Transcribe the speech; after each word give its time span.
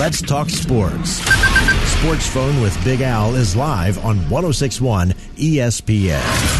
Let's 0.00 0.22
talk 0.22 0.48
sports. 0.48 1.20
Sports 1.98 2.26
Phone 2.26 2.62
with 2.62 2.74
Big 2.84 3.02
Al 3.02 3.34
is 3.34 3.54
live 3.54 4.02
on 4.02 4.16
1061 4.30 5.10
ESPN. 5.36 6.59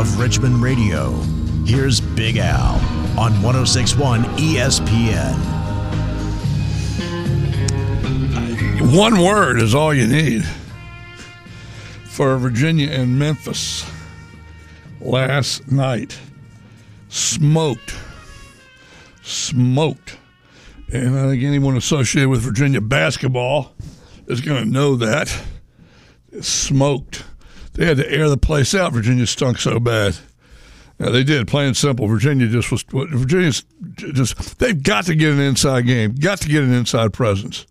Of 0.00 0.18
Richmond 0.18 0.62
Radio. 0.62 1.10
Here's 1.66 2.00
Big 2.00 2.38
Al 2.38 2.76
on 3.18 3.42
1061 3.42 4.24
ESPN. 4.38 5.36
One 8.96 9.20
word 9.20 9.60
is 9.60 9.74
all 9.74 9.92
you 9.92 10.06
need 10.06 10.42
for 12.06 12.38
Virginia 12.38 12.90
and 12.90 13.18
Memphis 13.18 13.84
last 15.02 15.70
night. 15.70 16.18
Smoked. 17.10 17.94
Smoked. 19.20 20.16
And 20.90 21.18
I 21.18 21.28
think 21.28 21.42
anyone 21.42 21.76
associated 21.76 22.30
with 22.30 22.40
Virginia 22.40 22.80
basketball 22.80 23.72
is 24.28 24.40
going 24.40 24.64
to 24.64 24.70
know 24.70 24.96
that. 24.96 25.30
Smoked 26.40 27.19
they 27.80 27.86
had 27.86 27.96
to 27.96 28.12
air 28.12 28.28
the 28.28 28.36
place 28.36 28.74
out. 28.74 28.92
Virginia 28.92 29.26
stunk 29.26 29.58
so 29.58 29.80
bad. 29.80 30.14
Yeah, 30.98 31.08
they 31.08 31.24
did. 31.24 31.48
Plain 31.48 31.68
and 31.68 31.76
simple. 31.76 32.06
Virginia 32.08 32.46
just 32.46 32.70
was. 32.70 32.82
Virginia's 32.82 33.64
just. 33.94 34.58
They've 34.58 34.82
got 34.82 35.06
to 35.06 35.14
get 35.14 35.32
an 35.32 35.40
inside 35.40 35.86
game. 35.86 36.14
Got 36.14 36.42
to 36.42 36.48
get 36.50 36.62
an 36.62 36.74
inside 36.74 37.14
presence 37.14 37.64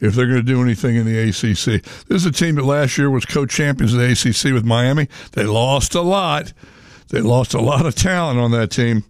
if 0.00 0.14
they're 0.14 0.28
going 0.28 0.38
to 0.38 0.44
do 0.44 0.62
anything 0.62 0.94
in 0.94 1.04
the 1.04 1.18
ACC. 1.18 1.82
This 2.06 2.24
is 2.24 2.26
a 2.26 2.30
team 2.30 2.54
that 2.54 2.64
last 2.64 2.96
year 2.96 3.10
was 3.10 3.24
co-champions 3.24 3.92
of 3.92 3.98
the 3.98 4.12
ACC 4.12 4.54
with 4.54 4.64
Miami. 4.64 5.08
They 5.32 5.42
lost 5.42 5.96
a 5.96 6.00
lot. 6.00 6.52
They 7.08 7.20
lost 7.20 7.52
a 7.52 7.60
lot 7.60 7.86
of 7.86 7.96
talent 7.96 8.38
on 8.38 8.52
that 8.52 8.70
team. 8.70 9.02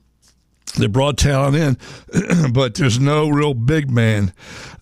They 0.79 0.87
brought 0.87 1.19
talent 1.19 1.55
in, 1.55 2.51
but 2.55 2.77
there's 2.77 2.99
no 2.99 3.29
real 3.29 3.53
big 3.53 3.91
man 3.91 4.33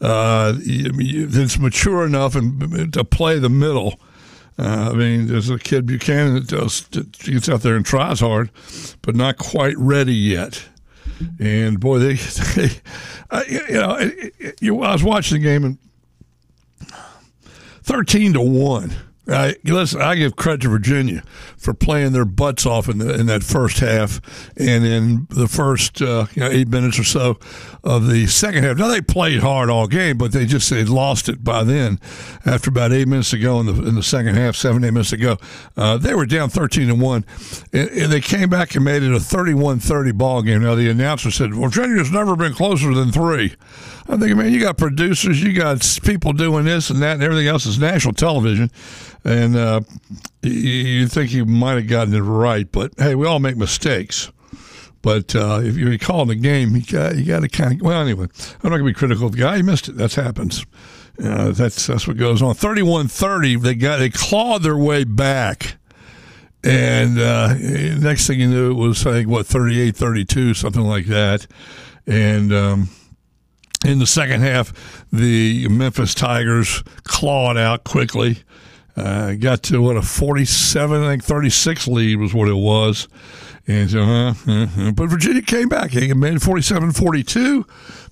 uh, 0.00 0.54
that's 0.56 1.58
mature 1.58 2.06
enough 2.06 2.36
and 2.36 2.92
to 2.92 3.02
play 3.02 3.40
the 3.40 3.50
middle 3.50 3.98
uh, 4.58 4.90
I 4.92 4.94
mean, 4.94 5.26
there's 5.26 5.50
a 5.50 5.58
kid 5.58 5.86
Buchanan 5.86 6.34
that 6.34 6.46
does 6.46 6.86
that 6.88 7.12
gets 7.18 7.48
out 7.48 7.62
there 7.62 7.74
and 7.76 7.84
tries 7.84 8.20
hard, 8.20 8.50
but 9.02 9.16
not 9.16 9.36
quite 9.36 9.76
ready 9.76 10.14
yet. 10.14 10.68
And 11.40 11.80
boy, 11.80 11.98
they, 11.98 12.14
they 12.54 12.70
uh, 13.30 13.42
you 13.48 13.74
know, 13.74 13.96
it, 13.96 14.34
it, 14.38 14.62
you, 14.62 14.80
I 14.82 14.92
was 14.92 15.02
watching 15.02 15.42
the 15.42 15.44
game 15.44 15.64
and 15.64 15.78
thirteen 17.82 18.32
to 18.34 18.40
one 18.40 18.92
I, 19.26 19.56
listen, 19.64 20.02
I 20.02 20.16
give 20.16 20.36
credit 20.36 20.62
to 20.62 20.68
Virginia 20.68 21.22
for 21.56 21.72
playing 21.72 22.12
their 22.12 22.26
butts 22.26 22.66
off 22.66 22.90
in, 22.90 22.98
the, 22.98 23.14
in 23.14 23.26
that 23.26 23.42
first 23.42 23.78
half 23.78 24.20
and 24.56 24.84
in 24.84 25.26
the 25.30 25.48
first 25.48 26.02
uh, 26.02 26.26
you 26.34 26.40
know, 26.40 26.48
eight 26.48 26.68
minutes 26.68 26.98
or 26.98 27.04
so 27.04 27.38
of 27.82 28.06
the 28.06 28.26
second 28.26 28.64
half. 28.64 28.76
Now, 28.76 28.88
they 28.88 29.00
played 29.00 29.40
hard 29.40 29.70
all 29.70 29.86
game, 29.86 30.18
but 30.18 30.32
they 30.32 30.44
just 30.44 30.68
they 30.68 30.84
lost 30.84 31.30
it 31.30 31.42
by 31.42 31.64
then. 31.64 32.00
After 32.44 32.68
about 32.68 32.92
eight 32.92 33.08
minutes 33.08 33.30
to 33.30 33.38
go 33.38 33.60
in 33.60 33.66
the, 33.66 33.72
in 33.86 33.94
the 33.94 34.02
second 34.02 34.34
half, 34.34 34.56
seven, 34.56 34.84
eight 34.84 34.90
minutes 34.90 35.10
to 35.10 35.16
go, 35.16 35.38
uh, 35.76 35.96
they 35.96 36.14
were 36.14 36.26
down 36.26 36.50
13 36.50 36.88
to 36.88 36.94
1. 36.94 37.24
And, 37.72 37.88
and, 37.90 38.12
they 38.12 38.20
came 38.20 38.50
back 38.50 38.74
and 38.74 38.84
made 38.84 39.02
it 39.02 39.12
a 39.12 39.20
31 39.20 39.80
30 39.80 40.12
ball 40.12 40.42
game. 40.42 40.62
Now, 40.62 40.74
the 40.74 40.90
announcer 40.90 41.30
said, 41.30 41.54
well, 41.54 41.70
Virginia's 41.70 42.12
never 42.12 42.36
been 42.36 42.52
closer 42.52 42.92
than 42.92 43.10
three. 43.10 43.54
I'm 44.06 44.20
thinking, 44.20 44.36
man, 44.36 44.52
you 44.52 44.60
got 44.60 44.76
producers, 44.76 45.42
you 45.42 45.54
got 45.54 45.98
people 46.02 46.34
doing 46.34 46.66
this 46.66 46.90
and 46.90 47.00
that, 47.00 47.14
and 47.14 47.22
everything 47.22 47.46
else 47.46 47.64
is 47.64 47.78
national 47.78 48.12
television 48.12 48.70
and 49.24 49.56
uh, 49.56 49.80
you 50.42 51.08
think 51.08 51.32
you 51.32 51.44
might 51.46 51.74
have 51.74 51.88
gotten 51.88 52.14
it 52.14 52.20
right, 52.20 52.70
but 52.70 52.92
hey, 52.98 53.14
we 53.14 53.26
all 53.26 53.38
make 53.38 53.56
mistakes. 53.56 54.30
But 55.00 55.36
uh, 55.36 55.60
if 55.62 55.76
you 55.76 55.88
recall 55.88 56.24
the 56.24 56.34
game, 56.34 56.74
you 56.76 56.82
got 56.82 57.16
you 57.16 57.24
got 57.24 57.40
to 57.40 57.48
kind 57.48 57.74
of 57.74 57.82
well. 57.82 58.00
Anyway, 58.00 58.24
I'm 58.24 58.70
not 58.70 58.78
going 58.78 58.80
to 58.80 58.84
be 58.84 58.94
critical 58.94 59.26
of 59.26 59.32
the 59.32 59.38
guy. 59.38 59.56
He 59.56 59.62
missed 59.62 59.88
it. 59.88 59.96
That 59.96 60.14
happens. 60.14 60.64
Uh, 61.22 61.52
that's 61.52 61.86
that's 61.86 62.08
what 62.08 62.16
goes 62.16 62.42
on. 62.42 62.54
31-30, 62.54 63.60
they 63.60 63.74
got 63.74 63.98
they 63.98 64.10
clawed 64.10 64.62
their 64.62 64.76
way 64.76 65.04
back. 65.04 65.76
And 66.64 67.18
uh, 67.18 67.54
next 67.54 68.26
thing 68.26 68.40
you 68.40 68.48
knew, 68.48 68.70
it 68.70 68.74
was, 68.74 69.02
think, 69.02 69.28
what, 69.28 69.46
38 69.46 69.94
32, 69.94 70.54
something 70.54 70.82
like 70.82 71.04
that. 71.06 71.46
And 72.06 72.52
um, 72.54 72.88
in 73.84 73.98
the 73.98 74.06
second 74.06 74.40
half, 74.40 74.72
the 75.12 75.68
Memphis 75.68 76.14
Tigers 76.14 76.82
clawed 77.02 77.58
out 77.58 77.84
quickly. 77.84 78.38
Uh, 78.96 79.34
got 79.34 79.62
to 79.64 79.82
what 79.82 79.96
a 79.96 80.02
47, 80.02 81.02
I 81.02 81.08
think 81.08 81.24
36 81.24 81.88
lead 81.88 82.16
was 82.16 82.32
what 82.32 82.48
it 82.48 82.54
was. 82.54 83.08
And 83.66 83.90
so, 83.90 84.00
uh, 84.00 84.34
uh, 84.46 84.92
but 84.92 85.08
Virginia 85.08 85.42
came 85.42 85.68
back. 85.68 85.90
They 85.90 86.12
made 86.12 86.42
47 86.42 86.92
42. 86.92 87.66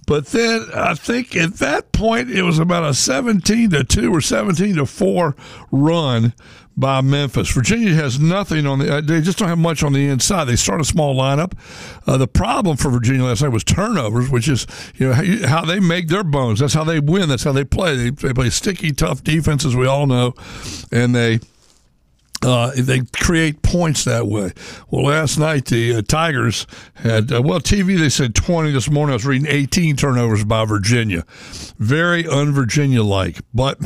But 0.06 0.26
then 0.26 0.66
I 0.74 0.94
think 0.94 1.36
at 1.36 1.54
that 1.54 1.92
point 1.92 2.30
it 2.30 2.42
was 2.42 2.58
about 2.58 2.84
a 2.84 2.94
17 2.94 3.70
to 3.70 3.84
2 3.84 4.12
or 4.12 4.20
17 4.20 4.76
to 4.76 4.86
4 4.86 5.36
run 5.70 6.32
by 6.82 7.00
Memphis. 7.00 7.48
Virginia 7.52 7.94
has 7.94 8.18
nothing 8.18 8.66
on 8.66 8.80
the. 8.80 8.96
Uh, 8.96 9.00
they 9.00 9.20
just 9.20 9.38
don't 9.38 9.48
have 9.48 9.56
much 9.56 9.84
on 9.84 9.92
the 9.92 10.08
inside. 10.08 10.44
They 10.46 10.56
start 10.56 10.80
a 10.80 10.84
small 10.84 11.14
lineup. 11.14 11.52
Uh, 12.08 12.18
the 12.18 12.26
problem 12.26 12.76
for 12.76 12.90
Virginia 12.90 13.24
last 13.24 13.40
night 13.40 13.52
was 13.52 13.62
turnovers, 13.62 14.28
which 14.28 14.48
is 14.48 14.66
you 14.96 15.08
know 15.08 15.14
how, 15.14 15.46
how, 15.46 15.64
they 15.64 15.78
make 15.78 16.08
their 16.08 16.24
bones. 16.24 16.58
That's 16.58 16.74
how 16.74 16.82
they 16.82 16.98
win. 16.98 17.28
That's 17.28 17.44
how 17.44 17.52
they 17.52 17.64
play. 17.64 17.94
They, 17.96 18.10
they 18.10 18.34
play 18.34 18.50
sticky, 18.50 18.90
tough 18.90 19.22
defense, 19.22 19.64
as 19.64 19.76
we 19.76 19.86
all 19.86 20.08
know, 20.08 20.34
and 20.90 21.14
they 21.14 21.38
uh, 22.44 22.72
they 22.76 23.02
create 23.20 23.62
points 23.62 24.04
that 24.04 24.26
way. 24.26 24.52
Well, 24.90 25.04
last 25.06 25.38
night 25.38 25.66
the 25.66 25.96
uh, 25.96 26.02
Tigers 26.02 26.66
had, 26.94 27.32
uh, 27.32 27.42
well, 27.42 27.60
TV 27.60 27.98
they 27.98 28.08
said 28.08 28.34
20 28.34 28.72
this 28.72 28.90
morning. 28.90 29.12
I 29.12 29.16
was 29.16 29.26
reading 29.26 29.46
18 29.48 29.96
turnovers 29.96 30.44
by 30.44 30.64
Virginia. 30.64 31.24
Very 31.78 32.26
un 32.26 32.52
Virginia 32.52 33.02
like. 33.02 33.40
But 33.54 33.78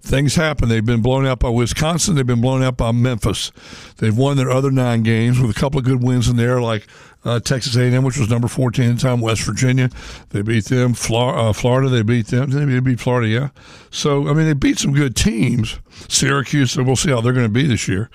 things 0.00 0.34
happen. 0.34 0.68
They've 0.68 0.84
been 0.84 1.02
blown 1.02 1.26
out 1.26 1.40
by 1.40 1.50
Wisconsin, 1.50 2.14
they've 2.14 2.26
been 2.26 2.40
blown 2.40 2.62
out 2.62 2.76
by 2.76 2.92
Memphis. 2.92 3.52
They've 3.98 4.16
won 4.16 4.36
their 4.36 4.50
other 4.50 4.70
nine 4.70 5.02
games 5.02 5.38
with 5.38 5.56
a 5.56 5.60
couple 5.60 5.78
of 5.78 5.84
good 5.84 6.02
wins 6.02 6.28
in 6.28 6.36
there, 6.36 6.60
like 6.60 6.86
uh, 7.24 7.40
Texas 7.40 7.76
A&M, 7.76 8.02
which 8.02 8.18
was 8.18 8.30
number 8.30 8.48
14 8.48 8.90
at 8.90 8.96
the 8.96 9.02
time, 9.02 9.20
West 9.20 9.42
Virginia. 9.42 9.90
They 10.30 10.42
beat 10.42 10.66
them. 10.66 10.94
Florida, 10.94 11.38
uh, 11.38 11.52
Florida 11.52 11.88
they 11.88 12.02
beat 12.02 12.28
them. 12.28 12.50
They 12.50 12.80
beat 12.80 13.00
Florida, 13.00 13.28
yeah. 13.28 13.48
So, 13.90 14.28
I 14.28 14.32
mean, 14.32 14.46
they 14.46 14.54
beat 14.54 14.78
some 14.78 14.92
good 14.92 15.16
teams. 15.16 15.78
Syracuse, 16.08 16.72
so 16.72 16.82
we'll 16.82 16.96
see 16.96 17.10
how 17.10 17.20
they're 17.20 17.32
going 17.32 17.46
to 17.46 17.52
be 17.52 17.66
this 17.66 17.88
year. 17.88 18.10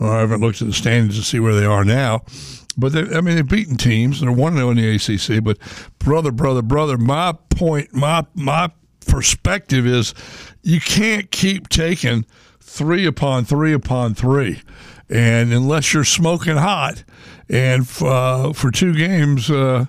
Uh, 0.00 0.10
I 0.10 0.18
haven't 0.20 0.40
looked 0.40 0.60
at 0.62 0.68
the 0.68 0.74
standings 0.74 1.16
to 1.16 1.24
see 1.24 1.40
where 1.40 1.54
they 1.54 1.66
are 1.66 1.84
now. 1.84 2.22
But, 2.78 2.92
they, 2.92 3.00
I 3.00 3.20
mean, 3.20 3.36
they've 3.36 3.48
beaten 3.48 3.76
teams. 3.76 4.20
They're 4.20 4.32
1 4.32 4.54
0 4.54 4.70
in 4.70 4.76
the 4.76 4.94
ACC. 4.94 5.42
But, 5.42 5.58
brother, 5.98 6.30
brother, 6.30 6.62
brother, 6.62 6.96
my 6.96 7.34
point, 7.50 7.94
my, 7.94 8.24
my 8.34 8.70
perspective 9.06 9.86
is 9.86 10.14
you 10.62 10.80
can't 10.80 11.30
keep 11.30 11.68
taking 11.68 12.24
three 12.60 13.06
upon 13.06 13.44
three 13.44 13.72
upon 13.72 14.14
three. 14.14 14.60
And 15.08 15.52
unless 15.52 15.94
you're 15.94 16.04
smoking 16.04 16.56
hot, 16.56 17.04
and 17.48 17.86
uh, 18.00 18.52
for 18.52 18.70
two 18.70 18.94
games, 18.94 19.50
uh, 19.50 19.86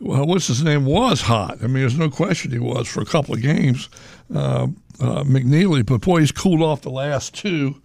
well, 0.00 0.26
what's 0.26 0.48
his 0.48 0.62
name 0.62 0.84
was 0.84 1.22
hot. 1.22 1.58
I 1.62 1.66
mean, 1.66 1.80
there's 1.80 1.98
no 1.98 2.10
question 2.10 2.50
he 2.50 2.58
was 2.58 2.86
for 2.86 3.00
a 3.00 3.06
couple 3.06 3.34
of 3.34 3.42
games. 3.42 3.88
Uh, 4.34 4.68
uh 5.00 5.24
McKneely, 5.24 5.84
but 5.84 6.02
boy, 6.02 6.20
he's 6.20 6.32
cooled 6.32 6.62
off 6.62 6.82
the 6.82 6.90
last 6.90 7.34
two, 7.34 7.80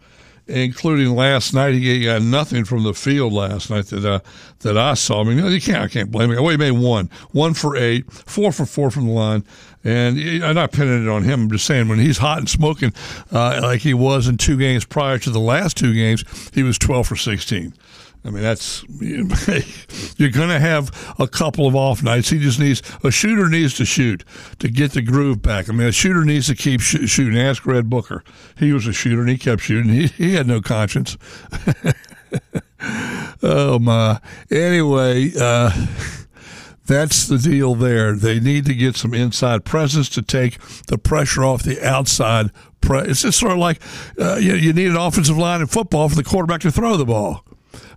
including 0.49 1.15
last 1.15 1.53
night. 1.53 1.75
He 1.75 2.05
got 2.05 2.21
nothing 2.21 2.65
from 2.65 2.83
the 2.83 2.93
field 2.93 3.33
last 3.33 3.69
night 3.69 3.85
that 3.87 4.05
uh, 4.05 4.19
that 4.59 4.77
I 4.77 4.95
saw. 4.95 5.21
I 5.21 5.23
mean, 5.23 5.37
you 5.37 5.61
can't, 5.61 5.83
I 5.83 5.87
can't 5.87 6.11
blame 6.11 6.31
him. 6.31 6.41
Well, 6.41 6.49
he 6.49 6.57
made 6.57 6.71
one, 6.71 7.09
one 7.31 7.53
for 7.53 7.77
eight, 7.77 8.11
four 8.11 8.51
for 8.51 8.65
four 8.65 8.91
from 8.91 9.05
the 9.05 9.13
line. 9.13 9.45
And 9.83 10.43
I'm 10.43 10.55
not 10.55 10.73
pinning 10.73 11.03
it 11.03 11.09
on 11.09 11.23
him. 11.23 11.43
I'm 11.43 11.51
just 11.51 11.65
saying 11.65 11.87
when 11.87 11.99
he's 11.99 12.17
hot 12.17 12.39
and 12.39 12.49
smoking 12.49 12.93
uh, 13.31 13.59
like 13.61 13.79
he 13.79 13.93
was 13.93 14.27
in 14.27 14.35
two 14.37 14.57
games 14.57 14.83
prior 14.83 15.17
to 15.19 15.29
the 15.29 15.39
last 15.39 15.77
two 15.77 15.93
games, 15.93 16.25
he 16.53 16.63
was 16.63 16.77
12 16.77 17.07
for 17.07 17.15
16. 17.15 17.73
I 18.23 18.31
mean, 18.31 18.43
that's 18.43 18.83
you're 20.17 20.29
going 20.29 20.49
to 20.49 20.59
have 20.59 21.15
a 21.19 21.27
couple 21.27 21.67
of 21.67 21.75
off 21.75 22.03
nights. 22.03 22.29
He 22.29 22.39
just 22.39 22.59
needs 22.59 22.81
a 23.03 23.11
shooter 23.11 23.47
needs 23.47 23.75
to 23.75 23.85
shoot 23.85 24.25
to 24.59 24.69
get 24.69 24.91
the 24.91 25.01
groove 25.01 25.41
back. 25.41 25.69
I 25.69 25.71
mean, 25.71 25.87
a 25.87 25.91
shooter 25.91 26.25
needs 26.25 26.47
to 26.47 26.55
keep 26.55 26.81
sh- 26.81 27.09
shooting. 27.09 27.39
Ask 27.39 27.65
Red 27.65 27.89
Booker. 27.89 28.23
He 28.57 28.73
was 28.73 28.87
a 28.87 28.93
shooter 28.93 29.21
and 29.21 29.29
he 29.29 29.37
kept 29.37 29.61
shooting. 29.61 29.93
He 29.93 30.07
he 30.07 30.33
had 30.33 30.47
no 30.47 30.59
conscience. 30.59 31.17
oh 33.41 33.79
my. 33.79 34.19
Anyway, 34.51 35.31
uh, 35.39 35.71
that's 36.85 37.27
the 37.27 37.37
deal 37.37 37.75
there. 37.75 38.15
They 38.15 38.39
need 38.39 38.65
to 38.65 38.73
get 38.73 38.97
some 38.97 39.13
inside 39.13 39.63
presence 39.63 40.09
to 40.09 40.21
take 40.21 40.59
the 40.87 40.97
pressure 40.97 41.45
off 41.45 41.63
the 41.63 41.81
outside. 41.87 42.51
Pre- 42.81 43.01
it's 43.01 43.21
just 43.21 43.39
sort 43.39 43.53
of 43.53 43.59
like 43.59 43.81
uh, 44.19 44.35
you, 44.35 44.55
you 44.55 44.73
need 44.73 44.89
an 44.89 44.97
offensive 44.97 45.37
line 45.37 45.61
in 45.61 45.67
football 45.67 46.09
for 46.09 46.15
the 46.15 46.23
quarterback 46.23 46.61
to 46.61 46.71
throw 46.71 46.97
the 46.97 47.05
ball. 47.05 47.45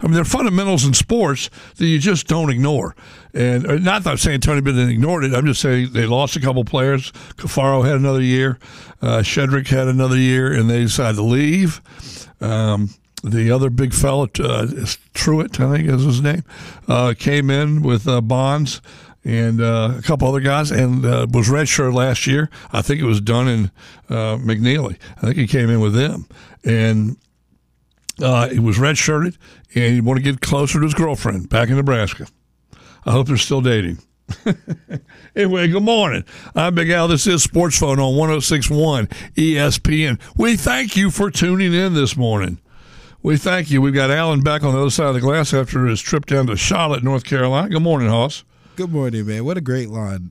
I 0.02 0.06
mean, 0.06 0.14
there 0.14 0.22
are 0.22 0.26
fundamentals 0.26 0.84
in 0.84 0.94
sports 0.94 1.48
that 1.76 1.86
you 1.86 1.98
just 1.98 2.26
don't 2.26 2.50
ignore. 2.50 2.96
And 3.32 3.66
uh, 3.66 3.76
not 3.76 4.02
that 4.04 4.10
I'm 4.10 4.16
saying 4.16 4.40
Tony 4.40 4.60
Bennett 4.60 4.90
ignored 4.90 5.24
it. 5.24 5.32
I'm 5.32 5.46
just 5.46 5.60
saying 5.60 5.92
they 5.92 6.06
lost 6.06 6.36
a 6.36 6.40
couple 6.40 6.64
players. 6.64 7.12
Caffaro 7.36 7.84
had 7.84 7.94
another 7.94 8.20
year. 8.20 8.58
Uh, 9.00 9.18
Shedrick 9.18 9.68
had 9.68 9.86
another 9.86 10.16
year, 10.16 10.52
and 10.52 10.68
they 10.68 10.82
decided 10.82 11.16
to 11.16 11.22
leave. 11.22 11.80
Um, 12.40 12.90
the 13.22 13.52
other 13.52 13.70
big 13.70 13.94
fella, 13.94 14.24
uh, 14.24 14.66
Truitt, 15.14 15.60
I 15.60 15.76
think 15.76 15.88
is 15.88 16.04
his 16.04 16.20
name, 16.20 16.42
uh, 16.88 17.14
came 17.16 17.50
in 17.50 17.82
with 17.82 18.08
uh, 18.08 18.20
Bonds 18.20 18.80
and 19.24 19.60
uh, 19.60 19.94
a 19.98 20.02
couple 20.02 20.26
other 20.26 20.40
guys, 20.40 20.72
and 20.72 21.04
uh, 21.04 21.26
was 21.30 21.48
redshirt 21.48 21.94
last 21.94 22.26
year. 22.26 22.50
I 22.72 22.82
think 22.82 23.00
it 23.00 23.04
was 23.04 23.20
done 23.20 23.46
in 23.46 23.70
uh, 24.08 24.36
McKneely. 24.38 24.98
I 25.18 25.20
think 25.20 25.36
he 25.36 25.46
came 25.46 25.70
in 25.70 25.80
with 25.80 25.94
them, 25.94 26.26
and 26.64 27.16
uh, 28.20 28.48
he 28.48 28.58
was 28.58 28.78
redshirted, 28.78 29.36
and 29.74 29.94
he 29.94 30.00
wanted 30.00 30.24
to 30.24 30.32
get 30.32 30.40
closer 30.40 30.78
to 30.78 30.84
his 30.84 30.94
girlfriend 30.94 31.48
back 31.48 31.68
in 31.68 31.76
Nebraska. 31.76 32.26
I 33.04 33.12
hope 33.12 33.26
they're 33.26 33.36
still 33.36 33.60
dating. 33.60 33.98
anyway, 35.36 35.68
good 35.68 35.82
morning. 35.82 36.24
I'm 36.54 36.74
Big 36.74 36.90
Al. 36.90 37.08
This 37.08 37.26
is 37.26 37.42
Sports 37.42 37.78
Phone 37.78 37.98
on 37.98 38.16
1061 38.16 39.06
ESPN. 39.36 40.20
We 40.36 40.56
thank 40.56 40.96
you 40.96 41.10
for 41.10 41.30
tuning 41.30 41.74
in 41.74 41.94
this 41.94 42.16
morning. 42.16 42.60
We 43.22 43.36
thank 43.36 43.70
you. 43.70 43.80
We've 43.80 43.94
got 43.94 44.10
Alan 44.10 44.40
back 44.40 44.64
on 44.64 44.74
the 44.74 44.80
other 44.80 44.90
side 44.90 45.08
of 45.08 45.14
the 45.14 45.20
glass 45.20 45.54
after 45.54 45.86
his 45.86 46.00
trip 46.00 46.26
down 46.26 46.46
to 46.48 46.56
Charlotte, 46.56 47.04
North 47.04 47.24
Carolina. 47.24 47.68
Good 47.68 47.82
morning, 47.82 48.08
Hoss. 48.08 48.44
Good 48.74 48.90
morning, 48.90 49.26
man. 49.26 49.44
What 49.44 49.58
a 49.58 49.60
great 49.60 49.90
line. 49.90 50.30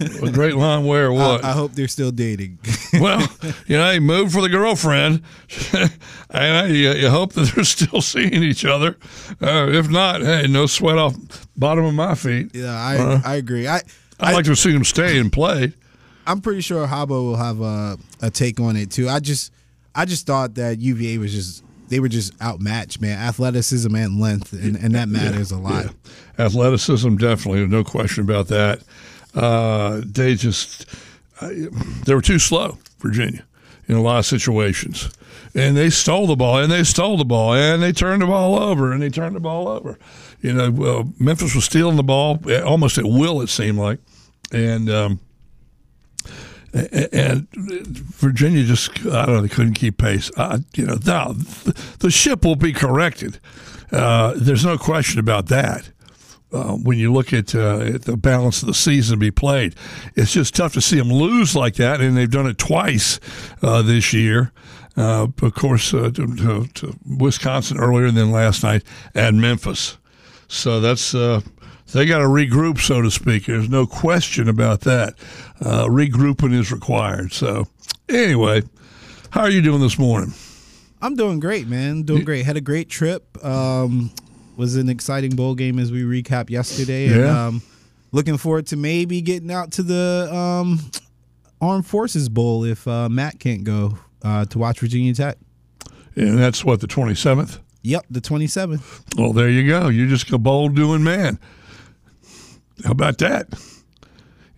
a 0.00 0.32
great 0.32 0.56
line 0.56 0.84
where 0.84 1.12
what? 1.12 1.44
I, 1.44 1.50
I 1.50 1.52
hope 1.52 1.72
they're 1.72 1.86
still 1.86 2.10
dating. 2.10 2.58
well, 2.94 3.24
you 3.68 3.76
know, 3.76 3.92
he 3.92 4.00
moved 4.00 4.32
for 4.32 4.42
the 4.42 4.48
girlfriend, 4.48 5.22
and 5.72 5.90
I, 6.30 6.66
you, 6.66 6.90
you, 6.92 7.08
hope 7.08 7.34
that 7.34 7.52
they're 7.54 7.62
still 7.62 8.00
seeing 8.00 8.42
each 8.42 8.64
other. 8.64 8.96
Uh, 9.40 9.68
if 9.68 9.88
not, 9.88 10.22
hey, 10.22 10.48
no 10.48 10.66
sweat 10.66 10.98
off 10.98 11.14
bottom 11.56 11.84
of 11.84 11.94
my 11.94 12.16
feet. 12.16 12.50
Yeah, 12.52 12.74
I 12.74 12.96
uh, 12.96 13.20
I 13.24 13.36
agree. 13.36 13.68
I 13.68 13.80
I'd 14.18 14.34
like 14.34 14.46
to 14.46 14.56
see 14.56 14.72
him 14.72 14.84
stay 14.84 15.18
and 15.18 15.32
play. 15.32 15.72
I'm 16.26 16.40
pretty 16.40 16.62
sure 16.62 16.84
Habo 16.86 17.08
will 17.08 17.36
have 17.36 17.60
a, 17.60 17.96
a 18.20 18.30
take 18.30 18.58
on 18.58 18.76
it 18.76 18.90
too. 18.90 19.08
I 19.08 19.20
just 19.20 19.52
I 19.94 20.04
just 20.04 20.26
thought 20.26 20.56
that 20.56 20.80
UVA 20.80 21.18
was 21.18 21.32
just 21.32 21.62
they 21.88 22.00
were 22.00 22.08
just 22.08 22.32
outmatched, 22.40 23.00
man. 23.00 23.18
Athleticism 23.18 23.94
and 23.94 24.20
length, 24.20 24.52
and, 24.52 24.76
and 24.76 24.94
that 24.94 25.08
matters 25.08 25.50
yeah, 25.50 25.58
a 25.58 25.60
lot. 25.60 25.84
Yeah. 25.84 26.46
Athleticism, 26.46 27.16
definitely, 27.16 27.66
no 27.66 27.84
question 27.84 28.24
about 28.24 28.48
that. 28.48 28.82
Uh, 29.34 30.00
they 30.04 30.34
just 30.34 30.86
they 31.40 32.14
were 32.14 32.22
too 32.22 32.38
slow, 32.38 32.78
Virginia, 32.98 33.44
in 33.86 33.96
a 33.96 34.02
lot 34.02 34.18
of 34.18 34.26
situations, 34.26 35.10
and 35.54 35.76
they 35.76 35.90
stole 35.90 36.26
the 36.26 36.36
ball, 36.36 36.58
and 36.58 36.70
they 36.70 36.84
stole 36.84 37.16
the 37.16 37.24
ball, 37.24 37.54
and 37.54 37.82
they 37.82 37.92
turned 37.92 38.22
the 38.22 38.26
ball 38.26 38.58
over, 38.58 38.92
and 38.92 39.02
they 39.02 39.10
turned 39.10 39.36
the 39.36 39.40
ball 39.40 39.68
over. 39.68 39.98
You 40.40 40.52
know, 40.52 41.00
uh, 41.00 41.04
Memphis 41.18 41.54
was 41.54 41.64
stealing 41.64 41.96
the 41.96 42.02
ball 42.02 42.40
almost 42.64 42.98
at 42.98 43.04
will, 43.04 43.40
it 43.40 43.48
seemed 43.48 43.78
like, 43.78 43.98
and. 44.52 44.90
Um, 44.90 45.20
and 46.72 47.48
Virginia 47.50 48.64
just 48.64 48.90
I 49.06 49.26
don't 49.26 49.36
know 49.36 49.40
they 49.42 49.48
couldn't 49.48 49.74
keep 49.74 49.98
pace. 49.98 50.30
Uh, 50.36 50.58
you 50.74 50.86
know 50.86 50.98
now 51.04 51.34
the 52.00 52.10
ship 52.10 52.44
will 52.44 52.56
be 52.56 52.72
corrected. 52.72 53.40
Uh, 53.90 54.34
there's 54.36 54.64
no 54.64 54.76
question 54.76 55.18
about 55.18 55.46
that. 55.46 55.90
Uh, 56.50 56.72
when 56.76 56.96
you 56.96 57.12
look 57.12 57.34
at, 57.34 57.54
uh, 57.54 57.78
at, 57.80 58.02
the 58.02 58.16
balance 58.16 58.62
of 58.62 58.68
the 58.68 58.74
season 58.74 59.16
to 59.16 59.20
be 59.20 59.30
played, 59.30 59.74
it's 60.14 60.32
just 60.32 60.54
tough 60.54 60.72
to 60.72 60.80
see 60.80 60.96
them 60.96 61.12
lose 61.12 61.54
like 61.54 61.74
that, 61.74 62.00
and 62.00 62.16
they've 62.16 62.30
done 62.30 62.46
it 62.46 62.56
twice 62.56 63.20
uh, 63.62 63.82
this 63.82 64.14
year. 64.14 64.50
Uh, 64.96 65.28
of 65.42 65.54
course, 65.54 65.90
to, 65.90 66.10
to, 66.10 66.66
to, 66.72 66.96
Wisconsin 67.06 67.78
earlier, 67.78 68.10
then 68.10 68.32
last 68.32 68.62
night 68.62 68.82
at 69.14 69.34
Memphis. 69.34 69.98
So 70.48 70.80
that's 70.80 71.14
uh, 71.14 71.40
they 71.92 72.06
got 72.06 72.18
to 72.18 72.24
regroup, 72.24 72.78
so 72.78 73.00
to 73.02 73.10
speak. 73.10 73.46
There's 73.46 73.68
no 73.68 73.86
question 73.86 74.48
about 74.48 74.80
that. 74.82 75.14
Uh, 75.60 75.86
regrouping 75.86 76.52
is 76.52 76.72
required. 76.72 77.32
So, 77.32 77.66
anyway, 78.08 78.62
how 79.30 79.42
are 79.42 79.50
you 79.50 79.62
doing 79.62 79.80
this 79.80 79.98
morning? 79.98 80.34
I'm 81.00 81.14
doing 81.14 81.38
great, 81.38 81.68
man. 81.68 82.02
Doing 82.02 82.24
great. 82.24 82.44
Had 82.44 82.56
a 82.56 82.60
great 82.60 82.88
trip. 82.88 83.42
Um, 83.44 84.10
was 84.56 84.76
an 84.76 84.88
exciting 84.88 85.36
bowl 85.36 85.54
game 85.54 85.78
as 85.78 85.92
we 85.92 86.02
recap 86.02 86.50
yesterday. 86.50 87.06
And, 87.06 87.16
yeah. 87.16 87.46
Um, 87.46 87.62
looking 88.10 88.36
forward 88.36 88.66
to 88.68 88.76
maybe 88.76 89.20
getting 89.20 89.50
out 89.50 89.72
to 89.72 89.82
the 89.82 90.28
um, 90.34 90.80
Armed 91.60 91.86
Forces 91.86 92.28
Bowl 92.28 92.64
if 92.64 92.86
uh, 92.88 93.08
Matt 93.08 93.38
can't 93.38 93.64
go 93.64 93.98
uh, 94.22 94.44
to 94.46 94.58
watch 94.58 94.80
Virginia 94.80 95.14
Tech. 95.14 95.38
And 96.16 96.38
that's 96.38 96.64
what 96.64 96.80
the 96.80 96.88
27th. 96.88 97.60
Yep, 97.82 98.06
the 98.10 98.20
27th. 98.20 99.16
Well, 99.16 99.32
there 99.32 99.48
you 99.48 99.66
go. 99.68 99.88
You're 99.88 100.08
just 100.08 100.30
a 100.32 100.38
bold 100.38 100.74
doing 100.74 101.02
man. 101.02 101.38
How 102.84 102.92
about 102.92 103.18
that? 103.18 103.48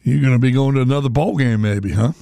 You're 0.02 0.20
going 0.20 0.32
to 0.32 0.38
be 0.38 0.50
going 0.50 0.74
to 0.74 0.80
another 0.80 1.08
bowl 1.08 1.36
game, 1.36 1.62
maybe, 1.62 1.92
huh? 1.92 2.12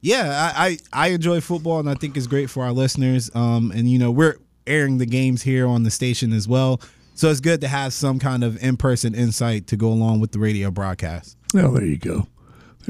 Yeah, 0.00 0.52
I, 0.56 0.78
I, 0.92 1.06
I 1.06 1.08
enjoy 1.08 1.40
football, 1.40 1.78
and 1.78 1.88
I 1.88 1.94
think 1.94 2.16
it's 2.16 2.26
great 2.26 2.50
for 2.50 2.64
our 2.64 2.72
listeners. 2.72 3.30
Um, 3.34 3.70
and 3.74 3.88
you 3.90 3.98
know, 3.98 4.10
we're 4.10 4.36
airing 4.66 4.98
the 4.98 5.06
games 5.06 5.42
here 5.42 5.66
on 5.66 5.82
the 5.82 5.90
station 5.90 6.32
as 6.32 6.48
well, 6.48 6.80
so 7.14 7.30
it's 7.30 7.40
good 7.40 7.60
to 7.60 7.68
have 7.68 7.92
some 7.92 8.18
kind 8.18 8.42
of 8.42 8.62
in 8.62 8.76
person 8.76 9.14
insight 9.14 9.66
to 9.68 9.76
go 9.76 9.88
along 9.88 10.20
with 10.20 10.32
the 10.32 10.38
radio 10.38 10.70
broadcast. 10.70 11.36
Well, 11.52 11.72
there 11.72 11.84
you 11.84 11.98
go. 11.98 12.26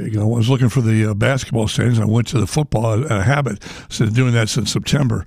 You 0.00 0.11
go. 0.11 0.35
I 0.35 0.37
was 0.38 0.49
looking 0.49 0.69
for 0.69 0.81
the 0.81 1.11
uh, 1.11 1.14
basketball 1.14 1.69
standings. 1.69 1.99
I 1.99 2.05
went 2.05 2.26
to 2.29 2.41
the 2.41 2.47
football 2.47 3.11
uh, 3.11 3.23
habit. 3.23 3.62
Since 3.88 4.12
doing 4.12 4.32
that 4.35 4.49
since 4.49 4.73
September. 4.73 5.26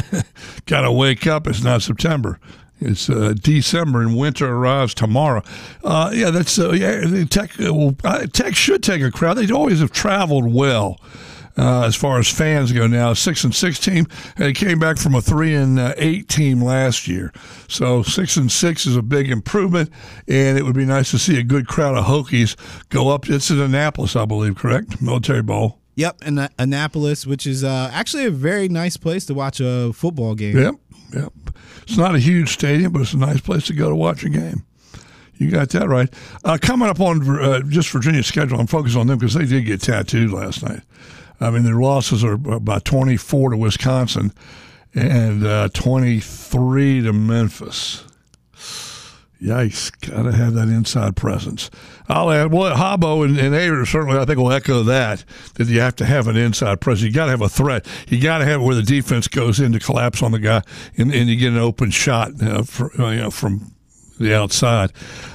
Got 0.66 0.82
to 0.82 0.92
wake 0.92 1.26
up. 1.26 1.46
It's 1.46 1.62
not 1.62 1.82
September. 1.82 2.38
It's 2.80 3.10
uh, 3.10 3.34
December 3.38 4.00
and 4.00 4.16
winter 4.16 4.48
arrives 4.48 4.94
tomorrow. 4.94 5.42
Uh, 5.84 6.10
yeah, 6.14 6.30
that's 6.30 6.58
uh, 6.58 6.72
yeah. 6.72 7.24
Tech 7.26 7.58
uh, 7.60 7.92
uh, 8.04 8.26
Tech 8.26 8.56
should 8.56 8.82
take 8.82 9.02
a 9.02 9.10
crowd. 9.10 9.34
They 9.34 9.52
always 9.52 9.80
have 9.80 9.92
traveled 9.92 10.52
well. 10.52 10.98
Uh, 11.60 11.82
as 11.82 11.94
far 11.94 12.18
as 12.18 12.26
fans 12.26 12.72
go 12.72 12.86
now. 12.86 13.12
Six 13.12 13.44
and 13.44 13.54
six 13.54 13.78
team. 13.78 14.06
They 14.36 14.54
came 14.54 14.78
back 14.78 14.96
from 14.96 15.14
a 15.14 15.20
three 15.20 15.54
and 15.54 15.78
uh, 15.78 15.92
eight 15.98 16.26
team 16.26 16.62
last 16.62 17.06
year, 17.06 17.34
so 17.68 18.02
six 18.02 18.38
and 18.38 18.50
six 18.50 18.86
is 18.86 18.96
a 18.96 19.02
big 19.02 19.30
improvement. 19.30 19.90
And 20.26 20.56
it 20.56 20.62
would 20.64 20.74
be 20.74 20.86
nice 20.86 21.10
to 21.10 21.18
see 21.18 21.38
a 21.38 21.42
good 21.42 21.68
crowd 21.68 21.98
of 21.98 22.06
Hokies 22.06 22.56
go 22.88 23.10
up. 23.10 23.28
It's 23.28 23.50
in 23.50 23.60
Annapolis, 23.60 24.16
I 24.16 24.24
believe, 24.24 24.56
correct? 24.56 25.02
Military 25.02 25.42
Bowl. 25.42 25.78
Yep, 25.96 26.22
in 26.24 26.48
Annapolis, 26.58 27.26
which 27.26 27.46
is 27.46 27.62
uh, 27.62 27.90
actually 27.92 28.24
a 28.24 28.30
very 28.30 28.70
nice 28.70 28.96
place 28.96 29.26
to 29.26 29.34
watch 29.34 29.60
a 29.60 29.92
football 29.92 30.34
game. 30.34 30.56
Yep, 30.56 30.74
yep. 31.14 31.32
It's 31.82 31.98
not 31.98 32.14
a 32.14 32.18
huge 32.18 32.54
stadium, 32.54 32.92
but 32.92 33.02
it's 33.02 33.12
a 33.12 33.18
nice 33.18 33.42
place 33.42 33.66
to 33.66 33.74
go 33.74 33.90
to 33.90 33.94
watch 33.94 34.24
a 34.24 34.30
game. 34.30 34.64
You 35.36 35.50
got 35.50 35.68
that 35.70 35.88
right. 35.88 36.08
Uh, 36.42 36.56
coming 36.60 36.88
up 36.88 37.00
on 37.00 37.28
uh, 37.38 37.60
just 37.68 37.90
Virginia's 37.90 38.26
schedule, 38.26 38.58
I'm 38.58 38.66
focused 38.66 38.96
on 38.96 39.08
them 39.08 39.18
because 39.18 39.34
they 39.34 39.44
did 39.44 39.66
get 39.66 39.82
tattooed 39.82 40.30
last 40.30 40.62
night. 40.62 40.80
I 41.40 41.50
mean, 41.50 41.62
their 41.62 41.80
losses 41.80 42.22
are 42.22 42.34
about 42.34 42.84
24 42.84 43.50
to 43.50 43.56
Wisconsin 43.56 44.32
and 44.94 45.46
uh, 45.46 45.68
23 45.72 47.02
to 47.02 47.12
Memphis. 47.12 48.04
Yikes! 49.40 49.90
Got 50.06 50.24
to 50.24 50.32
have 50.32 50.52
that 50.52 50.68
inside 50.68 51.16
presence. 51.16 51.70
I'll 52.08 52.30
add. 52.30 52.52
Well, 52.52 52.76
Habo 52.76 53.24
and, 53.24 53.38
and 53.38 53.54
Ayer 53.54 53.86
certainly, 53.86 54.18
I 54.18 54.26
think, 54.26 54.38
will 54.38 54.52
echo 54.52 54.82
that. 54.82 55.24
That 55.54 55.66
you 55.68 55.80
have 55.80 55.96
to 55.96 56.04
have 56.04 56.28
an 56.28 56.36
inside 56.36 56.82
presence. 56.82 57.06
You 57.06 57.12
got 57.12 57.24
to 57.24 57.30
have 57.30 57.40
a 57.40 57.48
threat. 57.48 57.86
You 58.08 58.20
got 58.20 58.38
to 58.38 58.44
have 58.44 58.60
where 58.60 58.74
the 58.74 58.82
defense 58.82 59.28
goes 59.28 59.58
in 59.58 59.72
to 59.72 59.78
collapse 59.78 60.22
on 60.22 60.32
the 60.32 60.38
guy, 60.40 60.62
and, 60.98 61.10
and 61.14 61.30
you 61.30 61.36
get 61.36 61.52
an 61.52 61.58
open 61.58 61.90
shot 61.90 62.42
uh, 62.42 62.64
for, 62.64 62.90
you 62.98 63.16
know, 63.16 63.30
from 63.30 63.72
the 64.20 64.36
outside. 64.36 64.92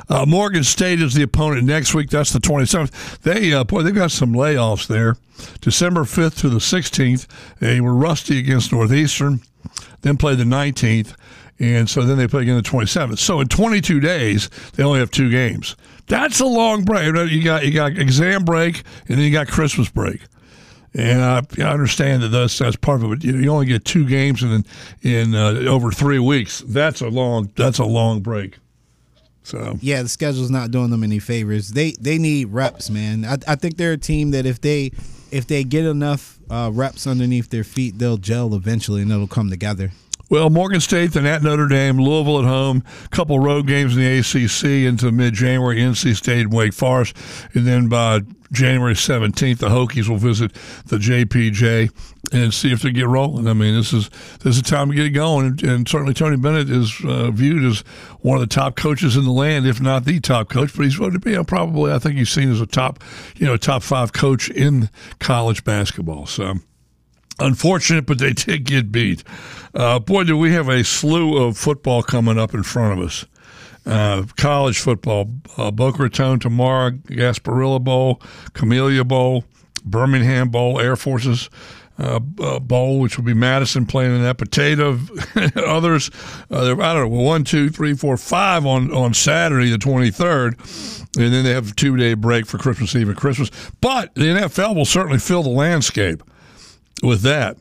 Uh, 0.08 0.26
Morgan 0.26 0.64
State 0.64 1.02
is 1.02 1.14
the 1.14 1.24
opponent 1.24 1.64
next 1.64 1.94
week. 1.94 2.10
That's 2.10 2.32
the 2.32 2.40
27th. 2.40 3.20
They 3.20 3.54
uh, 3.54 3.64
boy, 3.64 3.82
they've 3.82 3.94
got 3.94 4.12
some 4.12 4.34
layoffs 4.34 4.88
there. 4.88 5.18
December 5.60 6.02
5th 6.02 6.40
to 6.40 6.50
the 6.50 6.60
16th. 6.60 7.28
They 7.60 7.82
were 7.82 7.94
rusty 7.94 8.40
against 8.40 8.72
Northeastern. 8.72 9.42
Then 10.02 10.18
play 10.18 10.36
the 10.36 10.44
19th 10.44 11.16
and 11.60 11.90
so 11.90 12.02
then 12.02 12.18
they 12.18 12.28
play 12.28 12.42
again 12.42 12.58
the 12.58 12.62
27th. 12.62 13.18
So 13.18 13.40
in 13.40 13.48
22 13.48 14.00
days, 14.00 14.50
they 14.74 14.84
only 14.84 15.00
have 15.00 15.12
two 15.12 15.30
games. 15.30 15.76
That's 16.08 16.40
a 16.40 16.46
long 16.46 16.84
break. 16.84 17.06
You 17.32 17.44
got 17.44 17.66
you 17.66 17.72
got 17.72 17.98
exam 17.98 18.44
break, 18.44 18.84
and 19.08 19.18
then 19.18 19.20
you 19.20 19.32
got 19.32 19.48
Christmas 19.48 19.90
break. 19.90 20.22
And 20.94 21.22
I, 21.22 21.42
I 21.60 21.74
understand 21.74 22.24
that 22.24 22.30
that's, 22.30 22.58
that's 22.58 22.78
part 22.78 23.04
of 23.04 23.12
it. 23.12 23.24
You, 23.24 23.38
you 23.38 23.50
only 23.50 23.66
get 23.66 23.86
two 23.86 24.06
games 24.06 24.44
in 24.44 24.66
in 25.02 25.34
uh, 25.34 25.66
over 25.68 25.92
three 25.92 26.20
weeks. 26.20 26.64
That's 26.68 27.02
a 27.02 27.08
long 27.08 27.52
that's 27.56 27.80
a 27.80 27.86
long 27.86 28.22
break. 28.22 28.58
So 29.46 29.78
yeah, 29.80 30.02
the 30.02 30.10
schedule's 30.10 30.50
not 30.50 30.72
doing 30.72 30.90
them 30.90 31.04
any 31.04 31.20
favors. 31.20 31.70
They 31.70 31.92
they 31.92 32.18
need 32.18 32.50
reps, 32.50 32.90
man. 32.90 33.24
I, 33.24 33.38
I 33.48 33.56
think 33.56 33.78
they're 33.78 33.94
a 33.94 33.98
team 33.98 34.32
that 34.32 34.46
if 34.46 34.60
they 34.60 34.92
if 35.32 35.46
they 35.48 35.64
get 35.64 35.86
enough 35.86 36.40
uh, 36.50 36.72
reps 36.74 37.06
underneath 37.06 37.50
their 37.50 37.64
feet, 37.64 38.00
they'll 38.00 38.18
gel 38.18 38.56
eventually, 38.56 39.02
and 39.02 39.12
it'll 39.12 39.28
come 39.28 39.50
together. 39.50 39.92
Well, 40.28 40.50
Morgan 40.50 40.82
State, 40.82 41.12
then 41.12 41.28
at 41.28 41.44
Notre 41.44 41.68
Dame, 41.68 42.00
Louisville 42.00 42.40
at 42.40 42.46
home, 42.46 42.84
a 43.06 43.10
couple 43.10 43.38
road 43.38 43.68
games 43.68 43.96
in 43.96 44.02
the 44.02 44.20
ACC 44.20 44.88
into 44.90 45.12
mid 45.12 45.36
January, 45.36 45.78
NC 45.78 46.16
State 46.16 46.42
and 46.42 46.54
Wake 46.54 46.74
Forest. 46.74 47.16
And 47.54 47.68
then 47.68 47.88
by 47.88 48.22
January 48.56 48.94
17th, 48.94 49.60
the 49.60 49.70
Hokies 49.70 50.10
will 50.10 50.18
visit 50.18 50.54
the 50.86 50.98
JPJ 50.98 51.92
and 52.34 52.54
see 52.54 52.72
if 52.72 52.82
they 52.82 52.92
get 52.92 53.08
rolling. 53.08 53.48
I 53.48 53.54
mean, 53.54 53.76
this 53.76 53.94
is 53.94 54.10
this 54.42 54.56
is 54.56 54.64
time 54.64 54.90
to 54.90 54.96
get 54.96 55.10
going. 55.10 55.46
And, 55.46 55.64
and 55.64 55.88
certainly 55.88 56.14
Tony 56.14 56.38
Bennett 56.38 56.70
is 56.70 57.00
uh, 57.06 57.30
viewed 57.32 57.64
as 57.64 57.82
one 58.22 58.36
of 58.36 58.42
the 58.42 58.54
top 58.54 58.76
coaches 58.76 59.16
in 59.16 59.26
the 59.26 59.32
land, 59.32 59.68
if 59.68 59.80
not 59.80 60.06
the 60.06 60.20
top 60.20 60.50
coach. 60.50 60.76
But 60.76 60.84
he's 60.84 60.98
going 60.98 61.14
to 61.14 61.20
be 61.20 61.42
probably, 61.44 61.92
I 61.92 62.00
think 62.00 62.18
he's 62.18 62.30
seen 62.30 62.52
as 62.52 62.62
a 62.62 62.66
top, 62.66 63.04
you 63.36 63.46
know, 63.46 63.58
top 63.58 63.84
five 63.84 64.14
coach 64.14 64.50
in 64.50 64.90
college 65.20 65.64
basketball. 65.64 66.26
So 66.26 66.56
unfortunate, 67.40 68.06
but 68.06 68.20
they 68.20 68.34
did 68.34 68.64
get 68.64 68.92
beat. 68.92 69.24
Uh, 69.74 70.00
boy, 70.00 70.24
do 70.24 70.38
we 70.38 70.54
have 70.54 70.70
a 70.70 70.84
slew 70.84 71.38
of 71.38 71.58
football 71.58 72.02
coming 72.02 72.40
up 72.40 72.54
in 72.54 72.64
front 72.64 73.00
of 73.00 73.06
us. 73.06 73.26
Uh, 73.86 74.24
college 74.36 74.80
football, 74.80 75.30
uh, 75.58 75.70
Boca 75.70 76.04
Raton 76.04 76.40
tomorrow, 76.40 76.90
Gasparilla 76.90 77.84
Bowl, 77.84 78.20
Camellia 78.54 79.04
Bowl, 79.04 79.46
Birmingham 79.84 80.50
Bowl, 80.50 80.80
Air 80.80 80.96
Forces 80.96 81.50
uh, 81.98 82.20
uh, 82.40 82.60
Bowl, 82.60 83.00
which 83.00 83.18
will 83.18 83.24
be 83.24 83.34
Madison 83.34 83.86
playing 83.86 84.16
in 84.16 84.24
that. 84.24 84.38
Potato, 84.38 85.00
others, 85.56 86.10
uh, 86.52 86.74
I 86.74 86.94
don't 86.94 87.10
know, 87.12 87.22
one, 87.22 87.44
two, 87.44 87.70
three, 87.70 87.94
four, 87.94 88.18
five 88.18 88.66
on, 88.66 88.92
on 88.92 89.14
Saturday, 89.14 89.70
the 89.70 89.78
23rd. 89.78 91.16
And 91.18 91.34
then 91.34 91.44
they 91.44 91.52
have 91.52 91.72
a 91.72 91.76
two 91.76 91.96
day 91.96 92.14
break 92.14 92.46
for 92.46 92.58
Christmas 92.58 92.96
Eve 92.96 93.10
and 93.10 93.18
Christmas. 93.18 93.50
But 93.80 94.14
the 94.16 94.22
NFL 94.22 94.76
will 94.76 94.86
certainly 94.86 95.20
fill 95.20 95.44
the 95.44 95.50
landscape 95.50 96.22
with 97.02 97.22
that. 97.22 97.58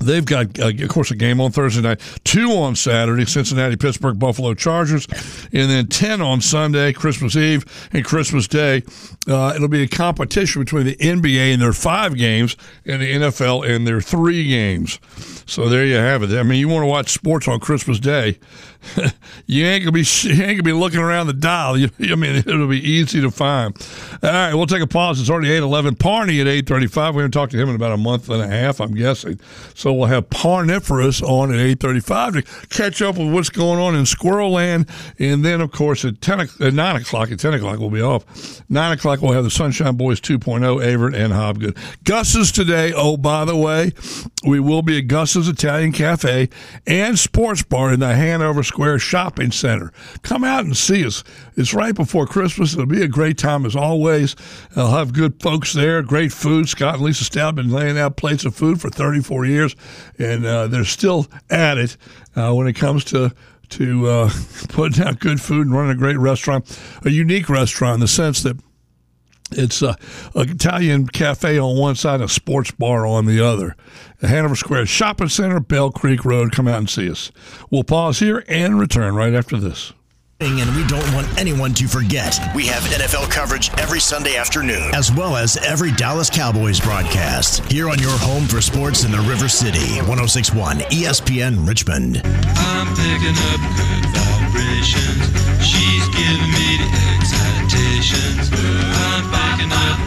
They've 0.00 0.24
got, 0.24 0.60
uh, 0.60 0.68
of 0.68 0.88
course, 0.88 1.10
a 1.10 1.16
game 1.16 1.40
on 1.40 1.50
Thursday 1.50 1.82
night, 1.82 2.00
two 2.22 2.52
on 2.52 2.76
Saturday, 2.76 3.24
Cincinnati, 3.24 3.74
Pittsburgh, 3.76 4.16
Buffalo 4.16 4.54
Chargers, 4.54 5.08
and 5.52 5.68
then 5.68 5.88
10 5.88 6.20
on 6.20 6.40
Sunday, 6.40 6.92
Christmas 6.92 7.34
Eve, 7.34 7.64
and 7.92 8.04
Christmas 8.04 8.46
Day. 8.46 8.84
Uh, 9.26 9.52
it'll 9.56 9.66
be 9.66 9.82
a 9.82 9.88
competition 9.88 10.62
between 10.62 10.86
the 10.86 10.96
NBA 10.96 11.52
and 11.52 11.60
their 11.60 11.72
five 11.72 12.16
games 12.16 12.56
and 12.86 13.02
the 13.02 13.12
NFL 13.12 13.68
and 13.68 13.86
their 13.86 14.00
three 14.00 14.46
games. 14.46 15.00
So 15.46 15.68
there 15.68 15.84
you 15.84 15.96
have 15.96 16.22
it. 16.22 16.30
I 16.30 16.44
mean, 16.44 16.60
you 16.60 16.68
want 16.68 16.82
to 16.82 16.86
watch 16.86 17.08
sports 17.08 17.48
on 17.48 17.58
Christmas 17.58 17.98
Day. 17.98 18.38
you 19.46 19.64
ain't 19.64 19.84
gonna 19.84 19.92
be 19.92 20.06
you 20.22 20.42
ain't 20.42 20.58
gonna 20.58 20.62
be 20.62 20.72
looking 20.72 21.00
around 21.00 21.26
the 21.26 21.32
dial. 21.32 21.76
You, 21.76 21.90
I 22.00 22.14
mean, 22.14 22.36
it'll 22.36 22.68
be 22.68 22.80
easy 22.80 23.20
to 23.20 23.30
find. 23.30 23.76
All 24.22 24.30
right, 24.30 24.54
we'll 24.54 24.66
take 24.66 24.82
a 24.82 24.86
pause. 24.86 25.20
It's 25.20 25.30
already 25.30 25.50
eight 25.50 25.62
eleven. 25.62 25.94
Parney 25.94 26.40
at 26.40 26.46
eight 26.46 26.66
thirty 26.66 26.86
five. 26.86 27.14
We 27.14 27.22
haven't 27.22 27.32
talked 27.32 27.52
to 27.52 27.58
him 27.58 27.68
in 27.68 27.74
about 27.74 27.92
a 27.92 27.96
month 27.96 28.28
and 28.28 28.42
a 28.42 28.48
half, 28.48 28.80
I'm 28.80 28.94
guessing. 28.94 29.40
So 29.74 29.92
we'll 29.92 30.08
have 30.08 30.30
Parniferous 30.30 31.22
on 31.22 31.52
at 31.52 31.60
eight 31.60 31.80
thirty 31.80 32.00
five 32.00 32.34
to 32.34 32.42
catch 32.68 33.02
up 33.02 33.16
with 33.18 33.32
what's 33.32 33.50
going 33.50 33.80
on 33.80 33.94
in 33.94 34.06
Squirrel 34.06 34.52
Land, 34.52 34.88
and 35.18 35.44
then 35.44 35.60
of 35.60 35.72
course 35.72 36.04
at 36.04 36.20
ten 36.20 36.40
at 36.40 36.74
nine 36.74 36.96
o'clock 36.96 37.30
at 37.30 37.38
ten 37.38 37.54
o'clock 37.54 37.78
we'll 37.78 37.90
be 37.90 38.02
off. 38.02 38.62
Nine 38.68 38.92
o'clock 38.92 39.22
we'll 39.22 39.32
have 39.32 39.44
the 39.44 39.50
Sunshine 39.50 39.96
Boys 39.96 40.20
2.0, 40.20 40.60
Averett 40.60 41.14
and 41.14 41.32
Hobgood. 41.32 41.76
Gus's 42.04 42.52
today. 42.52 42.92
Oh, 42.94 43.16
by 43.16 43.44
the 43.44 43.56
way, 43.56 43.92
we 44.46 44.60
will 44.60 44.82
be 44.82 44.98
at 44.98 45.08
Gus's 45.08 45.48
Italian 45.48 45.92
Cafe 45.92 46.48
and 46.86 47.18
Sports 47.18 47.62
Bar 47.62 47.92
in 47.92 48.00
the 48.00 48.14
Hanover 48.14 48.62
Square 48.62 48.77
Shopping 48.98 49.50
Center. 49.50 49.92
Come 50.22 50.44
out 50.44 50.64
and 50.64 50.76
see 50.76 51.04
us. 51.04 51.24
It's 51.56 51.74
right 51.74 51.94
before 51.94 52.26
Christmas. 52.26 52.72
It'll 52.72 52.86
be 52.86 53.02
a 53.02 53.08
great 53.08 53.38
time 53.38 53.66
as 53.66 53.76
always. 53.76 54.36
I'll 54.76 54.96
have 54.96 55.12
good 55.12 55.42
folks 55.42 55.72
there, 55.72 56.02
great 56.02 56.32
food. 56.32 56.68
Scott 56.68 56.94
and 56.94 57.02
Lisa 57.02 57.24
Stout 57.24 57.46
have 57.46 57.54
been 57.56 57.70
laying 57.70 57.98
out 57.98 58.16
plates 58.16 58.44
of 58.44 58.54
food 58.54 58.80
for 58.80 58.90
34 58.90 59.46
years, 59.46 59.76
and 60.18 60.46
uh, 60.46 60.66
they're 60.68 60.84
still 60.84 61.26
at 61.50 61.78
it 61.78 61.96
uh, 62.36 62.52
when 62.54 62.66
it 62.66 62.74
comes 62.74 63.04
to 63.04 63.34
to 63.70 64.08
uh, 64.08 64.30
putting 64.70 65.04
out 65.04 65.18
good 65.18 65.40
food 65.40 65.66
and 65.66 65.76
running 65.76 65.92
a 65.92 65.94
great 65.94 66.18
restaurant, 66.18 66.80
a 67.04 67.10
unique 67.10 67.48
restaurant 67.48 67.94
in 67.94 68.00
the 68.00 68.08
sense 68.08 68.42
that 68.42 68.56
it's 69.52 69.82
a, 69.82 69.96
a, 70.34 70.40
Italian 70.40 71.06
cafe 71.06 71.58
on 71.58 71.78
one 71.78 71.94
side, 71.94 72.20
a 72.20 72.28
sports 72.28 72.70
bar 72.70 73.06
on 73.06 73.26
the 73.26 73.40
other. 73.40 73.76
Hanover 74.20 74.56
Square 74.56 74.86
Shopping 74.86 75.28
Center, 75.28 75.60
Bell 75.60 75.90
Creek 75.90 76.24
Road. 76.24 76.52
Come 76.52 76.68
out 76.68 76.78
and 76.78 76.90
see 76.90 77.10
us. 77.10 77.30
We'll 77.70 77.84
pause 77.84 78.18
here 78.18 78.44
and 78.48 78.78
return 78.78 79.14
right 79.14 79.34
after 79.34 79.58
this. 79.58 79.92
And 80.40 80.76
we 80.76 80.86
don't 80.86 81.12
want 81.14 81.26
anyone 81.36 81.74
to 81.74 81.88
forget. 81.88 82.38
We 82.54 82.64
have 82.66 82.84
NFL 82.84 83.28
coverage 83.28 83.70
every 83.76 83.98
Sunday 83.98 84.36
afternoon, 84.36 84.94
as 84.94 85.10
well 85.10 85.36
as 85.36 85.56
every 85.56 85.90
Dallas 85.90 86.30
Cowboys 86.30 86.78
broadcast. 86.78 87.64
Here 87.72 87.90
on 87.90 87.98
your 87.98 88.16
home 88.18 88.46
for 88.46 88.60
sports 88.60 89.02
in 89.02 89.10
the 89.10 89.18
River 89.18 89.48
City, 89.48 89.98
1061 90.06 90.78
ESPN 90.94 91.66
Richmond. 91.66 92.22
I'm 92.22 92.86
picking 92.94 93.34
up 93.50 93.60
good 93.74 94.06
vibrations. 94.14 95.26
She's 95.58 96.06
giving 96.14 96.50
me 96.54 96.86
the 96.86 96.88
excitations. 97.18 98.54
I'm 98.54 99.26
picking 99.34 99.72
up 99.74 99.98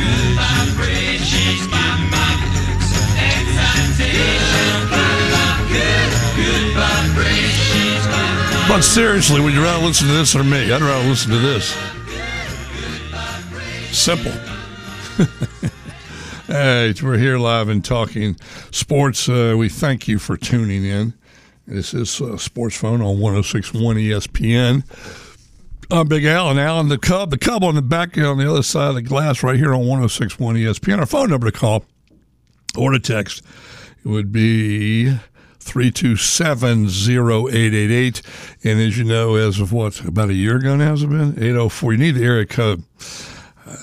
good 0.00 0.40
vibrations. 0.40 1.28
She's 1.28 1.66
giving 1.68 2.08
me 2.08 2.32
the 2.40 2.48
excitations. 2.80 4.49
But 8.70 8.82
seriously, 8.82 9.40
would 9.40 9.52
you 9.52 9.64
rather 9.64 9.84
listen 9.84 10.06
to 10.06 10.12
this 10.12 10.36
or 10.36 10.44
me? 10.44 10.72
I'd 10.72 10.80
rather 10.80 11.08
listen 11.08 11.32
to 11.32 11.38
this. 11.38 11.76
Simple. 13.90 14.30
hey, 16.46 16.94
we're 17.02 17.18
here 17.18 17.36
live 17.36 17.68
and 17.68 17.84
talking 17.84 18.36
sports. 18.70 19.28
Uh, 19.28 19.56
we 19.58 19.68
thank 19.68 20.06
you 20.06 20.20
for 20.20 20.36
tuning 20.36 20.84
in. 20.84 21.14
This 21.66 21.92
is 21.92 22.20
uh, 22.20 22.36
Sports 22.36 22.76
Phone 22.76 23.02
on 23.02 23.18
1061 23.18 23.96
ESPN. 23.96 24.84
I'm 25.90 26.06
Big 26.06 26.24
Al 26.24 26.50
and 26.50 26.60
Alan 26.60 26.86
the 26.86 26.96
Cub. 26.96 27.30
The 27.30 27.38
Cub 27.38 27.64
on 27.64 27.74
the 27.74 27.82
back 27.82 28.16
on 28.18 28.38
the 28.38 28.48
other 28.48 28.62
side 28.62 28.90
of 28.90 28.94
the 28.94 29.02
glass 29.02 29.42
right 29.42 29.56
here 29.56 29.74
on 29.74 29.80
1061 29.80 30.54
ESPN. 30.54 31.00
Our 31.00 31.06
phone 31.06 31.30
number 31.30 31.50
to 31.50 31.58
call 31.58 31.84
or 32.78 32.92
to 32.92 33.00
text 33.00 33.42
would 34.04 34.30
be 34.30 35.18
327-0888. 35.70 38.64
And 38.64 38.80
as 38.80 38.98
you 38.98 39.04
know, 39.04 39.36
as 39.36 39.60
of 39.60 39.72
what, 39.72 40.00
about 40.00 40.30
a 40.30 40.34
year 40.34 40.56
ago 40.56 40.74
now 40.76 40.90
has 40.90 41.04
it 41.04 41.10
been? 41.10 41.38
804. 41.38 41.92
You 41.92 41.98
need 41.98 42.16
the 42.16 42.24
area 42.24 42.44
code. 42.44 42.82
Uh, 43.66 43.76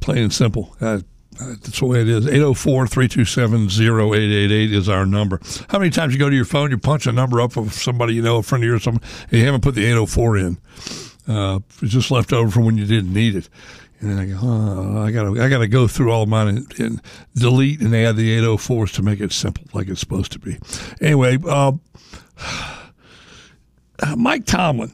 plain 0.00 0.24
and 0.24 0.32
simple. 0.32 0.76
Uh, 0.80 1.02
that's 1.38 1.80
the 1.80 1.86
way 1.86 2.00
it 2.00 2.08
is. 2.08 2.26
804 2.26 2.88
327 2.88 3.66
0888 3.66 4.72
is 4.72 4.88
our 4.88 5.06
number. 5.06 5.40
How 5.68 5.78
many 5.78 5.90
times 5.90 6.12
you 6.12 6.18
go 6.18 6.28
to 6.28 6.36
your 6.36 6.44
phone, 6.44 6.70
you 6.70 6.78
punch 6.78 7.06
a 7.06 7.12
number 7.12 7.40
up 7.40 7.56
of 7.56 7.72
somebody 7.72 8.14
you 8.14 8.22
know, 8.22 8.38
a 8.38 8.42
friend 8.42 8.64
of 8.64 8.68
yours, 8.68 8.86
and 8.86 9.00
you 9.30 9.44
haven't 9.44 9.62
put 9.62 9.74
the 9.74 9.84
804 9.84 10.38
in? 10.38 10.58
Uh, 11.28 11.60
it's 11.80 11.92
just 11.92 12.10
left 12.10 12.32
over 12.32 12.50
from 12.50 12.64
when 12.64 12.76
you 12.76 12.84
didn't 12.84 13.12
need 13.12 13.36
it. 13.36 13.48
And 14.02 14.10
then 14.10 14.18
I 14.18 14.26
go, 14.26 14.38
oh, 14.42 15.00
I 15.00 15.12
gotta, 15.12 15.40
I 15.40 15.48
gotta 15.48 15.68
go 15.68 15.86
through 15.86 16.10
all 16.10 16.26
mine 16.26 16.48
and, 16.48 16.80
and, 16.80 17.02
delete 17.36 17.80
and 17.80 17.94
add 17.94 18.16
the 18.16 18.36
804s 18.36 18.92
to 18.94 19.02
make 19.02 19.20
it 19.20 19.30
simple, 19.30 19.64
like 19.72 19.88
it's 19.88 20.00
supposed 20.00 20.32
to 20.32 20.40
be. 20.40 20.58
Anyway, 21.00 21.38
uh, 21.48 21.72
Mike 24.16 24.44
Tomlin, 24.44 24.92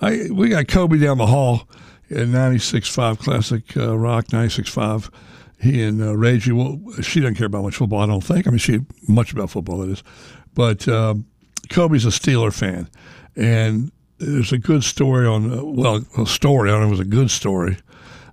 I 0.00 0.28
we 0.32 0.48
got 0.48 0.66
Kobe 0.66 0.96
down 0.98 1.18
the 1.18 1.26
hall 1.26 1.68
in 2.08 2.32
96.5 2.32 3.18
Classic 3.18 3.76
uh, 3.76 3.98
Rock 3.98 4.28
96.5. 4.28 5.12
He 5.60 5.82
and 5.82 6.00
uh, 6.00 6.16
Reggie, 6.16 6.52
well, 6.52 6.80
she 7.02 7.20
doesn't 7.20 7.34
care 7.34 7.48
about 7.48 7.64
much 7.64 7.76
football, 7.76 8.00
I 8.00 8.06
don't 8.06 8.24
think. 8.24 8.46
I 8.46 8.50
mean, 8.50 8.58
she 8.58 8.80
much 9.06 9.30
about 9.30 9.50
football, 9.50 9.78
that 9.78 9.90
is. 9.90 10.02
But 10.54 10.88
um, 10.88 11.26
Kobe's 11.68 12.06
a 12.06 12.08
Steeler 12.08 12.54
fan, 12.54 12.88
and 13.36 13.92
there's 14.16 14.52
a 14.52 14.58
good 14.58 14.84
story 14.84 15.26
on, 15.26 15.52
uh, 15.52 15.62
well, 15.62 16.02
a 16.16 16.24
story. 16.24 16.70
I 16.70 16.72
don't 16.72 16.82
know 16.82 16.86
it 16.86 16.90
was 16.92 17.00
a 17.00 17.04
good 17.04 17.30
story 17.30 17.76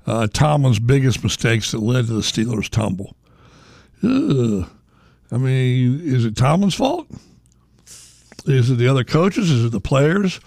uh, 0.07 0.27
Tomlin's 0.27 0.79
biggest 0.79 1.23
mistakes 1.23 1.71
that 1.71 1.79
led 1.79 2.07
to 2.07 2.13
the 2.13 2.21
Steelers' 2.21 2.69
tumble. 2.69 3.15
Ugh. 4.03 4.69
I 5.31 5.37
mean, 5.37 6.01
is 6.01 6.25
it 6.25 6.35
Tomlin's 6.35 6.75
fault? 6.75 7.07
Is 8.45 8.69
it 8.69 8.75
the 8.77 8.87
other 8.87 9.03
coaches? 9.03 9.49
Is 9.49 9.65
it 9.65 9.71
the 9.71 9.81
players? 9.81 10.39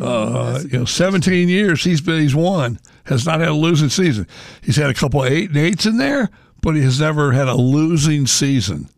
Uh, 0.00 0.60
you 0.62 0.78
know, 0.78 0.84
17 0.86 1.48
years 1.48 1.84
he's 1.84 2.00
been 2.00 2.20
he's 2.20 2.34
won, 2.34 2.80
has 3.04 3.26
not 3.26 3.40
had 3.40 3.50
a 3.50 3.54
losing 3.54 3.90
season. 3.90 4.26
He's 4.62 4.76
had 4.76 4.88
a 4.90 4.94
couple 4.94 5.22
of 5.22 5.30
eight 5.30 5.50
and 5.50 5.58
eights 5.58 5.84
in 5.86 5.98
there, 5.98 6.30
but 6.62 6.74
he 6.74 6.82
has 6.82 6.98
never 7.00 7.32
had 7.32 7.48
a 7.48 7.54
losing 7.54 8.26
season. 8.26 8.88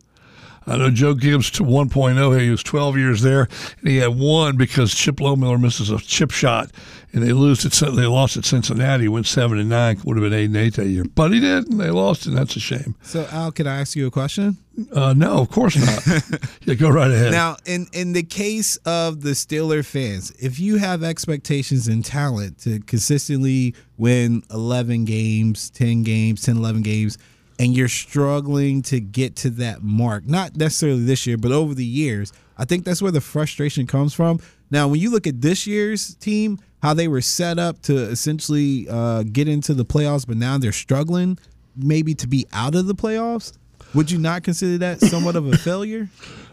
I 0.67 0.75
know 0.75 0.91
Joe 0.91 1.13
Gibbs 1.13 1.49
to 1.51 1.63
1.0. 1.63 2.41
He 2.41 2.49
was 2.49 2.61
12 2.61 2.97
years 2.97 3.21
there, 3.21 3.47
and 3.79 3.87
he 3.87 3.97
had 3.97 4.17
one 4.17 4.57
because 4.57 4.93
Chip 4.93 5.15
Lohmiller 5.17 5.59
misses 5.59 5.89
a 5.89 5.97
chip 5.97 6.29
shot, 6.31 6.71
and 7.13 7.23
they 7.23 7.31
lose 7.31 7.63
it. 7.63 7.71
They 7.71 8.05
lost 8.05 8.35
at 8.35 8.43
Cincinnati. 8.43 9.07
Went 9.07 9.27
seven 9.27 9.59
and 9.59 9.69
nine. 9.69 10.01
Would 10.03 10.17
have 10.17 10.23
been 10.23 10.37
eight 10.37 10.45
and 10.45 10.57
eight 10.57 10.73
that 10.73 10.87
year, 10.87 11.05
but 11.05 11.31
he 11.31 11.39
did, 11.39 11.69
and 11.69 11.79
they 11.79 11.89
lost, 11.89 12.25
and 12.25 12.37
that's 12.37 12.57
a 12.57 12.59
shame. 12.59 12.95
So, 13.01 13.25
Al, 13.31 13.53
can 13.53 13.65
I 13.65 13.79
ask 13.79 13.95
you 13.95 14.07
a 14.07 14.11
question? 14.11 14.57
Uh, 14.91 15.13
no, 15.13 15.39
of 15.39 15.49
course 15.49 15.75
not. 15.77 16.49
yeah, 16.65 16.73
go 16.75 16.89
right 16.89 17.09
ahead. 17.09 17.31
Now, 17.31 17.55
in 17.65 17.87
in 17.93 18.11
the 18.11 18.23
case 18.23 18.75
of 18.85 19.21
the 19.21 19.31
Steeler 19.31 19.85
fans, 19.85 20.31
if 20.31 20.59
you 20.59 20.77
have 20.77 21.01
expectations 21.01 21.87
and 21.87 22.03
talent 22.03 22.59
to 22.59 22.79
consistently 22.81 23.73
win 23.97 24.43
11 24.51 25.05
games, 25.05 25.69
10 25.71 26.03
games, 26.03 26.43
10, 26.43 26.57
11 26.57 26.81
games 26.81 27.17
and 27.59 27.75
you're 27.75 27.87
struggling 27.87 28.81
to 28.83 28.99
get 28.99 29.35
to 29.37 29.49
that 29.51 29.83
mark, 29.83 30.25
not 30.25 30.55
necessarily 30.55 31.03
this 31.03 31.25
year, 31.25 31.37
but 31.37 31.51
over 31.51 31.73
the 31.73 31.85
years, 31.85 32.31
I 32.57 32.65
think 32.65 32.85
that's 32.85 33.01
where 33.01 33.11
the 33.11 33.21
frustration 33.21 33.87
comes 33.87 34.13
from. 34.13 34.39
Now, 34.69 34.87
when 34.87 34.99
you 34.99 35.09
look 35.09 35.27
at 35.27 35.41
this 35.41 35.65
year's 35.65 36.15
team, 36.15 36.59
how 36.81 36.93
they 36.93 37.07
were 37.07 37.21
set 37.21 37.57
up 37.57 37.81
to 37.83 37.95
essentially 37.95 38.87
uh, 38.89 39.23
get 39.23 39.47
into 39.47 39.73
the 39.73 39.85
playoffs, 39.85 40.27
but 40.27 40.37
now 40.37 40.57
they're 40.57 40.71
struggling 40.71 41.37
maybe 41.75 42.13
to 42.15 42.27
be 42.27 42.47
out 42.53 42.75
of 42.75 42.87
the 42.87 42.95
playoffs, 42.95 43.57
would 43.93 44.11
you 44.11 44.17
not 44.17 44.43
consider 44.43 44.77
that 44.79 44.99
somewhat 44.99 45.35
of 45.35 45.47
a 45.47 45.57
failure? 45.57 46.09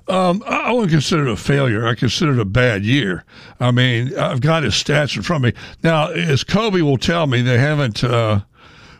Um, 0.06 0.42
I 0.46 0.70
wouldn't 0.70 0.92
consider 0.92 1.26
it 1.26 1.32
a 1.32 1.36
failure. 1.36 1.86
I 1.86 1.94
consider 1.94 2.32
it 2.32 2.38
a 2.38 2.44
bad 2.44 2.84
year. 2.84 3.24
I 3.58 3.70
mean, 3.70 4.16
I've 4.18 4.42
got 4.42 4.62
his 4.62 4.74
stats 4.74 5.16
in 5.16 5.22
front 5.22 5.46
of 5.46 5.54
me. 5.54 5.60
Now, 5.82 6.08
as 6.08 6.44
Kobe 6.44 6.82
will 6.82 6.98
tell 6.98 7.26
me, 7.26 7.40
they 7.40 7.58
haven't 7.58 8.04
uh, 8.04 8.40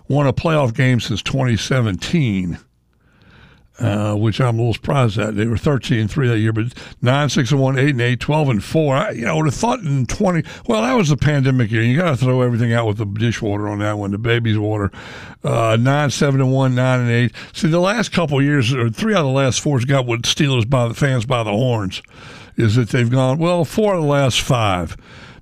won 0.08 0.26
a 0.26 0.32
playoff 0.32 0.74
game 0.74 1.00
since 1.00 1.22
2017. 1.22 2.58
Uh, 3.80 4.14
which 4.14 4.40
I'm 4.40 4.54
a 4.54 4.58
little 4.58 4.74
surprised 4.74 5.18
at. 5.18 5.34
They 5.34 5.48
were 5.48 5.56
13 5.56 5.98
and 5.98 6.08
3 6.08 6.28
that 6.28 6.38
year, 6.38 6.52
but 6.52 6.66
9, 7.02 7.28
6 7.28 7.50
and 7.50 7.60
1, 7.60 7.76
8 7.76 7.88
and 7.88 8.00
8, 8.00 8.20
12 8.20 8.48
and 8.50 8.64
4. 8.64 8.94
I, 8.94 9.10
you 9.10 9.22
know, 9.22 9.32
I 9.32 9.36
would 9.36 9.46
have 9.46 9.54
thought 9.56 9.80
in 9.80 10.06
20, 10.06 10.48
well, 10.68 10.82
that 10.82 10.92
was 10.92 11.08
the 11.08 11.16
pandemic 11.16 11.72
year. 11.72 11.82
You 11.82 11.96
got 11.96 12.10
to 12.10 12.16
throw 12.16 12.42
everything 12.42 12.72
out 12.72 12.86
with 12.86 12.98
the 12.98 13.04
dishwater 13.04 13.66
on 13.66 13.80
that 13.80 13.98
one, 13.98 14.12
the 14.12 14.18
baby's 14.18 14.56
water. 14.56 14.92
Uh, 15.42 15.76
9, 15.80 16.10
7 16.10 16.40
and 16.40 16.52
1, 16.52 16.74
9 16.76 17.00
and 17.00 17.10
8. 17.10 17.32
See, 17.52 17.66
the 17.66 17.80
last 17.80 18.12
couple 18.12 18.40
years, 18.40 18.72
or 18.72 18.90
three 18.90 19.12
out 19.12 19.22
of 19.22 19.26
the 19.26 19.32
last 19.32 19.60
four, 19.60 19.76
has 19.76 19.84
got 19.84 20.06
what 20.06 20.22
Steelers 20.22 20.70
by 20.70 20.86
the 20.86 20.94
fans 20.94 21.26
by 21.26 21.42
the 21.42 21.50
horns, 21.50 22.00
is 22.56 22.76
that 22.76 22.90
they've 22.90 23.10
gone, 23.10 23.38
well, 23.38 23.64
four 23.64 23.94
of 23.94 24.02
the 24.02 24.08
last 24.08 24.40
five. 24.40 24.96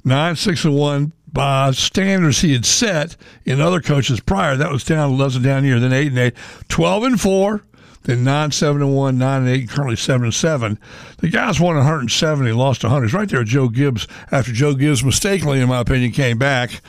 9, 0.04 0.36
6 0.36 0.64
and 0.64 0.74
1, 0.74 1.12
by 1.32 1.70
standards 1.70 2.40
he 2.40 2.52
had 2.52 2.66
set 2.66 3.16
in 3.44 3.60
other 3.60 3.80
coaches 3.80 4.20
prior. 4.20 4.56
That 4.56 4.70
was 4.70 4.84
down, 4.84 5.16
was 5.16 5.36
a 5.36 5.40
down 5.40 5.64
year. 5.64 5.80
Then 5.80 5.92
eight 5.92 6.08
and 6.08 6.18
eight, 6.18 6.34
12 6.68 7.04
and 7.04 7.20
four, 7.20 7.62
then 8.04 8.24
nine, 8.24 8.50
seven 8.50 8.82
and 8.82 8.94
one, 8.94 9.16
nine 9.18 9.42
and 9.42 9.50
eight, 9.50 9.68
currently 9.68 9.96
seven 9.96 10.24
and 10.24 10.34
seven. 10.34 10.78
The 11.18 11.28
guys 11.28 11.60
won 11.60 11.76
170, 11.76 12.52
lost 12.52 12.82
100. 12.82 13.06
He's 13.06 13.14
right 13.14 13.28
there, 13.28 13.44
Joe 13.44 13.68
Gibbs. 13.68 14.06
After 14.30 14.52
Joe 14.52 14.74
Gibbs 14.74 15.04
mistakenly, 15.04 15.60
in 15.60 15.68
my 15.68 15.80
opinion, 15.80 16.10
came 16.12 16.38
back, 16.38 16.80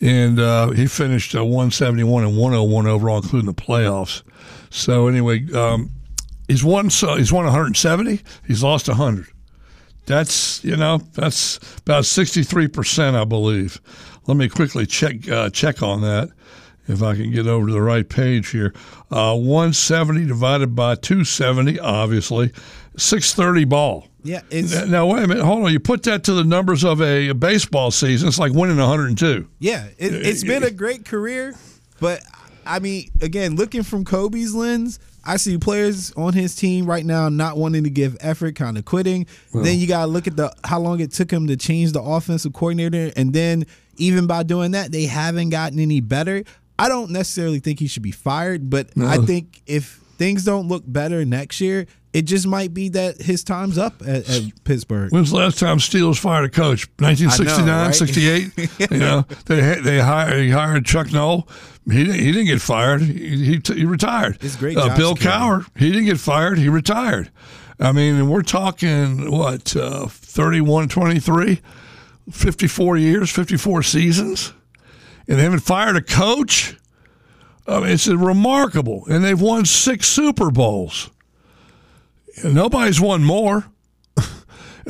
and 0.00 0.38
uh, 0.38 0.70
he 0.70 0.86
finished 0.86 1.34
uh, 1.34 1.44
171 1.44 2.24
and 2.24 2.36
101 2.36 2.86
overall, 2.86 3.16
including 3.16 3.46
the 3.46 3.54
playoffs. 3.54 4.22
So 4.70 5.08
anyway, 5.08 5.50
um, 5.52 5.90
he's 6.46 6.62
won. 6.62 6.90
So 6.90 7.16
he's 7.16 7.32
won 7.32 7.44
170. 7.44 8.20
He's 8.46 8.62
lost 8.62 8.88
100. 8.88 9.26
That's 10.08 10.64
you 10.64 10.74
know 10.76 10.98
that's 11.12 11.60
about 11.80 12.06
sixty 12.06 12.42
three 12.42 12.66
percent, 12.66 13.14
I 13.14 13.24
believe. 13.24 13.80
Let 14.26 14.36
me 14.38 14.48
quickly 14.48 14.86
check 14.86 15.28
uh, 15.28 15.50
check 15.50 15.82
on 15.82 16.00
that 16.00 16.30
if 16.88 17.02
I 17.02 17.14
can 17.14 17.30
get 17.30 17.46
over 17.46 17.66
to 17.66 17.72
the 17.72 17.82
right 17.82 18.08
page 18.08 18.48
here. 18.48 18.72
Uh, 19.10 19.36
one 19.36 19.74
seventy 19.74 20.26
divided 20.26 20.74
by 20.74 20.94
two 20.94 21.24
seventy, 21.24 21.78
obviously, 21.78 22.52
six 22.96 23.34
thirty 23.34 23.64
ball. 23.64 24.08
Yeah. 24.24 24.40
now 24.86 25.06
wait 25.06 25.24
a 25.24 25.28
minute. 25.28 25.44
Hold 25.44 25.66
on. 25.66 25.72
You 25.72 25.80
put 25.80 26.02
that 26.04 26.24
to 26.24 26.32
the 26.32 26.44
numbers 26.44 26.84
of 26.84 27.00
a, 27.00 27.28
a 27.28 27.34
baseball 27.34 27.90
season. 27.90 28.28
It's 28.28 28.38
like 28.38 28.52
winning 28.52 28.78
one 28.78 28.88
hundred 28.88 29.08
and 29.08 29.18
two. 29.18 29.48
Yeah, 29.58 29.86
it, 29.98 30.14
it's 30.14 30.42
been 30.42 30.64
a 30.64 30.70
great 30.70 31.04
career, 31.04 31.54
but 32.00 32.22
I 32.66 32.78
mean, 32.78 33.10
again, 33.20 33.56
looking 33.56 33.82
from 33.82 34.06
Kobe's 34.06 34.54
lens, 34.54 34.98
I 35.28 35.36
see 35.36 35.58
players 35.58 36.10
on 36.12 36.32
his 36.32 36.56
team 36.56 36.86
right 36.86 37.04
now 37.04 37.28
not 37.28 37.58
wanting 37.58 37.84
to 37.84 37.90
give 37.90 38.16
effort, 38.20 38.56
kind 38.56 38.78
of 38.78 38.86
quitting. 38.86 39.26
Well, 39.52 39.62
then 39.62 39.78
you 39.78 39.86
got 39.86 40.06
to 40.06 40.06
look 40.06 40.26
at 40.26 40.36
the 40.36 40.50
how 40.64 40.80
long 40.80 41.00
it 41.00 41.12
took 41.12 41.30
him 41.30 41.46
to 41.48 41.56
change 41.56 41.92
the 41.92 42.00
offensive 42.00 42.54
coordinator, 42.54 43.12
and 43.14 43.34
then 43.34 43.66
even 43.98 44.26
by 44.26 44.42
doing 44.42 44.70
that, 44.70 44.90
they 44.90 45.04
haven't 45.04 45.50
gotten 45.50 45.78
any 45.78 46.00
better. 46.00 46.44
I 46.78 46.88
don't 46.88 47.10
necessarily 47.10 47.58
think 47.58 47.78
he 47.78 47.88
should 47.88 48.02
be 48.02 48.10
fired, 48.10 48.70
but 48.70 48.96
no. 48.96 49.06
I 49.06 49.18
think 49.18 49.60
if 49.66 50.00
things 50.16 50.44
don't 50.44 50.66
look 50.66 50.84
better 50.86 51.24
next 51.26 51.60
year, 51.60 51.86
it 52.12 52.22
just 52.22 52.46
might 52.46 52.72
be 52.72 52.88
that 52.90 53.20
his 53.20 53.44
time's 53.44 53.76
up 53.76 54.00
at, 54.00 54.28
at 54.30 54.64
Pittsburgh. 54.64 55.12
When's 55.12 55.30
the 55.30 55.36
last 55.36 55.58
time 55.58 55.78
Steelers 55.78 56.18
fired 56.18 56.46
a 56.46 56.48
coach? 56.48 56.88
1969, 56.98 57.66
know, 57.66 57.82
right? 57.84 57.94
68? 57.94 58.90
you 58.90 58.98
know, 58.98 59.26
they 59.46 59.80
they 59.80 59.98
hired, 59.98 60.32
they 60.32 60.48
hired 60.48 60.86
Chuck 60.86 61.12
Noll. 61.12 61.48
He 61.90 62.04
didn't, 62.04 62.20
he 62.20 62.32
didn't 62.32 62.46
get 62.46 62.60
fired. 62.60 63.00
He, 63.00 63.58
he, 63.58 63.74
he 63.74 63.84
retired. 63.84 64.38
It's 64.42 64.56
great. 64.56 64.76
Uh, 64.76 64.94
Bill 64.96 65.14
Cowher, 65.14 65.66
he 65.76 65.90
didn't 65.90 66.06
get 66.06 66.20
fired. 66.20 66.58
He 66.58 66.68
retired. 66.68 67.30
I 67.80 67.92
mean, 67.92 68.28
we're 68.28 68.42
talking, 68.42 69.30
what, 69.30 69.74
uh, 69.76 70.06
31, 70.08 70.88
23, 70.88 71.60
54 72.30 72.96
years, 72.96 73.30
54 73.30 73.82
seasons, 73.84 74.52
and 75.28 75.38
they 75.38 75.42
haven't 75.42 75.60
fired 75.60 75.96
a 75.96 76.02
coach? 76.02 76.76
I 77.66 77.80
mean, 77.80 77.90
it's 77.90 78.08
remarkable. 78.08 79.04
And 79.08 79.24
they've 79.24 79.40
won 79.40 79.64
six 79.64 80.08
Super 80.08 80.50
Bowls. 80.50 81.10
Nobody's 82.44 83.00
won 83.00 83.22
more. 83.24 83.66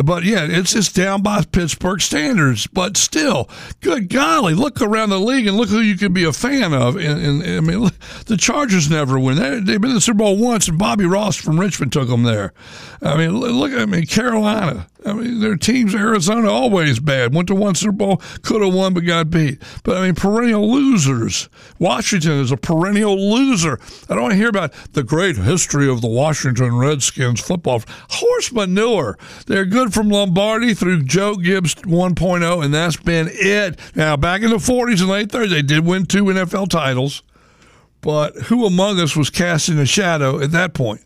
But 0.04 0.22
yeah, 0.22 0.46
it's 0.48 0.72
just 0.72 0.94
down 0.94 1.22
by 1.22 1.42
Pittsburgh 1.42 2.00
standards. 2.00 2.66
But 2.66 2.96
still, 2.96 3.48
good 3.80 4.08
golly, 4.08 4.54
look 4.54 4.80
around 4.80 5.10
the 5.10 5.18
league 5.18 5.46
and 5.46 5.56
look 5.56 5.68
who 5.68 5.80
you 5.80 5.96
can 5.96 6.12
be 6.12 6.24
a 6.24 6.32
fan 6.32 6.72
of. 6.72 6.96
And, 6.96 7.42
and, 7.42 7.42
I 7.42 7.60
mean, 7.60 7.90
the 8.26 8.36
Chargers 8.36 8.88
never 8.88 9.18
win. 9.18 9.36
They, 9.36 9.72
have 9.72 9.80
been 9.80 9.90
in 9.90 9.94
the 9.94 10.00
Super 10.00 10.18
Bowl 10.18 10.36
once, 10.36 10.68
and 10.68 10.78
Bobby 10.78 11.04
Ross 11.04 11.36
from 11.36 11.58
Richmond 11.58 11.92
took 11.92 12.08
them 12.08 12.22
there. 12.22 12.52
I 13.02 13.16
mean, 13.16 13.36
look, 13.36 13.72
I 13.72 13.86
mean, 13.86 14.06
Carolina. 14.06 14.86
I 15.06 15.12
mean, 15.12 15.40
their 15.40 15.56
teams, 15.56 15.94
Arizona, 15.94 16.50
always 16.50 16.98
bad. 16.98 17.32
Went 17.32 17.48
to 17.48 17.54
one 17.54 17.76
Super 17.76 17.92
Bowl, 17.92 18.16
could 18.42 18.62
have 18.62 18.74
won, 18.74 18.94
but 18.94 19.06
got 19.06 19.30
beat. 19.30 19.62
But 19.84 19.96
I 19.96 20.06
mean, 20.06 20.14
perennial 20.14 20.70
losers. 20.70 21.48
Washington 21.78 22.40
is 22.40 22.50
a 22.50 22.56
perennial 22.56 23.16
loser. 23.16 23.78
I 24.08 24.14
don't 24.14 24.22
want 24.22 24.32
to 24.32 24.38
hear 24.38 24.48
about 24.48 24.72
the 24.92 25.04
great 25.04 25.36
history 25.36 25.88
of 25.88 26.00
the 26.00 26.08
Washington 26.08 26.76
Redskins 26.76 27.40
football. 27.40 27.82
Horse 28.10 28.52
manure. 28.52 29.16
They're 29.46 29.64
good 29.64 29.87
from 29.90 30.08
Lombardi 30.08 30.74
through 30.74 31.04
Joe 31.04 31.36
Gibbs 31.36 31.74
1.0, 31.74 32.64
and 32.64 32.74
that's 32.74 32.96
been 32.96 33.28
it. 33.30 33.78
Now, 33.94 34.16
back 34.16 34.42
in 34.42 34.50
the 34.50 34.56
40s 34.56 35.00
and 35.00 35.08
late 35.08 35.28
30s, 35.28 35.50
they 35.50 35.62
did 35.62 35.84
win 35.84 36.06
two 36.06 36.24
NFL 36.24 36.68
titles. 36.68 37.22
But 38.00 38.34
who 38.36 38.64
among 38.64 39.00
us 39.00 39.16
was 39.16 39.30
casting 39.30 39.78
a 39.78 39.86
shadow 39.86 40.40
at 40.40 40.52
that 40.52 40.74
point? 40.74 41.00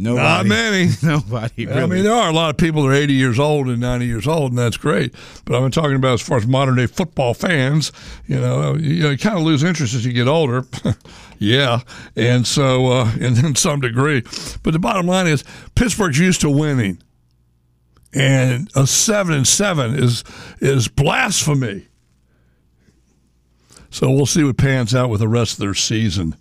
Nobody. 0.00 0.22
Not 0.22 0.46
many. 0.46 0.88
Nobody. 1.02 1.66
Really. 1.66 1.82
I 1.82 1.86
mean, 1.86 2.04
there 2.04 2.14
are 2.14 2.30
a 2.30 2.32
lot 2.32 2.48
of 2.48 2.56
people 2.56 2.84
that 2.84 2.88
are 2.88 2.94
80 2.94 3.12
years 3.12 3.38
old 3.38 3.68
and 3.68 3.80
90 3.80 4.06
years 4.06 4.26
old, 4.26 4.52
and 4.52 4.58
that's 4.58 4.78
great. 4.78 5.14
But 5.44 5.56
I'm 5.56 5.70
talking 5.70 5.94
about 5.94 6.14
as 6.14 6.22
far 6.22 6.38
as 6.38 6.46
modern 6.46 6.76
day 6.76 6.86
football 6.86 7.34
fans. 7.34 7.92
You 8.26 8.40
know, 8.40 8.76
you, 8.76 9.08
you 9.10 9.18
kind 9.18 9.36
of 9.36 9.44
lose 9.44 9.62
interest 9.62 9.92
as 9.92 10.06
you 10.06 10.14
get 10.14 10.26
older. 10.26 10.64
yeah, 11.38 11.80
and 12.16 12.46
so 12.46 12.86
uh, 12.86 13.12
and 13.20 13.36
then 13.36 13.54
some 13.54 13.80
degree. 13.80 14.22
But 14.62 14.72
the 14.72 14.78
bottom 14.78 15.06
line 15.06 15.26
is 15.26 15.44
Pittsburgh's 15.74 16.18
used 16.18 16.40
to 16.40 16.50
winning, 16.50 17.02
and 18.12 18.70
a 18.74 18.86
seven 18.86 19.34
and 19.34 19.46
seven 19.46 19.94
is 19.94 20.24
is 20.60 20.88
blasphemy. 20.88 21.86
So 23.90 24.10
we'll 24.10 24.26
see 24.26 24.44
what 24.44 24.56
pans 24.56 24.94
out 24.94 25.10
with 25.10 25.20
the 25.20 25.28
rest 25.28 25.54
of 25.54 25.58
their 25.58 25.74
season 25.74 26.36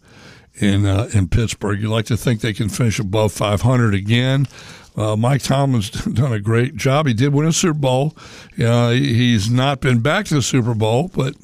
in 0.56 0.86
uh, 0.86 1.10
in 1.14 1.28
Pittsburgh. 1.28 1.82
You 1.82 1.90
like 1.90 2.06
to 2.06 2.18
think 2.18 2.42
they 2.42 2.54
can 2.54 2.70
finish 2.70 3.00
above 3.00 3.32
500 3.32 3.94
again. 3.94 4.48
Uh, 4.96 5.16
Mike 5.16 5.42
Tomlin's 5.42 5.90
done 6.14 6.34
a 6.34 6.40
great 6.40 6.76
job. 6.76 7.08
He 7.08 7.14
did 7.14 7.34
win 7.34 7.48
a 7.48 7.54
Super 7.54 7.74
Bowl. 7.74 8.16
Uh, 8.62 8.92
he's 8.92 9.50
not 9.50 9.82
been 9.82 10.00
back 10.02 10.26
to 10.26 10.36
the 10.36 10.42
Super 10.42 10.74
Bowl, 10.74 11.10
but 11.14 11.36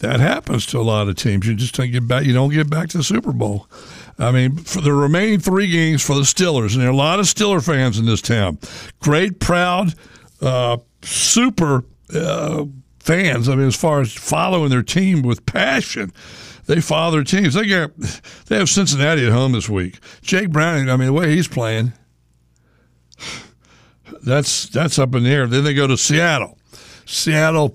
that 0.00 0.20
happens 0.20 0.66
to 0.66 0.78
a 0.78 0.82
lot 0.82 1.08
of 1.08 1.16
teams. 1.16 1.46
You 1.46 1.54
just 1.54 1.74
don't 1.74 1.90
get 1.90 2.06
back. 2.06 2.24
You 2.24 2.32
don't 2.32 2.52
get 2.52 2.68
back 2.68 2.88
to 2.90 2.98
the 2.98 3.04
Super 3.04 3.32
Bowl. 3.32 3.68
I 4.18 4.32
mean, 4.32 4.56
for 4.56 4.80
the 4.80 4.92
remaining 4.92 5.38
three 5.38 5.68
games 5.68 6.02
for 6.02 6.14
the 6.14 6.22
Steelers, 6.22 6.72
and 6.72 6.82
there 6.82 6.88
are 6.88 6.92
a 6.92 6.96
lot 6.96 7.20
of 7.20 7.26
Steeler 7.26 7.64
fans 7.64 7.98
in 7.98 8.06
this 8.06 8.20
town. 8.20 8.58
Great, 8.98 9.38
proud, 9.38 9.94
uh, 10.40 10.78
super 11.02 11.84
uh, 12.12 12.64
fans. 12.98 13.48
I 13.48 13.54
mean, 13.54 13.68
as 13.68 13.76
far 13.76 14.00
as 14.00 14.12
following 14.12 14.70
their 14.70 14.82
team 14.82 15.22
with 15.22 15.46
passion 15.46 16.12
they 16.68 16.82
follow 16.82 17.10
their 17.10 17.24
teams. 17.24 17.54
They 17.54 17.66
get 17.66 17.96
they 18.46 18.56
have 18.56 18.68
Cincinnati 18.68 19.26
at 19.26 19.32
home 19.32 19.52
this 19.52 19.68
week. 19.68 19.98
Jake 20.20 20.50
Browning, 20.50 20.88
I 20.88 20.96
mean, 20.96 21.06
the 21.06 21.12
way 21.14 21.34
he's 21.34 21.48
playing, 21.48 21.94
that's 24.22 24.68
that's 24.68 24.98
up 24.98 25.14
in 25.14 25.24
the 25.24 25.30
air. 25.30 25.46
Then 25.46 25.64
they 25.64 25.74
go 25.74 25.86
to 25.86 25.96
Seattle. 25.96 26.58
Seattle, 27.06 27.74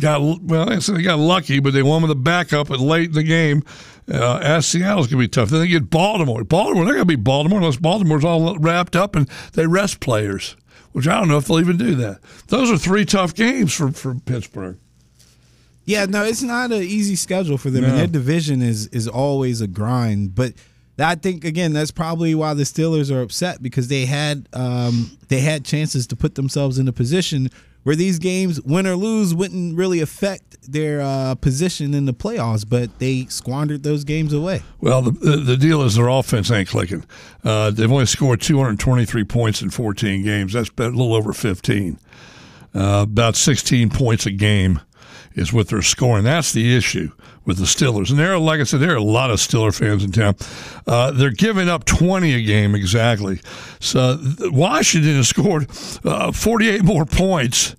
got 0.00 0.22
well, 0.42 0.66
they 0.66 1.02
got 1.02 1.18
lucky, 1.18 1.60
but 1.60 1.74
they 1.74 1.82
won 1.82 2.00
with 2.00 2.10
a 2.10 2.16
backup 2.16 2.70
and 2.70 2.80
late 2.80 3.10
in 3.10 3.14
the 3.14 3.22
game. 3.22 3.62
Uh, 4.10 4.38
as 4.42 4.66
Seattle's 4.66 5.06
gonna 5.06 5.22
be 5.22 5.28
tough. 5.28 5.50
Then 5.50 5.60
they 5.60 5.68
get 5.68 5.90
Baltimore. 5.90 6.42
Baltimore, 6.44 6.84
they're 6.84 6.94
gonna 6.94 7.04
be 7.04 7.16
Baltimore 7.16 7.58
unless 7.58 7.76
Baltimore's 7.76 8.24
all 8.24 8.58
wrapped 8.58 8.96
up 8.96 9.14
and 9.14 9.28
they 9.52 9.66
rest 9.66 10.00
players. 10.00 10.56
Which 10.92 11.06
I 11.06 11.18
don't 11.20 11.28
know 11.28 11.36
if 11.36 11.46
they'll 11.46 11.60
even 11.60 11.76
do 11.76 11.94
that. 11.96 12.20
Those 12.48 12.70
are 12.70 12.76
three 12.76 13.04
tough 13.04 13.34
games 13.34 13.72
for, 13.72 13.92
for 13.92 14.16
Pittsburgh. 14.16 14.76
Yeah, 15.84 16.06
no, 16.06 16.24
it's 16.24 16.42
not 16.42 16.72
an 16.72 16.82
easy 16.82 17.14
schedule 17.14 17.58
for 17.58 17.70
them, 17.70 17.82
no. 17.82 17.88
and 17.88 17.98
their 17.98 18.06
division 18.06 18.62
is 18.62 18.88
is 18.88 19.06
always 19.06 19.60
a 19.60 19.66
grind. 19.66 20.34
But 20.34 20.54
I 20.98 21.14
think 21.14 21.44
again, 21.44 21.72
that's 21.72 21.90
probably 21.90 22.34
why 22.34 22.54
the 22.54 22.64
Steelers 22.64 23.14
are 23.14 23.22
upset 23.22 23.62
because 23.62 23.88
they 23.88 24.06
had 24.06 24.48
um, 24.52 25.16
they 25.28 25.40
had 25.40 25.64
chances 25.64 26.06
to 26.08 26.16
put 26.16 26.34
themselves 26.34 26.78
in 26.78 26.88
a 26.88 26.92
position 26.92 27.50
where 27.82 27.96
these 27.96 28.18
games, 28.18 28.60
win 28.62 28.86
or 28.86 28.96
lose, 28.96 29.34
wouldn't 29.34 29.76
really 29.76 30.00
affect 30.00 30.70
their 30.70 31.00
uh, 31.00 31.34
position 31.34 31.94
in 31.94 32.04
the 32.04 32.12
playoffs, 32.12 32.68
but 32.68 32.98
they 32.98 33.24
squandered 33.26 33.82
those 33.82 34.04
games 34.04 34.32
away. 34.32 34.62
Well, 34.80 35.02
the, 35.02 35.10
the, 35.12 35.36
the 35.36 35.56
deal 35.56 35.82
is 35.82 35.94
their 35.94 36.08
offense 36.08 36.50
ain't 36.50 36.68
clicking. 36.68 37.04
Uh, 37.42 37.70
they've 37.70 37.90
only 37.90 38.06
scored 38.06 38.40
223 38.40 39.24
points 39.24 39.62
in 39.62 39.70
14 39.70 40.22
games. 40.22 40.52
That's 40.52 40.70
a 40.76 40.82
little 40.82 41.14
over 41.14 41.32
15. 41.32 41.98
Uh, 42.72 43.00
about 43.02 43.34
16 43.34 43.90
points 43.90 44.26
a 44.26 44.30
game 44.30 44.80
is 45.40 45.52
what 45.52 45.68
they're 45.68 45.82
scoring. 45.82 46.24
That's 46.24 46.52
the 46.52 46.76
issue 46.76 47.10
with 47.46 47.56
the 47.56 47.64
Steelers. 47.64 48.10
And 48.10 48.18
there, 48.18 48.34
are, 48.34 48.38
like 48.38 48.60
I 48.60 48.64
said, 48.64 48.80
there 48.80 48.92
are 48.92 48.96
a 48.96 49.02
lot 49.02 49.30
of 49.30 49.38
Steeler 49.38 49.76
fans 49.76 50.04
in 50.04 50.12
town. 50.12 50.36
Uh, 50.86 51.10
they're 51.12 51.30
giving 51.30 51.68
up 51.68 51.86
20 51.86 52.34
a 52.34 52.42
game 52.42 52.74
exactly. 52.74 53.40
So 53.80 54.18
Washington 54.40 55.16
has 55.16 55.28
scored 55.28 55.68
uh, 56.04 56.30
48 56.30 56.84
more 56.84 57.06
points. 57.06 57.74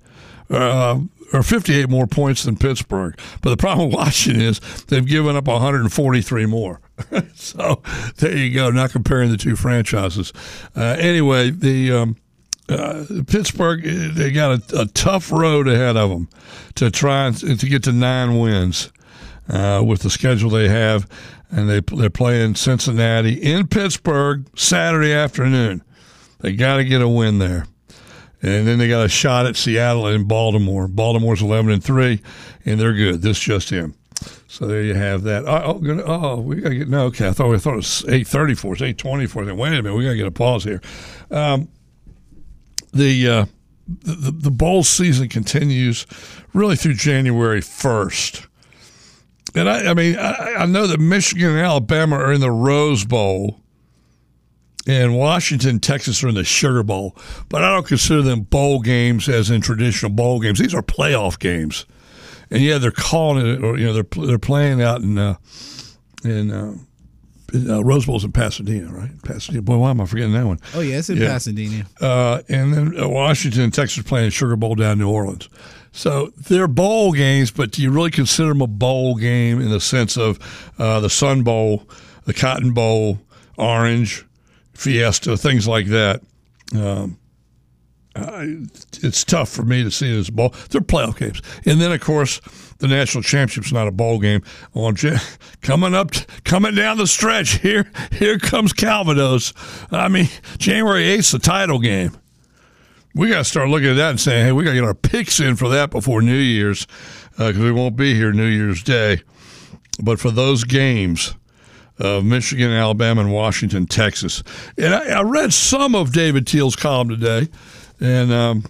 Uh, 0.49 1.01
or 1.33 1.43
58 1.43 1.89
more 1.89 2.07
points 2.07 2.43
than 2.43 2.57
Pittsburgh. 2.57 3.17
But 3.41 3.51
the 3.51 3.57
problem 3.57 3.87
with 3.87 3.95
Washington 3.95 4.41
is 4.41 4.59
they've 4.87 5.05
given 5.05 5.37
up 5.37 5.47
143 5.47 6.45
more. 6.45 6.81
so 7.35 7.81
there 8.17 8.35
you 8.35 8.53
go. 8.53 8.69
Not 8.69 8.91
comparing 8.91 9.31
the 9.31 9.37
two 9.37 9.55
franchises. 9.55 10.33
Uh, 10.75 10.97
anyway, 10.99 11.51
the 11.51 11.93
um, 11.93 12.17
uh, 12.71 13.05
Pittsburgh 13.27 13.83
they 13.83 14.31
got 14.31 14.71
a, 14.71 14.81
a, 14.81 14.85
tough 14.87 15.31
road 15.31 15.67
ahead 15.67 15.97
of 15.97 16.09
them 16.09 16.29
to 16.75 16.89
try 16.89 17.27
and 17.27 17.59
to 17.59 17.67
get 17.67 17.83
to 17.83 17.91
nine 17.91 18.39
wins 18.39 18.91
uh, 19.49 19.83
with 19.85 20.01
the 20.01 20.09
schedule 20.09 20.49
they 20.49 20.69
have, 20.69 21.07
and 21.51 21.69
they 21.69 21.81
they're 21.81 22.09
playing 22.09 22.55
Cincinnati 22.55 23.33
in 23.33 23.67
Pittsburgh 23.67 24.45
Saturday 24.55 25.13
afternoon. 25.13 25.83
They 26.39 26.53
got 26.53 26.77
to 26.77 26.83
get 26.83 27.01
a 27.01 27.07
win 27.07 27.39
there, 27.39 27.65
and 28.41 28.67
then 28.67 28.79
they 28.79 28.87
got 28.87 29.05
a 29.05 29.09
shot 29.09 29.45
at 29.45 29.55
Seattle 29.55 30.07
and 30.07 30.27
Baltimore. 30.27 30.87
Baltimore's 30.87 31.41
eleven 31.41 31.71
and 31.71 31.83
three, 31.83 32.21
and 32.65 32.79
they're 32.79 32.93
good. 32.93 33.21
This 33.21 33.39
just 33.39 33.71
in. 33.71 33.95
So 34.47 34.67
there 34.67 34.83
you 34.83 34.93
have 34.93 35.23
that. 35.23 35.45
Oh, 35.45 35.81
oh, 35.83 36.03
oh 36.05 36.41
we 36.41 36.57
got 36.57 36.69
to 36.69 36.75
get 36.75 36.89
no. 36.89 37.05
Okay, 37.05 37.27
I 37.27 37.31
thought 37.31 37.49
we 37.49 37.57
thought 37.57 37.73
it 37.73 37.77
was 37.77 38.05
eight 38.07 38.27
thirty 38.27 38.53
four. 38.53 38.73
It's 38.73 38.81
eight 38.81 38.97
twenty 38.97 39.25
four. 39.25 39.43
Wait 39.43 39.49
a 39.49 39.55
minute, 39.55 39.95
we 39.95 40.03
got 40.03 40.11
to 40.11 40.17
get 40.17 40.27
a 40.27 40.31
pause 40.31 40.63
here. 40.63 40.81
Um, 41.29 41.69
the, 42.93 43.27
uh, 43.27 43.45
the 43.87 44.31
the 44.31 44.51
bowl 44.51 44.83
season 44.83 45.27
continues 45.29 46.05
really 46.53 46.75
through 46.75 46.93
January 46.93 47.61
first. 47.61 48.47
And 49.53 49.69
I, 49.69 49.91
I 49.91 49.93
mean, 49.93 50.17
I, 50.17 50.55
I, 50.59 50.65
know 50.65 50.87
that 50.87 50.99
Michigan 50.99 51.49
and 51.49 51.59
Alabama 51.59 52.15
are 52.15 52.31
in 52.31 52.39
the 52.39 52.51
Rose 52.51 53.03
Bowl, 53.03 53.59
and 54.87 55.17
Washington, 55.17 55.79
Texas 55.79 56.23
are 56.23 56.29
in 56.29 56.35
the 56.35 56.45
Sugar 56.45 56.83
Bowl, 56.83 57.17
but 57.49 57.63
I 57.63 57.73
don't 57.73 57.85
consider 57.85 58.21
them 58.21 58.41
bowl 58.41 58.79
games 58.79 59.27
as 59.27 59.49
in 59.49 59.59
traditional 59.59 60.11
bowl 60.11 60.39
games. 60.39 60.59
These 60.59 60.73
are 60.73 60.81
playoff 60.81 61.37
games, 61.37 61.85
and 62.49 62.61
yeah, 62.61 62.77
they're 62.77 62.91
calling 62.91 63.45
it, 63.45 63.63
or 63.63 63.77
you 63.77 63.87
know, 63.87 63.93
they're 63.93 64.25
they're 64.25 64.39
playing 64.39 64.81
out 64.81 65.01
in 65.01 65.17
uh, 65.17 65.35
in 66.23 66.51
uh, 66.51 66.75
uh, 67.53 67.83
Rose 67.83 68.05
Bowl's 68.05 68.23
in 68.23 68.31
Pasadena, 68.31 68.91
right? 68.91 69.09
Pasadena. 69.23 69.61
Boy, 69.61 69.77
why 69.77 69.91
am 69.91 70.01
I 70.01 70.05
forgetting 70.05 70.33
that 70.33 70.45
one? 70.45 70.59
Oh 70.73 70.79
yeah, 70.79 70.97
it's 70.97 71.09
in 71.09 71.17
yeah. 71.17 71.27
Pasadena. 71.27 71.85
Uh, 71.99 72.41
and 72.49 72.73
then 72.73 72.99
uh, 72.99 73.07
Washington 73.07 73.63
and 73.63 73.73
Texas 73.73 74.03
playing 74.03 74.31
Sugar 74.31 74.55
Bowl 74.55 74.75
down 74.75 74.93
in 74.93 74.99
New 74.99 75.09
Orleans. 75.09 75.49
So 75.91 76.31
they're 76.37 76.67
bowl 76.67 77.11
games, 77.11 77.51
but 77.51 77.71
do 77.71 77.81
you 77.81 77.91
really 77.91 78.11
consider 78.11 78.49
them 78.49 78.61
a 78.61 78.67
bowl 78.67 79.15
game 79.15 79.59
in 79.59 79.69
the 79.69 79.81
sense 79.81 80.17
of 80.17 80.39
uh, 80.79 81.01
the 81.01 81.09
Sun 81.09 81.43
Bowl, 81.43 81.87
the 82.23 82.33
Cotton 82.33 82.73
Bowl, 82.73 83.19
Orange, 83.57 84.25
Fiesta, 84.73 85.35
things 85.35 85.67
like 85.67 85.87
that? 85.87 86.21
Um, 86.73 87.17
it's 88.15 89.23
tough 89.23 89.49
for 89.49 89.63
me 89.63 89.83
to 89.83 89.91
see 89.91 90.13
it 90.13 90.17
as 90.17 90.29
a 90.29 90.31
bowl. 90.31 90.53
They're 90.69 90.81
playoff 90.81 91.17
games, 91.17 91.41
and 91.65 91.79
then 91.79 91.91
of 91.91 92.01
course 92.01 92.41
the 92.81 92.87
national 92.87 93.21
championship's 93.23 93.71
not 93.71 93.87
a 93.87 93.91
bowl 93.91 94.19
game. 94.19 94.41
On 94.73 94.95
coming 95.61 95.95
up, 95.95 96.11
coming 96.43 96.75
down 96.75 96.97
the 96.97 97.07
stretch 97.07 97.59
here, 97.59 97.89
here 98.11 98.37
comes 98.39 98.73
Calvados. 98.73 99.53
I 99.91 100.07
mean, 100.09 100.27
January 100.57 101.05
eighth, 101.05 101.31
the 101.31 101.39
title 101.39 101.79
game. 101.79 102.17
We 103.13 103.29
got 103.29 103.39
to 103.39 103.43
start 103.43 103.69
looking 103.69 103.89
at 103.89 103.97
that 103.97 104.09
and 104.11 104.19
saying, 104.19 104.45
hey, 104.45 104.51
we 104.51 104.63
got 104.63 104.71
to 104.71 104.75
get 104.75 104.83
our 104.83 104.93
picks 104.93 105.39
in 105.39 105.55
for 105.55 105.69
that 105.69 105.91
before 105.91 106.21
New 106.21 106.33
Year's 106.33 106.87
because 107.31 107.59
uh, 107.59 107.63
we 107.63 107.71
won't 107.71 107.95
be 107.95 108.15
here 108.15 108.31
New 108.31 108.45
Year's 108.45 108.81
Day. 108.83 109.21
But 110.01 110.19
for 110.19 110.31
those 110.31 110.63
games, 110.63 111.35
uh, 111.99 112.21
Michigan, 112.21 112.71
Alabama, 112.71 113.21
and 113.21 113.31
Washington, 113.31 113.85
Texas. 113.85 114.43
And 114.77 114.95
I, 114.95 115.19
I, 115.19 115.21
read 115.21 115.53
some 115.53 115.93
of 115.93 116.13
David 116.13 116.47
Teel's 116.47 116.75
column 116.75 117.09
today, 117.09 117.49
and 117.99 118.31
um, 118.31 118.65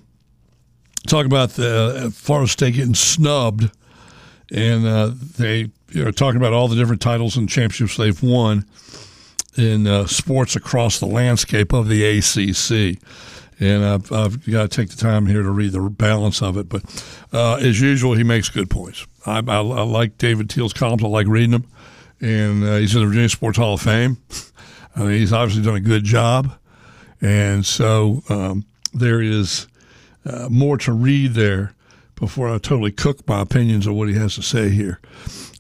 talk 1.07 1.25
about 1.25 1.51
the 1.51 2.07
uh, 2.07 2.09
Florida 2.09 2.49
State 2.49 2.73
getting 2.73 2.95
snubbed, 2.95 3.71
and 4.51 4.85
uh, 4.85 5.11
they 5.37 5.71
know 5.93 6.11
talking 6.11 6.37
about 6.37 6.53
all 6.53 6.67
the 6.67 6.75
different 6.75 7.01
titles 7.01 7.37
and 7.37 7.49
championships 7.49 7.97
they've 7.97 8.21
won 8.21 8.65
in 9.57 9.87
uh, 9.87 10.05
sports 10.05 10.55
across 10.55 10.99
the 10.99 11.05
landscape 11.05 11.73
of 11.73 11.87
the 11.87 12.03
ACC. 12.03 13.01
And 13.59 13.85
I've, 13.85 14.11
I've, 14.11 14.49
got 14.49 14.71
to 14.71 14.75
take 14.75 14.89
the 14.89 14.97
time 14.97 15.27
here 15.27 15.43
to 15.43 15.51
read 15.51 15.73
the 15.73 15.81
balance 15.81 16.41
of 16.41 16.57
it. 16.57 16.67
But 16.67 16.83
uh, 17.31 17.55
as 17.55 17.79
usual, 17.79 18.13
he 18.15 18.23
makes 18.23 18.49
good 18.49 18.69
points. 18.69 19.05
I, 19.25 19.39
I, 19.39 19.57
I, 19.57 19.61
like 19.61 20.17
David 20.17 20.49
Teel's 20.49 20.73
columns. 20.73 21.03
I 21.03 21.07
like 21.07 21.27
reading 21.27 21.51
them. 21.51 21.67
And 22.21 22.63
uh, 22.63 22.77
he's 22.77 22.95
in 22.95 23.01
the 23.01 23.07
Virginia 23.07 23.29
Sports 23.29 23.57
Hall 23.57 23.75
of 23.75 23.81
Fame. 23.81 24.17
I 24.95 25.01
mean, 25.01 25.11
he's 25.11 25.31
obviously 25.33 25.63
done 25.63 25.75
a 25.75 25.81
good 25.81 26.03
job. 26.03 26.53
And 27.21 27.63
so 27.63 28.23
um, 28.29 28.65
there 28.93 29.21
is 29.21 29.67
uh, 30.25 30.47
more 30.49 30.77
to 30.79 30.91
read 30.91 31.33
there 31.33 31.75
before 32.21 32.53
I 32.53 32.59
totally 32.59 32.91
cook 32.91 33.27
my 33.27 33.41
opinions 33.41 33.87
of 33.87 33.95
what 33.95 34.07
he 34.07 34.13
has 34.13 34.35
to 34.35 34.43
say 34.43 34.69
here 34.69 35.01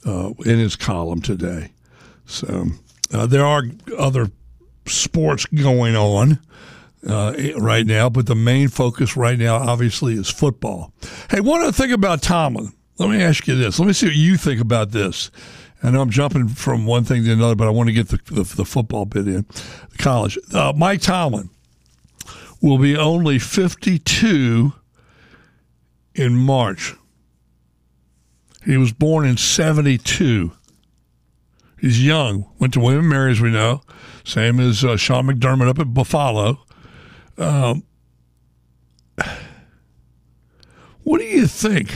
uh, 0.05 0.29
in 0.45 0.59
his 0.59 0.75
column 0.75 1.19
today. 1.19 1.71
So 2.27 2.67
uh, 3.11 3.25
there 3.25 3.43
are 3.43 3.63
other 3.97 4.29
sports 4.85 5.45
going 5.47 5.97
on. 5.97 6.39
Uh, 7.03 7.33
right 7.57 7.87
now, 7.87 8.07
but 8.07 8.27
the 8.27 8.35
main 8.35 8.67
focus 8.67 9.17
right 9.17 9.39
now, 9.39 9.55
obviously, 9.55 10.13
is 10.13 10.29
football. 10.29 10.93
Hey, 11.31 11.39
one 11.39 11.59
other 11.61 11.71
thing 11.71 11.91
about 11.91 12.21
Tomlin. 12.21 12.73
Let 12.99 13.09
me 13.09 13.23
ask 13.23 13.47
you 13.47 13.55
this. 13.55 13.79
Let 13.79 13.87
me 13.87 13.93
see 13.93 14.05
what 14.05 14.15
you 14.15 14.37
think 14.37 14.61
about 14.61 14.91
this. 14.91 15.31
I 15.81 15.89
know 15.89 16.01
I'm 16.01 16.11
jumping 16.11 16.47
from 16.49 16.85
one 16.85 17.03
thing 17.03 17.23
to 17.23 17.31
another, 17.31 17.55
but 17.55 17.67
I 17.67 17.71
want 17.71 17.87
to 17.87 17.93
get 17.93 18.09
the, 18.09 18.19
the, 18.31 18.43
the 18.43 18.65
football 18.65 19.05
bit 19.05 19.27
in. 19.27 19.47
College. 19.97 20.37
Uh, 20.53 20.73
Mike 20.75 21.01
Tomlin 21.01 21.49
will 22.61 22.77
be 22.77 22.95
only 22.95 23.39
52 23.39 24.71
in 26.15 26.35
March. 26.35 26.95
He 28.65 28.77
was 28.77 28.91
born 28.93 29.25
in 29.25 29.37
72. 29.37 30.51
He's 31.79 32.05
young. 32.05 32.49
Went 32.59 32.73
to 32.73 32.79
William 32.79 33.09
Mary, 33.09 33.31
as 33.31 33.41
we 33.41 33.49
know, 33.49 33.81
same 34.23 34.59
as 34.59 34.85
uh, 34.85 34.97
Sean 34.97 35.25
McDermott 35.25 35.67
up 35.67 35.79
at 35.79 35.93
Buffalo. 35.93 36.59
Um, 37.37 37.83
what 41.03 41.19
do 41.19 41.23
you 41.25 41.47
think? 41.47 41.91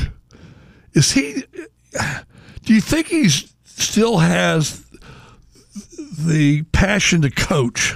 Is 0.93 1.12
he? 1.12 1.43
Do 2.63 2.73
you 2.73 2.82
think 2.82 3.08
he 3.08 3.30
still 3.30 4.17
has 4.17 4.84
the 6.17 6.63
passion 6.71 7.21
to 7.21 7.30
coach? 7.30 7.95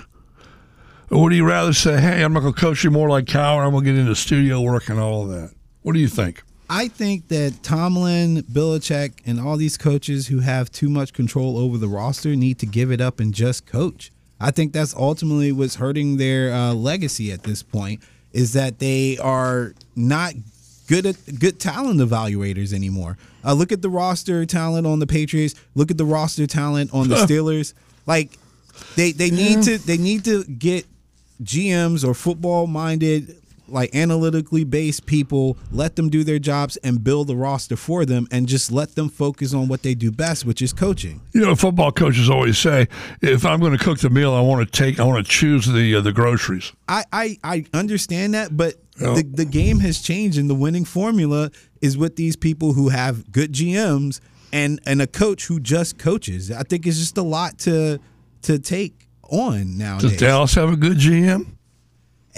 Or 1.09 1.23
would 1.23 1.33
he 1.33 1.41
rather 1.41 1.73
say, 1.73 1.99
hey, 1.99 2.23
I'm 2.23 2.33
not 2.33 2.41
going 2.41 2.53
to 2.53 2.59
coach 2.59 2.83
you 2.83 2.91
more 2.91 3.09
like 3.09 3.25
Cowher. 3.25 3.65
I'm 3.65 3.71
going 3.71 3.83
to 3.83 3.91
get 3.91 3.99
into 3.99 4.13
studio 4.13 4.61
work 4.61 4.89
and 4.89 4.99
all 4.99 5.23
of 5.23 5.29
that? 5.29 5.51
What 5.81 5.93
do 5.93 5.99
you 5.99 6.07
think? 6.07 6.43
I 6.69 6.87
think 6.87 7.29
that 7.29 7.63
Tomlin, 7.63 8.43
Belichick, 8.43 9.13
and 9.25 9.39
all 9.39 9.57
these 9.57 9.75
coaches 9.75 10.27
who 10.27 10.39
have 10.39 10.71
too 10.71 10.89
much 10.89 11.13
control 11.13 11.57
over 11.57 11.77
the 11.77 11.87
roster 11.87 12.35
need 12.35 12.59
to 12.59 12.67
give 12.67 12.91
it 12.91 13.01
up 13.01 13.19
and 13.19 13.33
just 13.33 13.65
coach. 13.65 14.11
I 14.39 14.51
think 14.51 14.71
that's 14.71 14.95
ultimately 14.95 15.51
what's 15.51 15.75
hurting 15.75 16.17
their 16.17 16.53
uh, 16.53 16.73
legacy 16.73 17.31
at 17.31 17.43
this 17.43 17.63
point 17.63 18.01
is 18.31 18.53
that 18.53 18.77
they 18.79 19.17
are 19.17 19.73
not 19.95 20.33
good 20.87 21.05
at 21.05 21.39
good 21.39 21.59
talent 21.59 21.99
evaluators 21.99 22.71
anymore. 22.71 23.17
Uh, 23.43 23.53
look 23.53 23.71
at 23.71 23.81
the 23.81 23.89
roster 23.89 24.45
talent 24.45 24.85
on 24.85 24.99
the 24.99 25.07
Patriots. 25.07 25.55
Look 25.75 25.89
at 25.91 25.97
the 25.97 26.05
roster 26.05 26.45
talent 26.45 26.93
on 26.93 27.09
the 27.09 27.15
Steelers. 27.15 27.73
Like 28.05 28.37
they 28.95 29.11
they 29.11 29.31
need 29.31 29.63
to 29.63 29.77
they 29.79 29.97
need 29.97 30.23
to 30.25 30.43
get 30.43 30.85
GMs 31.43 32.07
or 32.07 32.13
football 32.13 32.67
minded 32.67 33.41
like 33.71 33.93
analytically 33.95 34.63
based 34.63 35.05
people, 35.05 35.57
let 35.71 35.95
them 35.95 36.09
do 36.09 36.23
their 36.23 36.39
jobs 36.39 36.77
and 36.77 37.03
build 37.03 37.27
the 37.27 37.35
roster 37.35 37.75
for 37.75 38.05
them 38.05 38.27
and 38.31 38.47
just 38.47 38.71
let 38.71 38.95
them 38.95 39.09
focus 39.09 39.53
on 39.53 39.67
what 39.67 39.83
they 39.83 39.95
do 39.95 40.11
best, 40.11 40.45
which 40.45 40.61
is 40.61 40.73
coaching. 40.73 41.21
You 41.33 41.41
know, 41.41 41.55
football 41.55 41.91
coaches 41.91 42.29
always 42.29 42.57
say, 42.57 42.87
if 43.21 43.45
I'm 43.45 43.59
going 43.59 43.77
to 43.77 43.83
cook 43.83 43.99
the 43.99 44.09
meal, 44.09 44.33
I 44.33 44.41
want 44.41 44.65
to 44.65 44.71
take, 44.71 44.99
I 44.99 45.03
want 45.03 45.25
to 45.25 45.31
choose 45.31 45.65
the 45.65 45.95
uh, 45.95 46.01
the 46.01 46.11
groceries. 46.11 46.71
I, 46.87 47.03
I, 47.11 47.37
I 47.43 47.65
understand 47.73 48.33
that, 48.33 48.55
but 48.55 48.75
the, 48.97 49.23
the 49.33 49.45
game 49.45 49.79
has 49.79 50.01
changed 50.01 50.37
and 50.37 50.49
the 50.49 50.55
winning 50.55 50.85
formula 50.85 51.51
is 51.81 51.97
with 51.97 52.15
these 52.15 52.35
people 52.35 52.73
who 52.73 52.89
have 52.89 53.31
good 53.31 53.53
GMs 53.53 54.19
and, 54.51 54.79
and 54.85 55.01
a 55.01 55.07
coach 55.07 55.45
who 55.45 55.59
just 55.59 55.97
coaches. 55.97 56.51
I 56.51 56.63
think 56.63 56.85
it's 56.85 56.97
just 56.97 57.17
a 57.17 57.23
lot 57.23 57.59
to 57.59 57.99
to 58.41 58.57
take 58.57 59.07
on 59.23 59.77
now. 59.77 59.99
Does 59.99 60.17
Dallas 60.17 60.55
have 60.55 60.71
a 60.71 60.75
good 60.77 60.97
GM? 60.97 61.45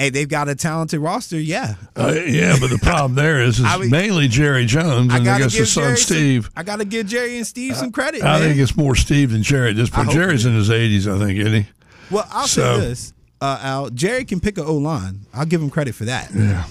Hey, 0.02 0.10
they've 0.10 0.28
got 0.28 0.50
a 0.50 0.56
talented 0.56 1.00
roster, 1.00 1.40
yeah. 1.40 1.76
Uh, 1.96 2.12
yeah, 2.26 2.58
but 2.60 2.72
the 2.72 2.80
problem 2.80 3.14
there 3.14 3.40
is, 3.40 3.60
is 3.60 3.66
I 3.68 3.78
mean, 3.78 3.92
mainly 3.92 4.28
Jerry 4.28 4.66
Jones 4.66 5.14
and 5.14 5.30
I, 5.30 5.36
I 5.36 5.38
guess 5.38 5.54
his 5.54 5.72
son 5.72 5.84
Jerry 5.84 5.98
Steve. 5.98 6.44
Some, 6.46 6.54
I 6.56 6.64
got 6.64 6.78
to 6.78 6.86
give 6.86 7.06
Jerry 7.06 7.38
and 7.38 7.46
Steve 7.46 7.76
some 7.76 7.92
credit. 7.92 8.24
I 8.24 8.40
man. 8.40 8.42
think 8.42 8.60
it's 8.60 8.76
more 8.76 8.96
Steve 8.96 9.30
than 9.30 9.44
Jerry 9.44 9.70
at 9.70 9.76
this 9.76 9.92
point. 9.92 10.10
Jerry's 10.10 10.48
in 10.48 10.56
his 10.56 10.72
80s, 10.72 11.06
I 11.06 11.24
think, 11.24 11.38
isn't 11.38 11.54
he? 11.54 11.70
Well, 12.10 12.28
I'll 12.32 12.48
so, 12.48 12.80
say 12.80 12.88
this, 12.88 13.14
uh, 13.42 13.60
Al. 13.62 13.90
Jerry 13.92 14.26
can 14.26 14.40
pick 14.40 14.58
a 14.58 14.64
O 14.64 14.74
line. 14.74 15.28
I'll 15.36 15.46
give 15.46 15.62
him 15.62 15.70
credit 15.70 15.94
for 15.94 16.06
that. 16.06 16.32
Yeah. 16.34 16.66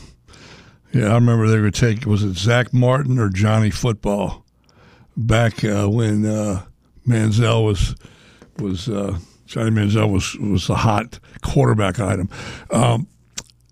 Yeah, 0.93 1.11
I 1.11 1.15
remember 1.15 1.47
they 1.47 1.61
would 1.61 1.73
take, 1.73 2.07
was 2.07 2.25
it 2.25 2.37
Zack 2.37 2.75
Martin 2.75 3.21
or 3.21 3.29
Johnny 3.29 3.71
Football 3.71 4.45
back 5.17 5.63
uh, 5.63 5.87
when 5.89 6.27
uh, 6.27 6.65
Manziel 7.07 7.65
was, 7.65 7.95
was 8.59 8.89
uh, 8.89 9.17
Johnny 9.47 9.71
Manziel 9.71 10.13
was, 10.13 10.37
was 10.39 10.67
the 10.67 10.75
hot 10.75 11.21
quarterback 11.43 12.01
item. 12.01 12.29
Um, 12.73 13.07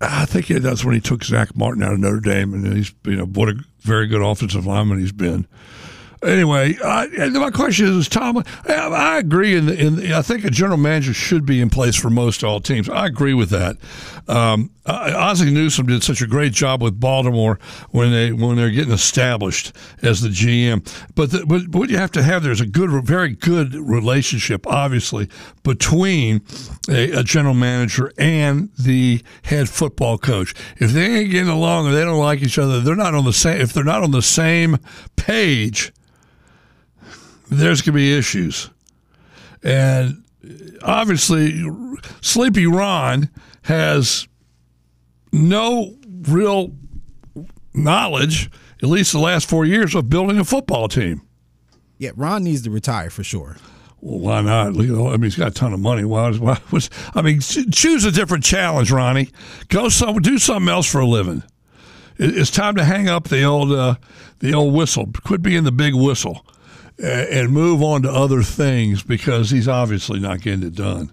I 0.01 0.25
think 0.25 0.47
that's 0.47 0.85
when 0.85 0.95
he 0.95 1.01
took 1.01 1.23
Zack 1.23 1.55
Martin 1.55 1.83
out 1.83 1.93
of 1.93 1.99
Notre 1.99 2.21
Dame, 2.21 2.53
and 2.53 2.73
he's 2.73 2.93
you 3.05 3.17
know 3.17 3.25
what 3.25 3.49
a 3.49 3.55
very 3.81 4.07
good 4.07 4.21
offensive 4.21 4.65
lineman 4.65 4.99
he's 4.99 5.11
been 5.11 5.47
anyway, 6.23 6.75
my 6.81 7.51
question 7.51 7.87
is, 7.87 7.95
is 7.95 8.09
Tom? 8.09 8.43
I 8.67 9.17
agree. 9.17 9.55
In, 9.55 9.65
the, 9.67 9.77
in 9.77 10.13
I 10.13 10.21
think 10.21 10.43
a 10.43 10.49
general 10.49 10.77
manager 10.77 11.13
should 11.13 11.45
be 11.45 11.61
in 11.61 11.69
place 11.69 11.95
for 11.95 12.09
most 12.09 12.43
all 12.43 12.59
teams. 12.59 12.89
I 12.89 13.05
agree 13.05 13.33
with 13.33 13.49
that. 13.49 13.77
Um, 14.27 14.71
Uh, 14.89 15.13
Ozzie 15.15 15.51
Newsome 15.51 15.85
did 15.85 16.03
such 16.03 16.21
a 16.21 16.27
great 16.27 16.51
job 16.51 16.81
with 16.81 16.99
Baltimore 16.99 17.59
when 17.91 18.11
they 18.11 18.31
when 18.31 18.55
they're 18.55 18.71
getting 18.71 18.93
established 18.93 19.75
as 20.01 20.21
the 20.21 20.29
GM. 20.29 20.83
But, 21.13 21.31
the, 21.31 21.45
but 21.45 21.67
what 21.75 21.89
you 21.89 21.97
have 21.97 22.11
to 22.13 22.23
have 22.23 22.41
there's 22.41 22.61
a 22.61 22.65
good, 22.65 22.89
very 23.05 23.29
good 23.29 23.75
relationship, 23.75 24.65
obviously, 24.65 25.29
between 25.63 26.41
a, 26.89 27.11
a 27.11 27.23
general 27.23 27.53
manager 27.53 28.11
and 28.17 28.69
the 28.79 29.21
head 29.43 29.69
football 29.69 30.17
coach. 30.17 30.55
If 30.77 30.91
they 30.91 31.05
ain't 31.05 31.31
getting 31.31 31.49
along 31.49 31.87
or 31.87 31.91
they 31.91 32.03
don't 32.03 32.17
like 32.17 32.41
each 32.41 32.57
other, 32.57 32.79
they're 32.79 32.95
not 32.95 33.13
on 33.13 33.25
the 33.25 33.33
same. 33.33 33.61
If 33.61 33.73
they're 33.73 33.83
not 33.83 34.01
on 34.01 34.11
the 34.11 34.23
same 34.23 34.77
page 35.15 35.93
there's 37.49 37.81
to 37.81 37.91
be 37.91 38.17
issues. 38.17 38.69
And 39.63 40.23
obviously, 40.81 41.63
Sleepy 42.21 42.65
Ron 42.65 43.29
has 43.63 44.27
no 45.31 45.95
real 46.23 46.71
knowledge, 47.73 48.49
at 48.81 48.89
least 48.89 49.11
the 49.11 49.19
last 49.19 49.49
four 49.49 49.65
years, 49.65 49.95
of 49.95 50.09
building 50.09 50.39
a 50.39 50.45
football 50.45 50.87
team. 50.87 51.21
Yeah, 51.97 52.11
Ron 52.15 52.43
needs 52.43 52.61
to 52.63 52.71
retire 52.71 53.09
for 53.09 53.23
sure. 53.23 53.57
Well, 54.01 54.19
why 54.19 54.41
not? 54.41 54.67
I 54.67 54.71
mean, 54.71 55.23
he's 55.23 55.35
got 55.35 55.49
a 55.49 55.51
ton 55.51 55.73
of 55.73 55.79
money. 55.79 56.05
Why, 56.05 56.31
why 56.31 56.57
was? 56.71 56.89
I 57.13 57.21
mean, 57.21 57.41
choose 57.41 58.05
a 58.05 58.11
different 58.11 58.43
challenge, 58.43 58.91
Ronnie. 58.91 59.29
Go 59.67 59.89
some, 59.89 60.21
do 60.21 60.37
something 60.37 60.69
else 60.69 60.89
for 60.89 61.01
a 61.01 61.05
living. 61.05 61.43
It's 62.17 62.51
time 62.51 62.75
to 62.75 62.83
hang 62.83 63.09
up 63.09 63.27
the 63.27 63.43
old, 63.43 63.71
uh, 63.71 63.95
the 64.39 64.53
old 64.53 64.73
whistle. 64.73 65.09
Quit 65.23 65.41
being 65.41 65.63
the 65.63 65.71
big 65.71 65.93
whistle 65.93 66.45
and 67.01 67.51
move 67.51 67.81
on 67.81 68.01
to 68.03 68.11
other 68.11 68.43
things 68.43 69.03
because 69.03 69.49
he's 69.49 69.67
obviously 69.67 70.19
not 70.19 70.41
getting 70.41 70.63
it 70.63 70.75
done. 70.75 71.11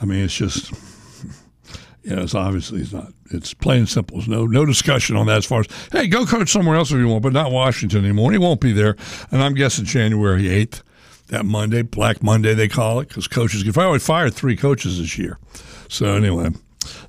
I 0.00 0.04
mean, 0.04 0.24
it's 0.24 0.36
just, 0.36 0.72
you 2.02 2.16
know, 2.16 2.22
it's 2.22 2.34
obviously 2.34 2.78
he's 2.78 2.92
not. 2.92 3.12
It's 3.32 3.54
plain 3.54 3.80
and 3.80 3.88
simple. 3.88 4.18
There's 4.18 4.28
no 4.28 4.46
no 4.46 4.64
discussion 4.64 5.16
on 5.16 5.26
that 5.26 5.38
as 5.38 5.46
far 5.46 5.60
as 5.60 5.68
hey, 5.90 6.06
go 6.06 6.26
coach 6.26 6.50
somewhere 6.50 6.76
else 6.76 6.90
if 6.90 6.98
you 6.98 7.08
want, 7.08 7.22
but 7.22 7.32
not 7.32 7.50
Washington 7.50 8.04
anymore. 8.04 8.32
He 8.32 8.38
won't 8.38 8.60
be 8.60 8.72
there, 8.72 8.96
and 9.30 9.42
I'm 9.42 9.54
guessing 9.54 9.84
January 9.84 10.48
eighth, 10.48 10.82
that 11.28 11.44
Monday, 11.44 11.82
Black 11.82 12.22
Monday 12.22 12.54
they 12.54 12.68
call 12.68 13.00
it, 13.00 13.08
because 13.08 13.28
coaches 13.28 13.62
get 13.62 13.74
fired. 13.74 14.02
fired 14.02 14.34
three 14.34 14.56
coaches 14.56 14.98
this 14.98 15.18
year. 15.18 15.38
So 15.88 16.14
anyway. 16.14 16.50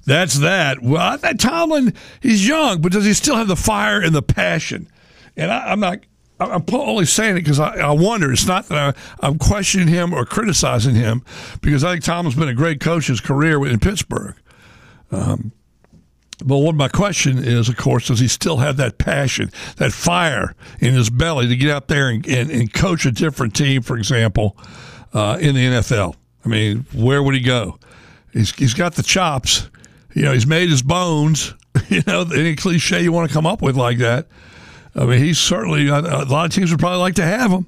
That's 0.06 0.36
that. 0.40 0.84
Well, 0.84 1.18
think 1.18 1.40
Tomlin, 1.40 1.96
he's 2.22 2.48
young, 2.48 2.82
but 2.82 2.92
does 2.92 3.06
he 3.06 3.14
still 3.14 3.38
have 3.38 3.48
the 3.48 3.56
fire 3.56 4.00
and 4.00 4.14
the 4.14 4.22
passion? 4.22 4.88
And 5.36 5.52
I, 5.52 5.72
I'm 5.72 5.80
not 5.80 6.02
I'm 6.40 6.64
only 6.72 7.06
saying 7.06 7.38
it 7.38 7.42
because 7.42 7.60
I, 7.60 7.78
I, 7.78 7.92
wonder. 7.92 8.32
It's 8.32 8.46
not 8.46 8.68
that 8.68 8.96
I, 9.22 9.28
am 9.28 9.38
questioning 9.38 9.88
him 9.88 10.14
or 10.14 10.26
criticizing 10.26 10.96
him 10.96 11.24
because 11.62 11.84
I 11.84 11.94
think 11.94 12.04
Tomlin's 12.04 12.36
been 12.36 12.50
a 12.50 12.54
great 12.54 12.80
coach 12.80 13.08
his 13.08 13.22
career 13.22 13.66
in 13.66 13.80
Pittsburgh. 13.80 14.36
Um, 15.12 15.52
but 16.36 16.58
what 16.58 16.76
my 16.76 16.88
question 16.88 17.38
is, 17.38 17.70
of 17.70 17.78
course, 17.78 18.08
does 18.08 18.20
he 18.20 18.28
still 18.28 18.58
have 18.58 18.78
that 18.78 18.98
passion, 18.98 19.52
that 19.78 19.92
fire 19.92 20.56
in 20.80 20.94
his 20.94 21.10
belly 21.10 21.48
to 21.48 21.56
get 21.56 21.70
out 21.70 21.88
there 21.88 22.10
and, 22.10 22.26
and, 22.28 22.50
and 22.50 22.74
coach 22.74 23.06
a 23.06 23.12
different 23.12 23.56
team, 23.56 23.82
for 23.82 23.98
example, 23.98 24.58
uh, 25.14 25.38
in 25.40 25.56
the 25.56 25.66
NFL? 25.66 26.16
I 26.46 26.50
mean, 26.50 26.86
where 26.94 27.24
would 27.24 27.36
he 27.36 27.42
go? 27.42 27.80
He's, 28.32 28.54
he's 28.56 28.74
got 28.74 28.96
the 28.96 29.04
chops. 29.04 29.70
You 30.14 30.24
know, 30.24 30.34
he's 30.34 30.48
made 30.48 30.70
his 30.70 30.82
bones. 30.82 31.54
You 31.90 32.04
know, 32.06 32.22
any 32.34 32.56
cliche 32.56 33.02
you 33.02 33.12
want 33.12 33.28
to 33.28 33.34
come 33.34 33.48
up 33.48 33.62
with 33.62 33.76
like 33.76 33.98
that. 33.98 34.28
I 34.96 35.06
mean, 35.06 35.20
he's 35.20 35.40
certainly 35.40 35.88
a 35.88 36.02
lot 36.02 36.46
of 36.46 36.52
teams 36.52 36.70
would 36.70 36.80
probably 36.80 37.00
like 37.00 37.16
to 37.16 37.26
have 37.26 37.52
him. 37.52 37.66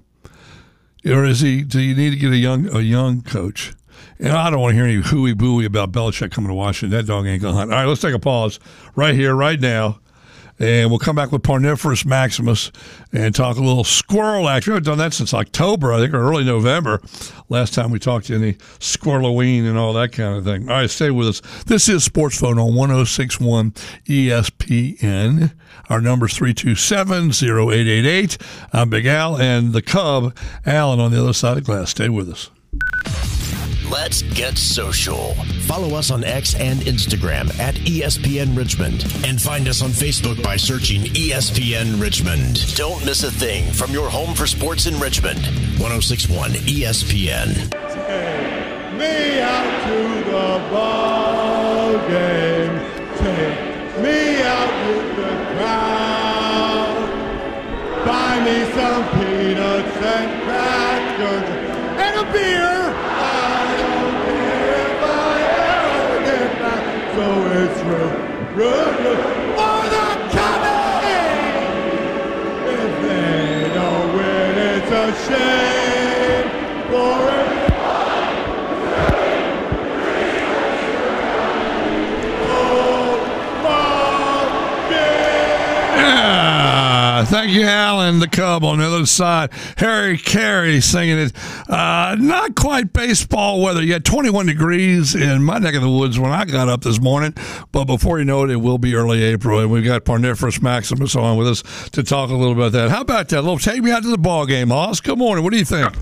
Or 1.05 1.25
is 1.25 1.41
he? 1.41 1.63
Do 1.63 1.79
you 1.79 1.95
need 1.95 2.11
to 2.11 2.15
get 2.15 2.31
a 2.31 2.37
young 2.37 2.67
a 2.73 2.81
young 2.81 3.21
coach? 3.21 3.73
And 4.19 4.29
I 4.29 4.49
don't 4.49 4.61
want 4.61 4.71
to 4.71 4.75
hear 4.75 4.85
any 4.85 5.01
hooey 5.01 5.33
booey 5.33 5.65
about 5.65 5.91
Belichick 5.91 6.31
coming 6.31 6.49
to 6.49 6.53
Washington. 6.53 6.97
That 6.97 7.05
dog 7.05 7.25
ain't 7.25 7.41
gonna 7.41 7.55
hunt. 7.55 7.71
All 7.71 7.79
right, 7.79 7.85
let's 7.85 8.01
take 8.01 8.13
a 8.13 8.19
pause 8.19 8.59
right 8.95 9.13
here, 9.13 9.35
right 9.35 9.59
now. 9.59 9.99
And 10.57 10.89
we'll 10.89 10.99
come 10.99 11.17
back 11.17 11.33
with 11.33 11.43
Parniferous 11.43 12.05
Maximus 12.05 12.71
and 13.11 13.35
talk 13.35 13.57
a 13.57 13.61
little 13.61 13.83
squirrel 13.83 14.47
action. 14.47 14.71
We 14.71 14.75
haven't 14.75 14.85
done 14.85 14.97
that 14.99 15.13
since 15.13 15.33
October, 15.33 15.91
I 15.91 15.99
think, 15.99 16.13
or 16.13 16.19
early 16.19 16.45
November. 16.45 17.01
Last 17.49 17.73
time 17.73 17.91
we 17.91 17.99
talked 17.99 18.27
to 18.27 18.35
any 18.35 18.53
squirreloween 18.79 19.67
and 19.67 19.77
all 19.77 19.91
that 19.93 20.13
kind 20.13 20.37
of 20.37 20.45
thing. 20.45 20.69
All 20.69 20.75
right, 20.75 20.89
stay 20.89 21.11
with 21.11 21.27
us. 21.27 21.41
This 21.65 21.89
is 21.89 22.05
Sports 22.05 22.39
Phone 22.39 22.57
on 22.57 22.73
1061 22.73 23.71
ESPN. 24.05 25.53
Our 25.89 25.99
number 25.99 26.27
is 26.27 26.37
327 26.37 27.31
0888. 27.31 28.37
I'm 28.71 28.89
Big 28.89 29.05
Al 29.07 29.35
and 29.35 29.73
the 29.73 29.81
Cub, 29.81 30.35
Alan, 30.65 31.01
on 31.01 31.11
the 31.11 31.21
other 31.21 31.33
side 31.33 31.57
of 31.57 31.65
the 31.65 31.69
glass. 31.69 31.89
Stay 31.89 32.07
with 32.07 32.29
us. 32.29 32.49
Let's 33.91 34.23
get 34.23 34.57
social. 34.57 35.35
Follow 35.67 35.95
us 35.95 36.09
on 36.09 36.23
X 36.23 36.55
and 36.55 36.79
Instagram 36.81 37.57
at 37.59 37.75
ESPN 37.75 38.57
Richmond 38.57 39.03
and 39.23 39.39
find 39.39 39.67
us 39.67 39.83
on 39.83 39.89
Facebook 39.89 40.41
by 40.41 40.57
searching 40.57 41.01
ESPN 41.01 42.01
Richmond. 42.01 42.75
Don't 42.75 43.05
miss 43.05 43.23
a 43.23 43.31
thing 43.31 43.71
from 43.71 43.91
your 43.91 44.09
home 44.09 44.33
for 44.33 44.47
sports 44.47 44.87
in 44.87 44.99
Richmond. 44.99 45.39
1061 45.79 46.51
ESPN. 46.51 47.53
Take 47.93 48.93
me 48.97 49.39
out 49.41 49.87
to 49.87 49.97
the 50.31 50.69
ball 50.71 51.93
game. 52.07 52.79
Take 53.17 54.01
me 54.01 54.41
out 54.41 54.87
with 54.87 55.15
the 55.15 55.31
crowd. 55.57 56.95
Buy 58.05 58.39
me 58.45 58.65
some 58.73 59.03
peanuts 59.19 59.97
and 59.97 60.43
crackers 60.43 61.49
and 61.99 62.27
a 62.27 62.31
beer. 62.33 62.74
Real, 67.87 68.09
real, 68.55 68.91
real 69.03 69.21
for 69.57 69.81
the 69.93 70.07
coming. 70.35 71.25
If 72.67 72.91
they 73.03 73.73
don't 73.73 74.07
win, 74.15 74.57
it's 74.57 74.91
a 74.91 75.27
shame 75.27 75.74
Thank 87.45 87.57
you, 87.57 87.67
Alan, 87.67 88.17
the 88.17 88.27
Cub 88.27 88.63
on 88.63 88.79
the 88.79 88.87
other 88.87 89.05
side. 89.05 89.51
Harry 89.77 90.17
Caray 90.17 90.81
singing 90.81 91.19
it. 91.19 91.69
Uh, 91.69 92.15
not 92.17 92.55
quite 92.55 92.91
baseball 92.91 93.61
weather 93.61 93.83
yet. 93.83 94.03
21 94.03 94.47
degrees 94.47 95.13
in 95.13 95.43
my 95.43 95.59
neck 95.59 95.75
of 95.75 95.83
the 95.83 95.89
woods 95.91 96.17
when 96.17 96.31
I 96.31 96.45
got 96.45 96.69
up 96.69 96.81
this 96.81 96.99
morning. 96.99 97.35
But 97.71 97.85
before 97.85 98.17
you 98.17 98.25
know 98.25 98.45
it, 98.45 98.49
it 98.49 98.55
will 98.55 98.79
be 98.79 98.95
early 98.95 99.21
April. 99.21 99.59
And 99.59 99.69
we've 99.69 99.85
got 99.85 100.05
Parniferous 100.05 100.59
Maximus 100.59 101.15
on 101.15 101.37
with 101.37 101.47
us 101.47 101.61
to 101.91 102.01
talk 102.01 102.31
a 102.31 102.33
little 102.33 102.53
about 102.53 102.71
that. 102.71 102.89
How 102.89 103.01
about 103.01 103.29
that? 103.29 103.37
A 103.37 103.41
little 103.43 103.59
take 103.59 103.83
me 103.83 103.91
out 103.91 104.01
to 104.01 104.09
the 104.09 104.17
ball 104.17 104.47
game, 104.47 104.69
Hoss. 104.69 104.99
Good 104.99 105.19
morning. 105.19 105.43
What 105.43 105.53
do 105.53 105.59
you 105.59 105.65
think? 105.65 105.93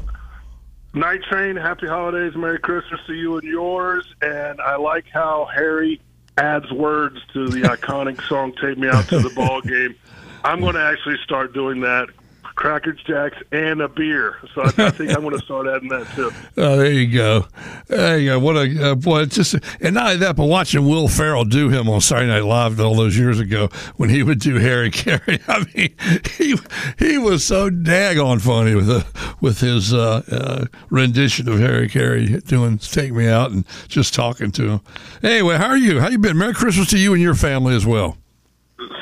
Night 0.94 1.24
Train, 1.24 1.58
happy 1.58 1.88
holidays, 1.88 2.38
Merry 2.38 2.60
Christmas 2.60 3.02
to 3.08 3.14
you 3.14 3.38
and 3.38 3.44
yours. 3.44 4.06
And 4.22 4.62
I 4.62 4.78
like 4.78 5.08
how 5.14 5.50
Harry 5.54 6.00
adds 6.38 6.72
words 6.72 7.18
to 7.34 7.50
the 7.50 7.62
iconic 7.64 8.22
song 8.30 8.54
"Take 8.62 8.78
Me 8.78 8.88
Out 8.88 9.10
to 9.10 9.20
the 9.20 9.32
Ball 9.32 9.60
Game." 9.60 9.96
I'm 10.44 10.60
going 10.62 10.76
to 10.76 10.82
actually 10.82 11.18
start 11.24 11.54
doing 11.54 11.82
that 11.82 12.10
Cracker 12.56 12.94
Jacks, 12.94 13.38
and 13.52 13.82
a 13.82 13.88
beer. 13.88 14.38
So 14.54 14.62
I, 14.62 14.88
I 14.88 14.90
think 14.92 15.12
I'm 15.12 15.22
going 15.22 15.32
to 15.40 15.44
start 15.44 15.68
adding 15.68 15.90
that 15.90 16.08
too. 16.16 16.32
Oh, 16.58 16.78
there 16.78 16.92
you 16.92 17.12
go. 17.12 17.48
There 17.88 18.18
you 18.20 18.32
go. 18.32 18.40
What 18.40 18.56
a 18.56 18.92
uh, 18.92 18.96
boy! 18.96 19.22
It's 19.22 19.36
just 19.36 19.56
and 19.82 19.96
not 19.96 20.06
only 20.06 20.18
that, 20.18 20.36
but 20.36 20.46
watching 20.46 20.88
Will 20.88 21.08
Ferrell 21.08 21.46
do 21.46 21.70
him 21.70 21.90
on 21.90 22.02
Saturday 22.02 22.28
Night 22.28 22.44
Live 22.44 22.80
all 22.80 22.96
those 22.96 23.18
years 23.18 23.40
ago 23.40 23.70
when 23.98 24.10
he 24.10 24.22
would 24.22 24.40
do 24.40 24.56
Harry 24.56 24.92
Caray. 24.92 25.40
I 25.48 25.66
mean, 25.74 25.96
he 26.38 26.56
he 27.00 27.18
was 27.18 27.44
so 27.44 27.70
daggone 27.70 28.42
funny 28.42 28.76
with 28.76 28.88
the 28.88 29.06
with 29.42 29.60
his 29.60 29.94
uh, 29.94 30.22
uh, 30.32 30.66
rendition 30.90 31.50
of 31.50 31.60
Harry 31.60 31.90
Caray 31.90 32.40
doing 32.42 32.78
"Take 32.78 33.14
Me 33.14 33.28
Out" 33.28 33.52
and 33.52 33.66
just 33.88 34.14
talking 34.14 34.52
to 34.52 34.70
him. 34.70 34.82
Anyway, 35.24 35.58
how 35.58 35.68
are 35.68 35.78
you? 35.78 36.00
How 36.00 36.10
you 36.10 36.20
been? 36.20 36.38
Merry 36.38 36.54
Christmas 36.54 36.90
to 36.92 37.00
you 37.00 37.14
and 37.14 37.22
your 37.22 37.36
family 37.36 37.76
as 37.76 37.86
well. 37.86 38.18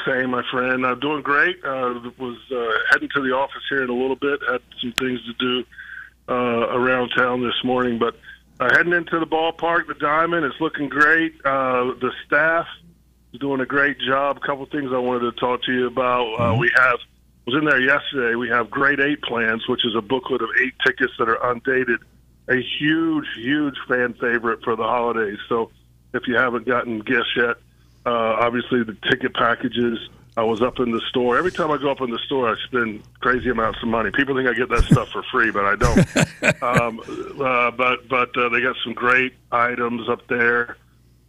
Same, 0.05 0.31
my 0.31 0.43
friend. 0.51 0.85
I'm 0.85 0.99
doing 0.99 1.21
great. 1.21 1.57
Uh, 1.63 1.99
was 2.17 2.37
uh, 2.51 2.77
heading 2.91 3.09
to 3.15 3.21
the 3.21 3.35
office 3.35 3.63
here 3.69 3.83
in 3.83 3.89
a 3.89 3.93
little 3.93 4.15
bit. 4.15 4.39
Had 4.47 4.61
some 4.81 4.93
things 4.93 5.19
to 5.25 5.33
do 5.39 5.63
uh, 6.29 6.33
around 6.33 7.09
town 7.15 7.41
this 7.41 7.63
morning, 7.63 7.99
but 7.99 8.15
uh, 8.59 8.69
heading 8.75 8.93
into 8.93 9.19
the 9.19 9.25
ballpark, 9.25 9.87
the 9.87 9.95
Diamond. 9.95 10.45
It's 10.45 10.59
looking 10.59 10.89
great. 10.89 11.33
Uh, 11.45 11.93
the 11.99 12.11
staff 12.25 12.67
is 13.33 13.39
doing 13.39 13.61
a 13.61 13.65
great 13.65 13.97
job. 13.99 14.37
A 14.37 14.39
couple 14.39 14.65
things 14.65 14.91
I 14.93 14.97
wanted 14.97 15.33
to 15.33 15.39
talk 15.39 15.63
to 15.63 15.73
you 15.73 15.87
about. 15.87 16.33
Uh, 16.39 16.55
we 16.57 16.71
have 16.75 16.99
was 17.45 17.55
in 17.55 17.65
there 17.65 17.81
yesterday. 17.81 18.35
We 18.35 18.49
have 18.49 18.69
Grade 18.69 18.99
Eight 18.99 19.21
plans, 19.23 19.67
which 19.67 19.85
is 19.85 19.95
a 19.95 20.01
booklet 20.01 20.41
of 20.41 20.49
eight 20.61 20.73
tickets 20.85 21.13
that 21.17 21.27
are 21.27 21.51
undated. 21.51 21.99
A 22.47 22.61
huge, 22.79 23.25
huge 23.35 23.75
fan 23.87 24.13
favorite 24.13 24.63
for 24.63 24.75
the 24.75 24.83
holidays. 24.83 25.39
So 25.49 25.71
if 26.13 26.27
you 26.27 26.35
haven't 26.35 26.67
gotten 26.67 26.99
gifts 26.99 27.33
yet 27.35 27.55
uh, 28.05 28.09
obviously, 28.39 28.83
the 28.83 28.97
ticket 29.09 29.33
packages. 29.33 29.97
I 30.37 30.43
was 30.43 30.61
up 30.61 30.79
in 30.79 30.91
the 30.91 31.01
store. 31.09 31.37
Every 31.37 31.51
time 31.51 31.71
I 31.71 31.77
go 31.77 31.91
up 31.91 31.99
in 31.99 32.09
the 32.09 32.19
store, 32.19 32.49
I 32.49 32.55
spend 32.63 33.03
crazy 33.19 33.49
amounts 33.49 33.79
of 33.83 33.89
money. 33.89 34.11
People 34.11 34.33
think 34.33 34.47
I 34.47 34.53
get 34.53 34.69
that 34.69 34.85
stuff 34.85 35.09
for 35.09 35.23
free, 35.23 35.51
but 35.51 35.65
I 35.65 35.75
don't. 35.75 36.63
um, 36.63 37.01
uh, 37.41 37.71
but 37.71 38.07
but 38.07 38.35
uh, 38.37 38.47
they 38.49 38.61
got 38.61 38.77
some 38.83 38.93
great 38.93 39.33
items 39.51 40.07
up 40.07 40.25
there. 40.27 40.77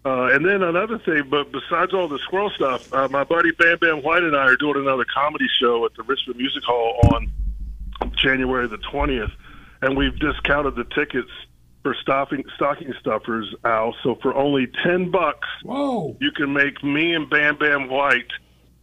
Uh, 0.05 0.31
and 0.33 0.45
then 0.45 0.63
another 0.63 0.99
thing, 0.99 1.25
but 1.29 1.53
besides 1.53 1.93
all 1.93 2.09
the 2.09 2.19
squirrel 2.21 2.51
stuff, 2.51 2.93
uh, 2.93 3.09
my 3.09 3.25
buddy 3.25 3.51
Bam 3.53 3.79
Bam 3.79 4.03
White 4.03 4.23
and 4.23 4.37
I 4.37 4.45
are 4.45 4.57
doing 4.57 4.77
another 4.77 5.05
comedy 5.05 5.47
show 5.61 5.85
at 5.85 5.95
the 5.95 6.03
Richmond 6.05 6.39
Music 6.39 6.63
Hall 6.65 6.99
on 7.13 7.33
January 8.17 8.69
the 8.69 8.79
twentieth, 8.79 9.31
and 9.81 9.97
we've 9.97 10.19
discounted 10.19 10.77
the 10.77 10.85
tickets 10.85 11.31
for 11.83 11.95
stocking 12.01 12.45
stocking 12.55 12.93
stuffers, 13.01 13.55
Al. 13.65 13.95
So 14.03 14.15
for 14.17 14.35
only 14.35 14.69
ten 14.85 15.11
bucks, 15.11 15.49
Whoa! 15.63 16.17
you 16.21 16.31
can 16.33 16.53
make 16.53 16.83
me 16.83 17.15
and 17.15 17.29
Bam 17.29 17.57
Bam 17.57 17.89
White 17.89 18.31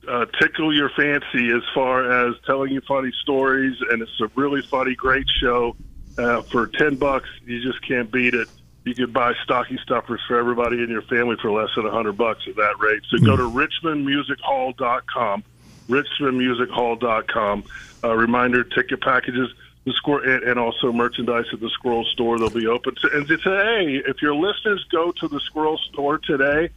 uh, 0.08 0.26
tickle 0.40 0.76
your 0.76 0.90
fancy 0.90 1.52
as 1.52 1.64
far 1.74 2.28
as 2.28 2.36
telling 2.46 2.72
you 2.72 2.82
funny 2.82 3.12
stories, 3.22 3.76
and 3.90 4.02
it's 4.02 4.22
a 4.22 4.28
really 4.36 4.62
funny, 4.62 4.96
great 4.96 5.28
show. 5.42 5.76
Uh, 6.18 6.42
for 6.44 6.68
ten 6.68 6.96
bucks, 6.96 7.30
you 7.46 7.62
just 7.62 7.86
can't 7.88 8.12
beat 8.12 8.34
it. 8.34 8.48
You 8.86 8.96
could 8.96 9.14
buy 9.14 9.34
stocking 9.44 9.78
stuffers 9.84 10.22
for 10.28 10.38
everybody 10.38 10.82
in 10.82 10.90
your 10.90 11.02
family 11.04 11.36
for 11.42 11.52
less 11.52 11.70
than 11.76 11.86
a 11.86 11.92
hundred 11.92 12.18
bucks 12.18 12.44
at 12.48 12.56
that 12.56 12.80
rate. 12.80 13.04
So 13.10 13.18
go 13.18 13.38
to 13.38 13.44
richmondmusichall.com, 13.44 15.44
richmondmusichall.com. 15.88 17.64
Uh, 18.04 18.16
reminder: 18.16 18.64
ticket 18.64 19.02
packages 19.02 19.50
the 19.86 19.94
squirrel 19.94 20.30
and, 20.30 20.44
and 20.44 20.60
also 20.60 20.92
merchandise 20.92 21.46
at 21.54 21.60
the 21.60 21.70
squirrel 21.70 22.04
store 22.06 22.38
they'll 22.38 22.50
be 22.50 22.68
open. 22.68 22.96
To, 22.96 23.10
and 23.14 23.28
today 23.28 24.02
if 24.06 24.22
your 24.22 24.36
listeners 24.36 24.84
go 24.92 25.12
to 25.14 25.28
the 25.28 25.40
squirrel 25.40 25.78
store 25.92 26.18
today 26.18 26.70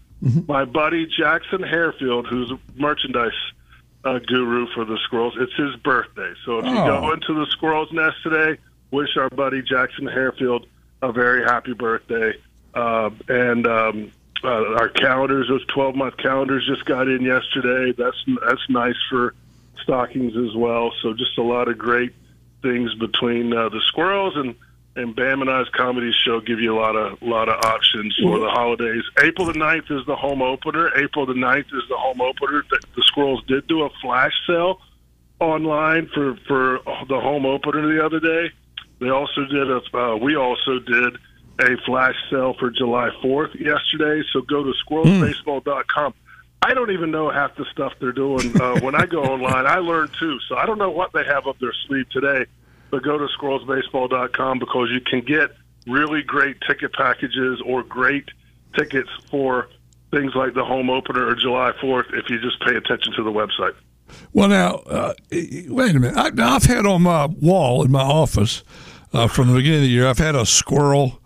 my 0.46 0.64
buddy 0.64 1.06
jackson 1.06 1.58
harefield 1.62 2.26
who's 2.28 2.50
a 2.52 2.58
merchandise 2.76 3.32
uh, 4.04 4.18
guru 4.20 4.66
for 4.74 4.84
the 4.84 4.96
squirrels 5.04 5.34
it's 5.38 5.54
his 5.54 5.74
birthday. 5.82 6.32
So 6.44 6.58
if 6.60 6.64
you 6.66 6.76
Oh. 6.78 7.00
go 7.00 7.12
into 7.12 7.34
the 7.34 7.46
squirrel's 7.50 7.92
nest 7.92 8.16
today 8.22 8.58
wish 8.92 9.16
our 9.16 9.30
buddy 9.30 9.62
jackson 9.62 10.04
harefield 10.06 10.66
a 11.02 11.10
very 11.12 11.42
happy 11.42 11.72
birthday. 11.72 12.34
Uh, 12.74 13.10
and 13.28 13.66
um, 13.66 14.12
uh, 14.44 14.74
our 14.78 14.88
calendars 14.88 15.48
those 15.48 15.64
12 15.66 15.94
month 15.96 16.16
calendars 16.16 16.64
just 16.66 16.84
got 16.84 17.08
in 17.08 17.22
yesterday. 17.22 17.92
That's 17.96 18.16
that's 18.48 18.68
nice 18.70 18.96
for 19.10 19.34
stockings 19.82 20.36
as 20.36 20.54
well. 20.56 20.92
So 21.02 21.12
just 21.14 21.36
a 21.38 21.42
lot 21.42 21.68
of 21.68 21.76
great 21.78 22.12
things 22.62 22.94
between 22.94 23.52
uh, 23.52 23.68
the 23.68 23.80
squirrels 23.88 24.36
and 24.36 24.54
and 24.94 25.16
Bam 25.16 25.40
and 25.40 25.50
I's 25.50 25.68
comedy 25.70 26.12
show 26.24 26.40
give 26.40 26.60
you 26.60 26.74
a 26.74 26.78
lot 26.78 26.96
of 26.96 27.22
lot 27.22 27.48
of 27.48 27.64
options 27.64 28.16
for 28.22 28.38
the 28.38 28.50
holidays. 28.50 29.02
April 29.22 29.46
the 29.46 29.54
9th 29.54 29.90
is 29.90 30.04
the 30.06 30.16
home 30.16 30.42
opener. 30.42 30.90
April 30.96 31.24
the 31.24 31.32
9th 31.32 31.66
is 31.72 31.82
the 31.88 31.96
home 31.96 32.20
opener. 32.20 32.62
The, 32.70 32.78
the 32.94 33.02
squirrels 33.02 33.42
did 33.46 33.66
do 33.66 33.82
a 33.82 33.90
flash 34.02 34.32
sale 34.46 34.80
online 35.40 36.08
for 36.08 36.36
for 36.46 36.80
the 37.08 37.18
home 37.20 37.46
opener 37.46 37.86
the 37.94 38.04
other 38.04 38.20
day. 38.20 38.50
They 39.00 39.08
also 39.08 39.44
did 39.46 39.70
a 39.70 39.80
uh, 39.96 40.16
we 40.16 40.36
also 40.36 40.78
did 40.78 41.16
a 41.58 41.76
flash 41.86 42.14
sale 42.30 42.54
for 42.58 42.70
July 42.70 43.10
4th 43.22 43.58
yesterday. 43.58 44.22
So 44.32 44.42
go 44.42 44.62
to 44.62 44.72
squirrelsbaseball.com. 44.86 46.14
I 46.62 46.74
don't 46.74 46.92
even 46.92 47.10
know 47.10 47.30
half 47.30 47.56
the 47.56 47.64
stuff 47.72 47.92
they're 47.98 48.12
doing. 48.12 48.58
Uh, 48.60 48.80
when 48.82 48.94
I 48.94 49.06
go 49.06 49.22
online, 49.24 49.66
I 49.66 49.78
learn 49.78 50.10
too. 50.18 50.38
So 50.48 50.56
I 50.56 50.64
don't 50.66 50.78
know 50.78 50.90
what 50.90 51.12
they 51.12 51.24
have 51.24 51.46
up 51.46 51.58
their 51.58 51.74
sleeve 51.86 52.08
today, 52.10 52.46
but 52.90 53.02
go 53.02 53.18
to 53.18 53.26
squirrelsbaseball.com 53.38 54.58
because 54.58 54.90
you 54.90 55.00
can 55.00 55.20
get 55.20 55.50
really 55.86 56.22
great 56.22 56.56
ticket 56.66 56.92
packages 56.92 57.60
or 57.66 57.82
great 57.82 58.28
tickets 58.76 59.10
for 59.30 59.68
things 60.12 60.34
like 60.34 60.54
the 60.54 60.64
home 60.64 60.90
opener 60.90 61.26
or 61.26 61.34
July 61.34 61.72
4th 61.82 62.12
if 62.12 62.30
you 62.30 62.38
just 62.40 62.60
pay 62.60 62.76
attention 62.76 63.12
to 63.14 63.24
the 63.24 63.32
website. 63.32 63.74
Well, 64.32 64.48
now, 64.48 64.74
uh, 64.86 65.14
wait 65.30 65.96
a 65.96 66.00
minute. 66.00 66.16
I, 66.16 66.54
I've 66.54 66.64
had 66.64 66.86
on 66.86 67.02
my 67.02 67.26
wall 67.26 67.82
in 67.82 67.90
my 67.90 68.02
office 68.02 68.62
uh, 69.12 69.26
from 69.26 69.48
the 69.48 69.54
beginning 69.54 69.78
of 69.78 69.84
the 69.84 69.88
year. 69.88 70.06
I've 70.06 70.18
had 70.18 70.34
a 70.34 70.44
squirrel, 70.46 71.20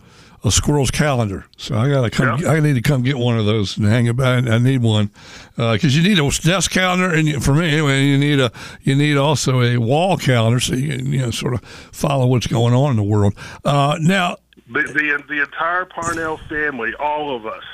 a 0.46 0.50
squirrel's 0.50 0.90
calendar. 0.90 1.44
So 1.56 1.76
I 1.76 1.88
got 1.88 2.02
to 2.02 2.10
come. 2.10 2.40
Yeah. 2.40 2.52
I 2.52 2.60
need 2.60 2.74
to 2.74 2.82
come 2.82 3.02
get 3.02 3.18
one 3.18 3.38
of 3.38 3.44
those 3.46 3.76
and 3.76 3.86
hang 3.86 4.06
it. 4.06 4.18
I, 4.20 4.36
I 4.36 4.58
need 4.58 4.82
one 4.82 5.10
because 5.56 5.96
you 5.96 6.02
need 6.02 6.18
a 6.18 6.30
desk 6.42 6.70
calendar, 6.70 7.12
and 7.12 7.26
you, 7.26 7.40
for 7.40 7.54
me 7.54 7.70
anyway, 7.72 8.04
you 8.04 8.18
need 8.18 8.40
a 8.40 8.50
you 8.82 8.94
need 8.94 9.16
also 9.16 9.62
a 9.62 9.76
wall 9.78 10.16
calendar 10.16 10.60
so 10.60 10.74
you 10.74 10.96
can 10.96 11.12
you 11.12 11.18
know 11.18 11.30
sort 11.30 11.54
of 11.54 11.62
follow 11.64 12.26
what's 12.26 12.46
going 12.46 12.74
on 12.74 12.92
in 12.92 12.96
the 12.96 13.02
world. 13.02 13.34
Uh, 13.64 13.98
now, 14.00 14.36
The, 14.68 14.82
the 14.82 15.22
the 15.28 15.42
entire 15.42 15.84
Parnell 15.84 16.38
family, 16.48 16.94
all 16.98 17.34
of 17.34 17.46
us, 17.46 17.64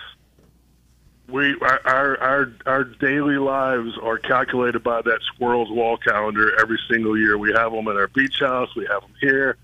we 1.29 1.57
our, 1.61 1.81
our 1.85 2.21
our 2.21 2.53
our 2.67 2.85
daily 2.85 3.37
lives 3.37 3.97
are 4.03 4.19
calculated 4.19 4.83
by 4.83 5.03
that 5.03 5.21
squirrel's 5.35 5.71
wall 5.71 5.97
calendar 5.97 6.59
every 6.61 6.79
single 6.91 7.17
year. 7.19 7.39
We 7.39 7.53
have 7.53 7.73
them 7.73 7.89
at 7.89 7.97
our 7.97 8.09
beach 8.09 8.41
house. 8.41 8.75
We 8.77 8.87
have 8.87 9.03
them 9.03 9.15
here. 9.21 9.57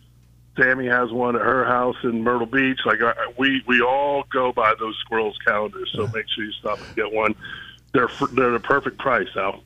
Sammy 0.59 0.87
has 0.87 1.13
one 1.13 1.37
at 1.37 1.43
her 1.43 1.65
house 1.65 1.97
in 2.03 2.23
Myrtle 2.23 2.47
Beach. 2.47 2.81
Like 2.85 3.01
uh, 3.01 3.15
we 3.39 3.63
we 3.67 3.81
all 3.81 4.25
go 4.33 4.53
by 4.53 4.75
those 4.79 4.97
squirrels 5.01 5.37
calendars. 5.47 5.91
So 5.95 6.07
make 6.09 6.27
sure 6.35 6.45
you 6.45 6.53
stop 6.53 6.79
and 6.81 6.97
get 6.97 7.13
one. 7.13 7.35
They're 7.93 8.09
they're 8.33 8.51
the 8.51 8.61
perfect 8.61 8.99
price, 8.99 9.29
Al. 9.37 9.63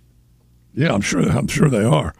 yeah, 0.74 0.92
I'm 0.92 1.00
sure 1.00 1.22
I'm 1.22 1.48
sure 1.48 1.68
they 1.68 1.85
are. 1.85 2.14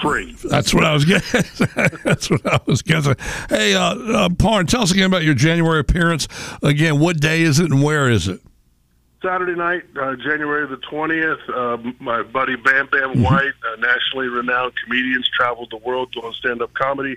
Free. 0.00 0.36
That's 0.48 0.72
what 0.72 0.84
I 0.84 0.92
was 0.92 1.04
guessing. 1.04 1.66
That's 2.04 2.30
what 2.30 2.46
I 2.46 2.60
was 2.66 2.82
guessing. 2.82 3.16
Hey, 3.48 3.74
uh, 3.74 3.96
uh, 3.96 4.28
Parn, 4.28 4.66
tell 4.66 4.82
us 4.82 4.92
again 4.92 5.06
about 5.06 5.24
your 5.24 5.34
January 5.34 5.80
appearance. 5.80 6.28
Again, 6.62 7.00
what 7.00 7.18
day 7.18 7.42
is 7.42 7.58
it 7.58 7.72
and 7.72 7.82
where 7.82 8.08
is 8.08 8.28
it? 8.28 8.40
Saturday 9.20 9.56
night, 9.56 9.82
uh, 10.00 10.14
January 10.14 10.68
the 10.68 10.76
20th, 10.76 11.40
uh, 11.52 11.92
my 11.98 12.22
buddy 12.22 12.54
Bam 12.54 12.86
Bam 12.86 13.20
White, 13.24 13.52
a 13.64 13.80
nationally 13.80 14.28
renowned 14.28 14.72
comedian, 14.84 15.24
traveled 15.36 15.70
the 15.72 15.78
world 15.78 16.12
doing 16.12 16.32
stand 16.34 16.62
up 16.62 16.72
comedy. 16.74 17.16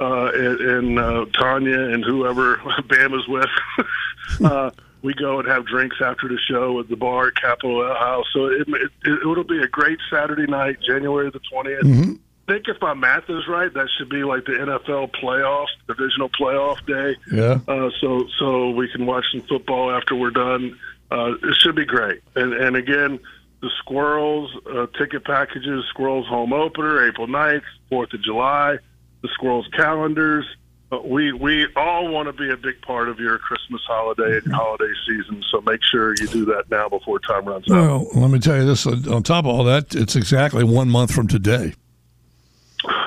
uh, 0.00 0.30
and, 0.34 0.60
and 0.60 0.98
uh, 0.98 1.26
Tanya 1.32 1.80
and 1.80 2.04
whoever 2.04 2.56
Bama's 2.88 3.26
with, 3.28 3.48
uh, 4.44 4.70
we 5.02 5.14
go 5.14 5.38
and 5.38 5.48
have 5.48 5.66
drinks 5.66 5.96
after 6.00 6.28
the 6.28 6.38
show 6.48 6.80
at 6.80 6.88
the 6.88 6.96
bar 6.96 7.28
at 7.28 7.36
Capitol 7.36 7.82
House. 7.94 8.26
So 8.32 8.46
it, 8.46 8.68
it, 8.68 8.90
it 9.04 9.20
it'll 9.20 9.44
be 9.44 9.60
a 9.60 9.68
great 9.68 9.98
Saturday 10.10 10.46
night, 10.46 10.78
January 10.80 11.30
the 11.30 11.40
20th 11.52 12.18
I 12.48 12.52
think 12.52 12.68
if 12.68 12.80
my 12.80 12.94
math 12.94 13.28
is 13.28 13.48
right, 13.48 13.72
that 13.74 13.88
should 13.98 14.08
be 14.08 14.22
like 14.22 14.44
the 14.44 14.52
NFL 14.52 15.10
playoff, 15.20 15.66
divisional 15.88 16.28
playoff 16.28 16.84
day. 16.86 17.16
Yeah. 17.32 17.58
Uh, 17.66 17.90
so 18.00 18.26
so 18.38 18.70
we 18.70 18.88
can 18.88 19.04
watch 19.04 19.24
some 19.32 19.42
football 19.42 19.90
after 19.90 20.14
we're 20.14 20.30
done. 20.30 20.78
Uh, 21.10 21.32
it 21.42 21.56
should 21.56 21.74
be 21.74 21.84
great. 21.84 22.22
And 22.36 22.52
and 22.52 22.76
again, 22.76 23.18
the 23.62 23.70
Squirrels 23.78 24.52
uh, 24.72 24.86
ticket 24.96 25.24
packages, 25.24 25.86
Squirrels 25.88 26.28
home 26.28 26.52
opener, 26.52 27.08
April 27.08 27.26
9th, 27.26 27.64
Fourth 27.88 28.12
of 28.12 28.22
July, 28.22 28.78
the 29.26 29.32
Squirrels 29.34 29.68
calendars. 29.72 30.44
Uh, 30.92 30.98
we 31.04 31.32
we 31.32 31.66
all 31.74 32.08
want 32.08 32.28
to 32.28 32.32
be 32.32 32.48
a 32.50 32.56
big 32.56 32.80
part 32.82 33.08
of 33.08 33.18
your 33.18 33.38
Christmas 33.38 33.82
holiday 33.88 34.38
and 34.44 34.52
holiday 34.52 34.92
season. 35.08 35.42
So 35.50 35.60
make 35.62 35.82
sure 35.82 36.14
you 36.20 36.28
do 36.28 36.44
that 36.46 36.70
now 36.70 36.88
before 36.88 37.18
time 37.18 37.44
runs 37.44 37.68
out. 37.70 37.74
Well, 37.74 38.08
let 38.14 38.30
me 38.30 38.38
tell 38.38 38.56
you 38.56 38.64
this. 38.64 38.86
On 38.86 39.22
top 39.24 39.46
of 39.46 39.50
all 39.50 39.64
that, 39.64 39.94
it's 39.96 40.14
exactly 40.14 40.62
one 40.62 40.88
month 40.88 41.12
from 41.12 41.26
today. 41.26 41.74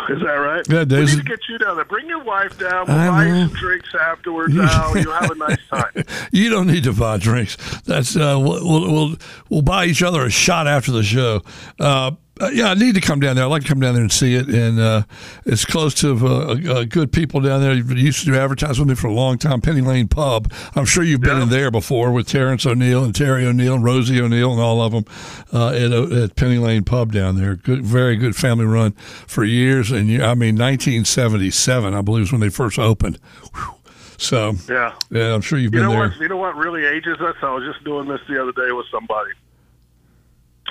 Is 0.10 0.20
that 0.24 0.34
right? 0.34 0.66
Yeah, 0.68 0.80
we 0.80 0.86
Daisy- 0.86 1.18
need 1.18 1.24
to 1.24 1.30
get 1.30 1.40
you 1.48 1.58
down 1.60 1.76
there. 1.78 1.86
Bring 1.86 2.08
your 2.10 2.24
wife 2.24 2.58
down. 2.58 2.88
We'll 2.88 2.98
I 2.98 3.08
buy 3.10 3.26
you 3.28 3.34
know. 3.34 3.48
some 3.48 3.56
drinks 3.58 3.90
afterwards. 3.96 4.58
Al. 4.60 4.98
You'll 4.98 5.14
have 5.14 5.32
a 5.32 5.36
nice 5.36 5.68
time. 5.70 6.04
You 6.32 6.50
don't 6.50 6.68
need 6.68 6.84
to 6.84 6.94
buy 6.94 7.18
drinks. 7.18 7.56
That's 7.84 8.16
uh, 8.16 8.38
we'll, 8.40 8.68
we'll 8.68 8.92
we'll 8.92 9.16
we'll 9.50 9.62
buy 9.62 9.86
each 9.86 10.04
other 10.04 10.26
a 10.26 10.30
shot 10.30 10.68
after 10.68 10.92
the 10.92 11.04
show. 11.04 11.42
Uh, 11.80 12.12
uh, 12.40 12.50
yeah, 12.54 12.70
I 12.70 12.74
need 12.74 12.96
to 12.96 13.02
come 13.02 13.20
down 13.20 13.36
there. 13.36 13.46
I'd 13.46 13.50
like 13.50 13.64
to 13.64 13.68
come 13.68 13.80
down 13.80 13.94
there 13.94 14.04
and 14.04 14.12
see 14.12 14.36
it. 14.36 14.48
And 14.48 14.80
uh, 14.80 15.04
it's 15.46 15.66
close 15.66 15.94
to 15.96 16.16
uh, 16.16 16.54
uh, 16.70 16.84
good 16.86 17.12
people 17.12 17.40
down 17.42 17.62
there. 17.62 17.74
You 17.74 17.84
used 17.96 18.20
to 18.22 18.26
do 18.26 18.36
advertising 18.36 18.86
with 18.86 18.90
me 18.90 18.96
for 19.02 19.08
a 19.08 19.14
long 19.14 19.38
time. 19.38 19.62
Penny 19.62 19.82
Lane 19.82 20.08
Pub. 20.08 20.52
I'm 20.76 20.86
sure 20.86 21.04
you've 21.04 21.22
been 21.22 21.38
Yeah. 21.38 21.44
in 21.44 21.50
there 21.50 21.72
before 21.72 22.12
with 22.12 22.28
Terrence 22.28 22.66
O'Neill 22.66 23.04
and 23.04 23.14
Terry 23.14 23.46
O'Neill 23.46 23.76
and 23.76 23.84
Rosie 23.84 24.22
O'Neill 24.22 24.52
and 24.54 24.62
all 24.62 24.82
of 24.82 24.92
them 24.94 25.06
uh, 25.54 25.70
at, 25.70 25.92
uh, 25.92 26.24
at 26.24 26.36
Penny 26.36 26.58
Lane 26.58 26.84
Pub 26.84 27.12
down 27.12 27.36
there. 27.36 27.56
Good, 27.56 27.84
very 27.84 28.16
good 28.16 28.36
family 28.36 28.66
run 28.66 28.92
for 29.28 29.44
years. 29.44 29.92
And 29.92 30.10
I 30.24 30.34
mean, 30.36 30.56
1977, 30.58 31.94
I 31.94 32.02
believe, 32.02 32.24
is 32.24 32.32
when 32.32 32.42
they 32.42 32.50
first 32.50 32.80
opened. 32.80 33.20
Whew. 33.54 33.74
So 34.18 34.54
Yeah. 34.70 34.94
yeah, 35.12 35.34
I'm 35.34 35.42
sure 35.42 35.58
you've 35.58 35.74
You 35.74 35.80
been 35.80 35.84
know 35.84 35.92
there. 35.92 36.10
what? 36.10 36.18
You 36.20 36.28
know 36.28 36.38
what 36.38 36.56
really 36.58 36.86
ages 36.86 37.20
us? 37.22 37.36
I 37.42 37.54
was 37.54 37.64
just 37.64 37.84
doing 37.86 38.08
this 38.08 38.20
the 38.28 38.42
other 38.42 38.52
day 38.52 38.72
with 38.74 38.86
somebody. 38.92 39.32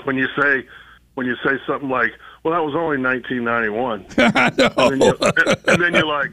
When 0.05 0.17
you 0.17 0.29
say, 0.39 0.67
when 1.19 1.27
you 1.27 1.35
say 1.43 1.59
something 1.67 1.89
like, 1.89 2.13
"Well, 2.45 2.55
that 2.55 2.65
was 2.65 2.77
only 2.77 2.97
1991," 2.97 4.07
I 4.19 4.53
and, 4.85 4.93
then 4.93 5.03
you, 5.03 5.17
and 5.67 5.83
then 5.83 5.93
you're 5.93 6.07
like, 6.07 6.31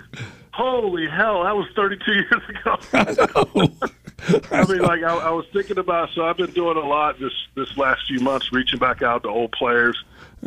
"Holy 0.54 1.08
hell, 1.08 1.44
that 1.44 1.56
was 1.56 1.68
32 1.76 2.14
years 2.14 2.30
ago." 2.48 2.78
I 4.52 4.64
mean, 4.68 4.84
like 4.84 5.02
I, 5.02 5.16
I 5.18 5.32
was 5.32 5.48
thinking 5.52 5.80
about. 5.80 6.10
So 6.14 6.24
I've 6.24 6.38
been 6.38 6.52
doing 6.52 6.78
a 6.78 6.88
lot 6.88 7.20
this 7.20 7.34
this 7.56 7.76
last 7.76 8.04
few 8.08 8.20
months, 8.20 8.54
reaching 8.54 8.78
back 8.78 9.02
out 9.02 9.24
to 9.24 9.30
old 9.30 9.54
players 9.54 9.98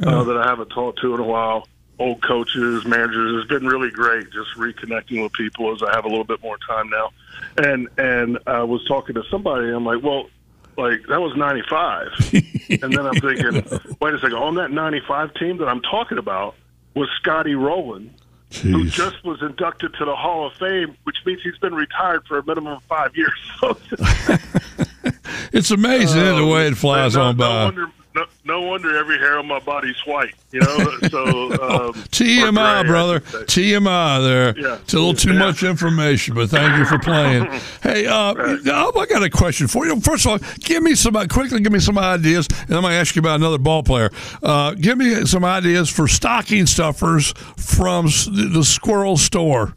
uh, 0.04 0.22
that 0.22 0.36
I 0.36 0.46
haven't 0.46 0.68
talked 0.68 1.00
to 1.00 1.14
in 1.14 1.20
a 1.20 1.26
while, 1.26 1.66
old 1.98 2.22
coaches, 2.22 2.86
managers. 2.86 3.42
It's 3.42 3.48
been 3.48 3.66
really 3.66 3.90
great 3.90 4.30
just 4.30 4.50
reconnecting 4.56 5.20
with 5.20 5.32
people 5.32 5.74
as 5.74 5.82
I 5.82 5.92
have 5.96 6.04
a 6.04 6.08
little 6.08 6.22
bit 6.22 6.40
more 6.44 6.58
time 6.58 6.90
now. 6.90 7.10
And 7.56 7.88
and 7.98 8.38
I 8.46 8.62
was 8.62 8.84
talking 8.84 9.16
to 9.16 9.24
somebody. 9.32 9.66
And 9.66 9.74
I'm 9.74 9.84
like, 9.84 10.00
well. 10.00 10.30
Like 10.78 11.02
that 11.08 11.20
was 11.20 11.36
'95, 11.36 12.06
and 12.82 12.92
then 12.92 13.04
I'm 13.04 13.14
thinking, 13.14 13.54
wait 14.00 14.14
a 14.14 14.18
second. 14.18 14.36
On 14.38 14.54
that 14.54 14.70
'95 14.70 15.34
team 15.34 15.58
that 15.58 15.68
I'm 15.68 15.82
talking 15.82 16.18
about 16.18 16.54
was 16.94 17.08
Scotty 17.20 17.56
Rowland, 17.56 18.14
who 18.62 18.84
just 18.86 19.24
was 19.24 19.42
inducted 19.42 19.94
to 19.94 20.04
the 20.04 20.14
Hall 20.14 20.46
of 20.46 20.52
Fame, 20.54 20.96
which 21.02 21.16
means 21.26 21.42
he's 21.42 21.58
been 21.58 21.74
retired 21.74 22.24
for 22.26 22.38
a 22.38 22.46
minimum 22.46 22.74
of 22.74 22.82
five 22.84 23.16
years. 23.16 23.32
It's 25.52 25.70
amazing 25.70 26.20
isn't 26.20 26.36
the 26.36 26.46
way 26.46 26.68
it 26.68 26.76
flies 26.76 27.14
no, 27.14 27.22
on 27.22 27.36
no 27.36 27.44
by. 27.44 27.64
wonder, 27.64 27.90
no, 28.18 28.60
no 28.60 28.60
wonder 28.68 28.96
every 28.96 29.18
hair 29.18 29.38
on 29.38 29.46
my 29.46 29.58
body's 29.60 29.98
white. 30.06 30.34
You 30.50 30.60
know, 30.60 30.76
so 31.08 31.26
um, 31.88 31.92
TMI, 32.10 32.82
gray, 32.82 32.88
brother. 32.90 33.20
TMI 33.20 34.22
there. 34.24 34.58
Yeah. 34.58 34.78
It's 34.82 34.94
a 34.94 34.96
little 34.96 35.14
too 35.14 35.32
Yeah. 35.32 35.38
much 35.38 35.62
information, 35.62 36.34
but 36.34 36.48
thank 36.50 36.78
you 36.78 36.84
for 36.86 36.98
playing. 36.98 37.44
hey, 37.82 38.06
uh, 38.06 38.34
oh, 38.36 38.92
I 38.98 39.06
got 39.06 39.22
a 39.22 39.30
question 39.30 39.68
for 39.68 39.86
you. 39.86 40.00
First 40.00 40.26
of 40.26 40.32
all, 40.32 40.38
give 40.60 40.82
me 40.82 40.94
some, 40.94 41.14
quickly 41.28 41.60
give 41.60 41.72
me 41.72 41.80
some 41.80 41.98
ideas, 41.98 42.48
and 42.66 42.74
I'm 42.74 42.82
going 42.82 42.92
to 42.92 42.98
ask 42.98 43.14
you 43.14 43.20
about 43.20 43.36
another 43.36 43.58
ball 43.58 43.82
player. 43.82 44.10
Uh, 44.42 44.72
give 44.74 44.98
me 44.98 45.26
some 45.26 45.44
ideas 45.44 45.88
for 45.90 46.08
stocking 46.08 46.66
stuffers 46.66 47.32
from 47.56 48.06
the 48.06 48.62
Squirrel 48.64 49.16
store. 49.16 49.74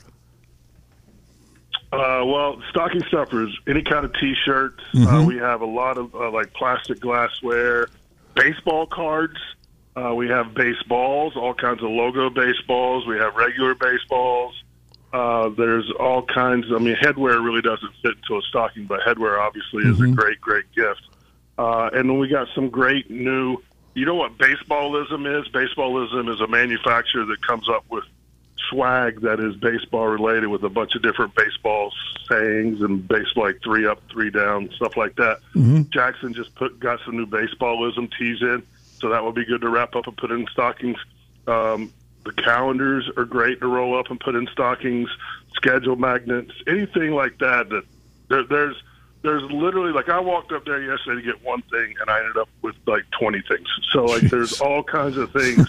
Uh, 1.91 2.23
well, 2.25 2.61
stocking 2.69 3.03
stuffers, 3.09 3.53
any 3.67 3.81
kind 3.81 4.05
of 4.05 4.13
T-shirts. 4.13 4.79
Mm-hmm. 4.93 5.07
Uh, 5.07 5.25
we 5.25 5.35
have 5.37 5.59
a 5.59 5.65
lot 5.65 5.97
of 5.97 6.15
uh, 6.15 6.31
like 6.31 6.53
plastic 6.53 7.01
glassware, 7.01 7.89
baseball 8.35 8.85
cards. 8.87 9.37
Uh, 9.95 10.13
we 10.15 10.29
have 10.29 10.53
baseballs, 10.53 11.35
all 11.35 11.53
kinds 11.53 11.83
of 11.83 11.89
logo 11.89 12.29
baseballs. 12.29 13.05
We 13.05 13.17
have 13.17 13.35
regular 13.35 13.75
baseballs. 13.75 14.53
Uh, 15.11 15.49
there's 15.49 15.91
all 15.99 16.23
kinds. 16.23 16.67
I 16.73 16.79
mean, 16.79 16.95
headwear 16.95 17.43
really 17.43 17.61
doesn't 17.61 17.91
fit 18.01 18.13
into 18.21 18.37
a 18.37 18.41
stocking, 18.43 18.85
but 18.85 19.01
headwear 19.01 19.39
obviously 19.39 19.83
is 19.83 19.99
a 19.99 20.07
great, 20.07 20.39
great 20.39 20.71
gift. 20.71 21.01
Uh, 21.57 21.89
and 21.93 22.09
then 22.09 22.17
we 22.17 22.29
got 22.29 22.47
some 22.55 22.69
great 22.69 23.11
new. 23.11 23.57
You 23.93 24.05
know 24.05 24.15
what 24.15 24.37
baseballism 24.37 25.41
is? 25.41 25.49
Baseballism 25.49 26.33
is 26.33 26.39
a 26.39 26.47
manufacturer 26.47 27.25
that 27.25 27.45
comes 27.45 27.67
up 27.67 27.83
with 27.89 28.05
swag 28.71 29.21
that 29.21 29.39
is 29.39 29.55
baseball 29.57 30.07
related 30.07 30.47
with 30.47 30.63
a 30.63 30.69
bunch 30.69 30.95
of 30.95 31.01
different 31.01 31.35
baseball 31.35 31.91
sayings 32.27 32.81
and 32.81 33.07
base 33.07 33.27
like 33.35 33.61
three 33.61 33.85
up, 33.85 34.01
three 34.09 34.31
down, 34.31 34.71
stuff 34.75 34.97
like 34.97 35.15
that. 35.17 35.39
Jackson 35.89 36.33
just 36.33 36.55
put 36.55 36.79
got 36.79 36.99
some 37.05 37.17
new 37.17 37.27
baseballism 37.27 38.11
tees 38.17 38.41
in, 38.41 38.63
so 38.99 39.09
that 39.09 39.23
would 39.23 39.35
be 39.35 39.45
good 39.45 39.61
to 39.61 39.69
wrap 39.69 39.95
up 39.95 40.07
and 40.07 40.17
put 40.17 40.31
in 40.31 40.47
stockings. 40.51 40.97
Um, 41.47 41.93
the 42.23 42.31
calendars 42.31 43.09
are 43.17 43.25
great 43.25 43.59
to 43.59 43.67
roll 43.67 43.97
up 43.97 44.09
and 44.09 44.19
put 44.19 44.35
in 44.35 44.47
stockings. 44.47 45.09
Schedule 45.53 45.95
magnets, 45.95 46.53
anything 46.65 47.11
like 47.11 47.37
that. 47.39 47.69
That 47.69 47.83
there, 48.29 48.43
there's 48.43 48.81
there's 49.21 49.43
literally 49.51 49.91
like 49.91 50.09
I 50.09 50.19
walked 50.19 50.51
up 50.51 50.65
there 50.65 50.81
yesterday 50.81 51.21
to 51.21 51.33
get 51.33 51.43
one 51.43 51.61
thing 51.63 51.93
and 51.99 52.09
I 52.09 52.19
ended 52.19 52.37
up 52.37 52.49
with 52.61 52.75
like 52.87 53.03
20 53.19 53.41
things. 53.41 53.67
So 53.91 54.05
like 54.05 54.23
there's 54.23 54.59
all 54.61 54.83
kinds 54.83 55.17
of 55.17 55.31
things. 55.31 55.67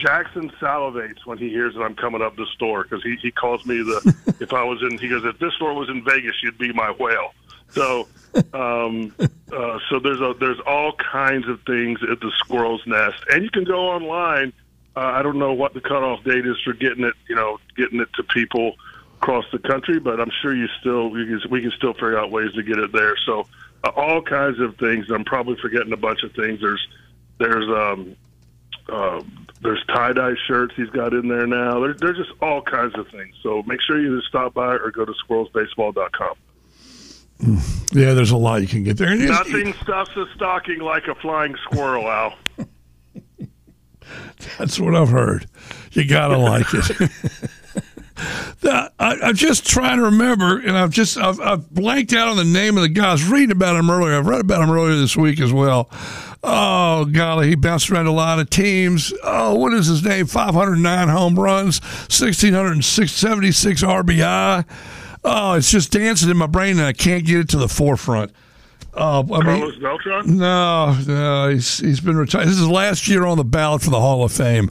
Jackson 0.00 0.50
salivates 0.60 1.24
when 1.26 1.38
he 1.38 1.50
hears 1.50 1.74
that 1.74 1.82
I'm 1.82 1.94
coming 1.94 2.22
up 2.22 2.36
the 2.36 2.46
store 2.54 2.84
because 2.84 3.02
he, 3.02 3.16
he 3.16 3.30
calls 3.30 3.64
me 3.66 3.82
the 3.82 4.34
if 4.40 4.52
I 4.52 4.64
was 4.64 4.82
in 4.82 4.98
he 4.98 5.08
goes 5.08 5.24
if 5.24 5.38
this 5.38 5.54
store 5.54 5.74
was 5.74 5.88
in 5.88 6.02
Vegas 6.02 6.42
you'd 6.42 6.58
be 6.58 6.72
my 6.72 6.90
whale. 6.92 7.34
So 7.68 8.08
um, 8.52 9.14
uh, 9.52 9.78
so 9.88 10.00
there's 10.00 10.20
a 10.20 10.34
there's 10.40 10.60
all 10.66 10.92
kinds 10.94 11.48
of 11.48 11.60
things 11.62 12.00
at 12.10 12.20
the 12.20 12.32
Squirrel's 12.38 12.82
Nest 12.86 13.22
and 13.30 13.44
you 13.44 13.50
can 13.50 13.64
go 13.64 13.90
online. 13.90 14.52
Uh, 14.96 15.00
I 15.00 15.22
don't 15.22 15.38
know 15.38 15.52
what 15.52 15.74
the 15.74 15.80
cutoff 15.80 16.24
date 16.24 16.46
is 16.46 16.56
for 16.64 16.72
getting 16.72 17.04
it 17.04 17.14
you 17.28 17.36
know 17.36 17.58
getting 17.76 18.00
it 18.00 18.08
to 18.14 18.22
people 18.22 18.74
across 19.20 19.44
the 19.52 19.58
country, 19.58 20.00
but 20.00 20.18
I'm 20.18 20.30
sure 20.40 20.54
you 20.54 20.66
still 20.80 21.10
we 21.10 21.26
can, 21.26 21.40
we 21.50 21.60
can 21.60 21.70
still 21.72 21.92
figure 21.92 22.18
out 22.18 22.30
ways 22.30 22.52
to 22.54 22.62
get 22.62 22.78
it 22.78 22.90
there. 22.92 23.16
So 23.26 23.46
uh, 23.84 23.90
all 23.94 24.22
kinds 24.22 24.60
of 24.60 24.76
things. 24.76 25.10
I'm 25.10 25.24
probably 25.24 25.56
forgetting 25.60 25.92
a 25.92 25.98
bunch 25.98 26.22
of 26.22 26.32
things. 26.32 26.60
There's 26.60 26.88
there's 27.38 27.68
um, 27.68 28.16
uh, 28.90 29.22
there's 29.62 29.82
tie 29.88 30.12
dye 30.12 30.34
shirts 30.46 30.74
he's 30.76 30.90
got 30.90 31.12
in 31.12 31.28
there 31.28 31.46
now. 31.46 31.80
There's 31.80 31.98
there's 32.00 32.16
just 32.16 32.30
all 32.42 32.62
kinds 32.62 32.94
of 32.98 33.06
things. 33.08 33.34
So 33.42 33.62
make 33.66 33.80
sure 33.82 34.00
you 34.00 34.12
either 34.12 34.22
stop 34.28 34.54
by 34.54 34.74
or 34.74 34.90
go 34.90 35.04
to 35.04 35.12
squirrelsbaseball.com. 35.28 36.34
Yeah, 37.92 38.12
there's 38.14 38.30
a 38.32 38.36
lot 38.36 38.60
you 38.60 38.68
can 38.68 38.84
get 38.84 38.98
there. 38.98 39.14
Nothing 39.14 39.72
stuffs 39.82 40.14
a 40.16 40.26
stocking 40.34 40.80
like 40.80 41.06
a 41.08 41.14
flying 41.14 41.54
squirrel, 41.64 42.06
Al. 42.08 42.34
That's 44.58 44.78
what 44.78 44.94
I've 44.94 45.08
heard. 45.08 45.46
You 45.92 46.06
gotta 46.06 46.36
like 46.38 46.66
it. 46.72 47.10
The- 48.60 48.92
I, 48.98 49.16
I'm 49.22 49.34
just 49.34 49.66
trying 49.66 49.96
to 49.96 50.04
remember, 50.04 50.58
and 50.58 50.76
I've 50.76 50.90
just 50.90 51.16
I've, 51.16 51.40
I've 51.40 51.70
blanked 51.70 52.12
out 52.12 52.28
on 52.28 52.36
the 52.36 52.44
name 52.44 52.76
of 52.76 52.82
the 52.82 52.90
guy. 52.90 53.08
I 53.08 53.12
was 53.12 53.24
reading 53.24 53.50
about 53.52 53.76
him 53.76 53.88
earlier. 53.90 54.14
I've 54.18 54.26
read 54.26 54.42
about 54.42 54.62
him 54.62 54.70
earlier 54.70 54.94
this 54.96 55.16
week 55.16 55.40
as 55.40 55.54
well. 55.54 55.88
Oh 56.42 57.04
golly, 57.04 57.48
he 57.48 57.54
bounced 57.54 57.90
around 57.90 58.06
a 58.06 58.12
lot 58.12 58.38
of 58.38 58.48
teams. 58.48 59.12
Oh, 59.22 59.54
what 59.56 59.74
is 59.74 59.86
his 59.86 60.02
name? 60.02 60.26
509 60.26 61.08
home 61.08 61.38
runs, 61.38 61.80
1676 61.82 63.82
RBI. 63.82 64.64
Oh, 65.22 65.52
it's 65.52 65.70
just 65.70 65.92
dancing 65.92 66.30
in 66.30 66.38
my 66.38 66.46
brain, 66.46 66.78
and 66.78 66.86
I 66.86 66.94
can't 66.94 67.26
get 67.26 67.40
it 67.40 67.48
to 67.50 67.58
the 67.58 67.68
forefront. 67.68 68.32
Oh, 68.94 69.20
I 69.20 69.22
mean, 69.22 69.42
Carlos 69.42 69.76
Beltran. 69.76 70.38
no, 70.38 70.96
no, 71.06 71.50
he's 71.50 71.78
he's 71.78 72.00
been 72.00 72.16
retired. 72.16 72.46
This 72.46 72.54
is 72.54 72.60
his 72.60 72.68
last 72.68 73.06
year 73.06 73.26
on 73.26 73.36
the 73.36 73.44
ballot 73.44 73.82
for 73.82 73.90
the 73.90 74.00
Hall 74.00 74.24
of 74.24 74.32
Fame. 74.32 74.70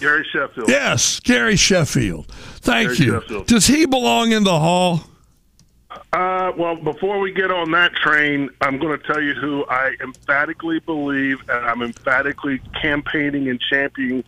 Gary 0.00 0.26
Sheffield. 0.32 0.68
Yes, 0.68 1.20
Gary 1.20 1.56
Sheffield. 1.56 2.26
Thank 2.26 2.96
Gary 2.96 2.98
you. 2.98 3.20
Sheffield. 3.20 3.46
Does 3.46 3.68
he 3.68 3.86
belong 3.86 4.32
in 4.32 4.42
the 4.44 4.58
Hall? 4.58 5.04
Uh, 6.12 6.52
well, 6.56 6.76
before 6.76 7.18
we 7.18 7.32
get 7.32 7.50
on 7.50 7.70
that 7.72 7.92
train, 7.94 8.50
I'm 8.60 8.78
going 8.78 8.98
to 8.98 9.06
tell 9.06 9.20
you 9.20 9.34
who 9.34 9.64
I 9.68 9.96
emphatically 10.00 10.80
believe 10.80 11.40
and 11.48 11.66
I'm 11.66 11.82
emphatically 11.82 12.60
campaigning 12.80 13.48
and 13.48 13.60
championing 13.60 14.24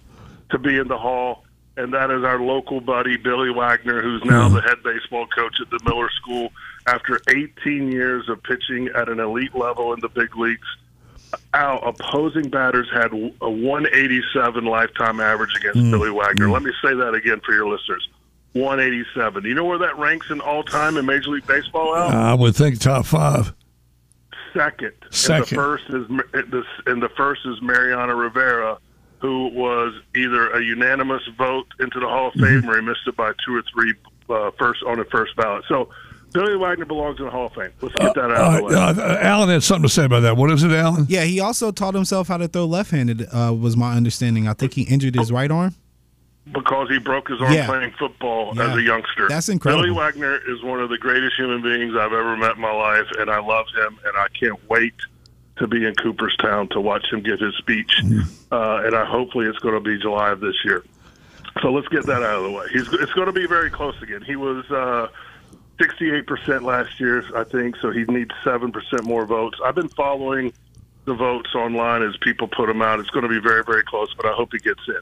to 0.51 0.59
be 0.59 0.79
in 0.79 0.89
the 0.89 0.99
Hall, 0.99 1.45
and 1.77 1.93
that 1.95 2.11
is 2.11 2.25
our 2.25 2.41
local 2.41 2.81
buddy, 2.81 3.17
Billy 3.17 3.51
Wagner, 3.51 4.01
who's 4.01 4.25
now 4.25 4.49
hmm. 4.49 4.55
the 4.55 4.63
head 4.63 4.83
baseball 4.83 5.27
coach 5.27 5.61
at 5.61 5.71
the 5.71 5.81
Miller 5.85 6.09
School 6.23 6.53
after 6.87 7.21
18 7.29 7.91
years 7.91 8.29
of 8.29 8.43
pitching 8.43 8.89
at 8.95 9.09
an 9.09 9.21
elite 9.21 9.55
level 9.55 9.93
in 9.93 10.01
the 10.01 10.09
big 10.09 10.37
leagues. 10.37 10.67
our 11.53 11.85
opposing 11.87 12.49
batters 12.49 12.89
had 12.93 13.13
a 13.13 13.51
187 13.51 14.65
lifetime 14.65 15.21
average 15.21 15.55
against 15.57 15.81
hmm. 15.81 15.91
Billy 15.91 16.11
Wagner. 16.11 16.47
Hmm. 16.47 16.53
Let 16.53 16.63
me 16.63 16.73
say 16.83 16.95
that 16.95 17.15
again 17.15 17.41
for 17.45 17.53
your 17.53 17.69
listeners. 17.69 18.09
187. 18.57 19.45
You 19.45 19.55
know 19.55 19.65
where 19.65 19.79
that 19.79 19.97
ranks 19.99 20.31
in 20.31 20.41
all 20.41 20.63
time 20.65 20.97
in 20.97 21.07
Major 21.07 21.31
League 21.31 21.47
Baseball? 21.47 21.95
Al? 21.95 22.09
I 22.09 22.35
would 22.35 22.57
think 22.57 22.79
top 22.81 23.07
five. 23.07 23.53
second. 24.53 24.93
Second. 25.11 25.41
And 25.41 25.47
the 25.47 25.55
first 25.55 25.85
is 25.91 26.67
and 26.87 27.03
the 27.03 27.09
first 27.17 27.43
is 27.47 27.61
Mariano 27.63 28.15
Rivera, 28.15 28.79
who 29.21 29.49
was 29.49 29.95
either 30.15 30.51
a 30.51 30.63
unanimous 30.63 31.23
vote 31.39 31.67
into 31.81 32.01
the 32.01 32.07
Hall 32.09 32.29
of 32.29 32.35
Fame 32.35 32.63
Mm-hmm. 32.63 32.71
or 32.71 32.81
he 32.81 32.87
missed 32.87 33.07
it 33.07 33.17
by 33.17 33.33
two 33.47 33.55
or 33.57 33.63
three 33.73 33.95
uh, 34.31 34.51
first 34.59 34.83
on 34.85 34.99
the 34.99 35.05
first 35.07 35.37
ballot. 35.37 35.65
So 35.69 35.89
Billy 36.33 36.57
Wagner 36.57 36.85
belongs 36.85 37.19
in 37.19 37.25
the 37.27 37.31
Hall 37.31 37.47
of 37.47 37.53
Fame. 37.55 37.71
Let's 37.81 37.95
get 37.95 38.15
that 38.15 38.31
out 38.31 38.31
Uh, 38.31 38.57
of 38.57 38.57
the 38.97 39.03
way. 39.03 39.05
uh, 39.05 39.19
Alan 39.21 39.49
had 39.49 39.63
something 39.63 39.85
to 39.85 39.89
say 39.89 40.05
about 40.05 40.21
that. 40.21 40.37
What 40.37 40.51
is 40.51 40.63
it, 40.65 40.71
Alan? 40.73 41.07
Yeah, 41.09 41.23
he 41.25 41.41
also 41.41 41.71
taught 41.71 41.95
himself 41.95 42.29
how 42.29 42.37
to 42.37 42.49
throw 42.49 42.67
left-handed. 42.67 43.27
Uh, 43.33 43.55
was 43.59 43.77
my 43.77 43.95
understanding. 43.97 44.47
I 44.49 44.53
think 44.53 44.75
he 44.75 44.83
injured 44.83 45.15
his 45.15 45.31
right 45.33 45.51
arm. 45.51 45.75
Because 46.53 46.89
he 46.89 46.99
broke 46.99 47.29
his 47.29 47.41
arm 47.41 47.53
Yeah. 47.53 47.67
playing 47.67 47.93
football 47.99 48.53
Yeah. 48.55 48.71
as 48.71 48.77
a 48.77 48.83
youngster. 48.83 49.29
That's 49.29 49.49
incredible. 49.49 49.83
Billy 49.85 49.95
Wagner 49.97 50.39
is 50.49 50.63
one 50.63 50.81
of 50.81 50.91
the 50.91 50.99
greatest 50.99 51.35
human 51.37 51.61
beings 51.63 51.95
I've 51.97 52.13
ever 52.13 52.37
met 52.37 52.57
in 52.57 52.61
my 52.61 52.73
life, 52.73 53.07
and 53.19 53.31
I 53.31 53.41
love 53.41 53.67
him, 53.75 53.99
and 54.07 54.17
I 54.17 54.29
can't 54.39 54.59
wait 54.69 54.95
to 55.57 55.67
be 55.67 55.85
in 55.85 55.95
Cooperstown 55.95 56.69
to 56.69 56.81
watch 56.81 57.07
him 57.13 57.21
give 57.23 57.41
his 57.41 57.55
speech. 57.57 58.01
Mm-hmm. 58.05 58.21
Uh, 58.53 58.83
and 58.85 58.95
I 58.95 59.05
hopefully 59.05 59.47
it's 59.47 59.59
going 59.59 59.75
to 59.75 59.81
be 59.81 59.99
July 59.99 60.31
of 60.31 60.41
this 60.41 60.55
year. 60.65 60.85
So 61.63 61.73
let's 61.73 61.89
get 61.89 62.05
that 62.07 62.23
out 62.23 62.37
of 62.37 62.43
the 62.45 62.51
way. 62.51 62.67
He's 62.73 62.87
it's 62.93 63.13
going 63.13 63.27
to 63.27 63.33
be 63.33 63.47
very 63.47 63.71
close 63.71 64.01
again. 64.03 64.23
He 64.23 64.37
was. 64.37 64.71
Uh, 64.71 65.09
68% 65.79 66.63
last 66.63 66.99
year, 66.99 67.23
I 67.37 67.45
think, 67.45 67.77
so 67.83 67.91
he 67.91 68.05
needs 68.05 68.31
7% 68.43 68.73
more 69.05 69.27
votes. 69.27 69.59
I've 69.63 69.75
been 69.75 69.91
following 69.91 70.53
the 71.05 71.13
votes 71.13 71.55
online 71.55 72.03
as 72.03 72.17
people 72.17 72.49
put 72.49 72.67
them 72.67 72.81
out. 72.81 72.99
It's 72.99 73.11
going 73.11 73.25
to 73.25 73.29
be 73.29 73.39
very, 73.41 73.63
very 73.63 73.83
close, 73.83 74.09
but 74.15 74.25
I 74.25 74.33
hope 74.33 74.53
he 74.53 74.59
gets 74.59 74.81
in. 74.89 75.01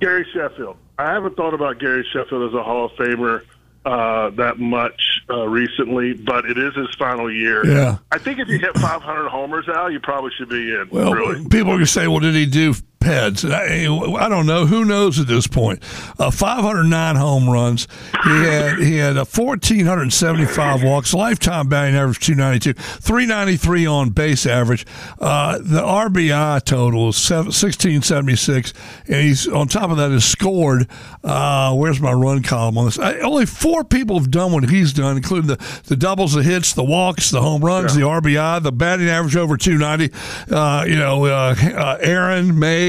Gary 0.00 0.26
Sheffield. 0.32 0.76
I 0.98 1.12
haven't 1.12 1.36
thought 1.36 1.54
about 1.54 1.78
Gary 1.78 2.06
Sheffield 2.12 2.50
as 2.50 2.54
a 2.54 2.62
Hall 2.62 2.86
of 2.86 2.92
Famer 2.92 3.44
uh, 3.84 4.30
that 4.30 4.58
much 4.58 5.22
uh, 5.30 5.46
recently, 5.46 6.12
but 6.12 6.44
it 6.44 6.58
is 6.58 6.74
his 6.74 6.94
final 6.98 7.32
year. 7.32 7.66
Yeah. 7.66 7.98
I 8.12 8.18
think 8.18 8.38
if 8.38 8.48
you 8.48 8.58
hit 8.58 8.76
500 8.76 9.28
homers, 9.28 9.68
Al, 9.68 9.90
you 9.90 10.00
probably 10.00 10.30
should 10.36 10.48
be 10.48 10.74
in. 10.74 10.88
Well, 10.90 11.14
really. 11.14 11.42
people 11.44 11.70
are 11.70 11.76
going 11.76 11.80
to 11.80 11.86
say, 11.86 12.06
well, 12.06 12.20
did 12.20 12.34
he 12.34 12.46
do 12.46 12.74
PEDs? 13.00 13.50
I, 13.50 14.24
I 14.24 14.28
don't 14.28 14.46
know. 14.46 14.66
Who 14.66 14.84
knows 14.84 15.18
at 15.18 15.26
this 15.26 15.46
point? 15.46 15.82
Uh, 16.18 16.30
509 16.30 17.16
home 17.16 17.48
runs. 17.48 17.88
He 18.24 18.30
had 18.30 18.78
he 18.78 18.96
had 18.96 19.16
a 19.16 19.24
1,475 19.24 20.82
walks. 20.82 21.14
Lifetime 21.14 21.68
batting 21.68 21.94
average 21.96 22.20
292. 22.20 22.74
393 22.74 23.86
on 23.86 24.10
base 24.10 24.46
average. 24.46 24.86
Uh, 25.18 25.58
the 25.58 25.80
RBI 25.80 26.62
total 26.64 27.08
is 27.08 27.30
1676. 27.30 28.72
And 29.06 29.14
he's 29.14 29.48
on 29.48 29.68
top 29.68 29.90
of 29.90 29.96
that 29.96 30.10
has 30.10 30.24
scored. 30.24 30.86
Uh, 31.24 31.74
where's 31.74 32.00
my 32.00 32.12
run 32.12 32.42
column 32.42 32.76
on 32.78 32.84
this? 32.86 32.98
I, 32.98 33.18
only 33.20 33.46
four 33.46 33.84
people 33.84 34.18
have 34.18 34.30
done 34.30 34.52
what 34.52 34.68
he's 34.68 34.92
done, 34.92 35.16
including 35.16 35.48
the, 35.48 35.80
the 35.86 35.96
doubles, 35.96 36.34
the 36.34 36.42
hits, 36.42 36.74
the 36.74 36.84
walks, 36.84 37.30
the 37.30 37.40
home 37.40 37.64
runs, 37.64 37.94
the 37.94 38.02
RBI, 38.02 38.62
the 38.62 38.72
batting 38.72 39.08
average 39.08 39.36
over 39.36 39.56
290. 39.56 40.14
Uh, 40.54 40.84
you 40.84 40.96
know, 40.96 41.24
uh, 41.24 41.54
uh, 41.74 41.98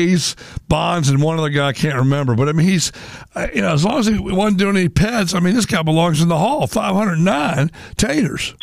Mays, 0.02 0.36
Bonds, 0.68 1.10
and 1.10 1.22
one 1.22 1.38
other 1.38 1.50
guy 1.50 1.70
I 1.70 1.74
can't 1.74 1.96
remember. 1.96 2.36
But 2.36 2.50
I 2.50 2.54
mean, 2.54 2.68
he's, 2.68 2.92
uh, 3.36 3.48
you 3.54 3.62
know, 3.62 3.74
as 3.74 3.86
long 3.86 4.00
as 4.00 4.08
he 4.08 4.18
wasn't 4.18 4.58
doing 4.58 4.78
any 4.78 4.90
PEDs, 4.90 5.36
I 5.36 5.40
mean, 5.40 5.54
this 5.54 5.66
guy 5.66 5.82
belongs 5.82 6.22
in 6.22 6.28
the 6.28 6.38
Hall. 6.38 6.68
509 6.68 7.72
taters. 7.98 8.56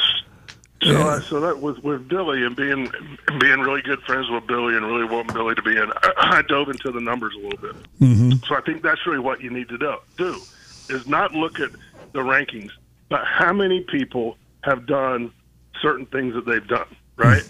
So, 0.81 0.97
uh, 0.97 1.21
so 1.21 1.41
that 1.41 1.61
with 1.61 1.83
with 1.83 2.07
Billy 2.07 2.45
and 2.45 2.55
being 2.55 2.89
being 3.41 3.61
really 3.61 3.83
good 3.83 4.01
friends 4.03 4.31
with 4.31 4.47
Billy 4.47 4.77
and 4.77 4.87
really 4.87 5.05
wanting 5.05 5.35
Billy 5.35 5.57
to 5.57 5.63
be 5.63 5.77
in, 5.77 5.91
I, 5.91 6.13
I 6.39 6.43
dove 6.43 6.69
into 6.69 6.93
the 6.93 7.01
numbers 7.01 7.35
a 7.35 7.39
little 7.39 7.59
bit. 7.59 7.77
Mm-hmm. 8.01 8.33
So 8.47 8.55
I 8.55 8.61
think 8.61 8.83
that's 8.83 9.05
really 9.05 9.19
what 9.19 9.41
you 9.41 9.51
need 9.51 9.69
to 9.71 9.79
do. 9.79 9.97
Do 10.17 10.41
is 10.89 11.09
not 11.09 11.35
look 11.35 11.59
at 11.59 11.71
the 12.13 12.21
rankings, 12.21 12.71
but 13.09 13.25
how 13.25 13.53
many 13.53 13.81
people 13.81 14.37
have 14.63 14.87
done 14.87 15.33
certain 15.83 16.07
things 16.07 16.35
that 16.35 16.47
they've 16.47 16.67
done, 16.67 16.87
right? 17.17 17.43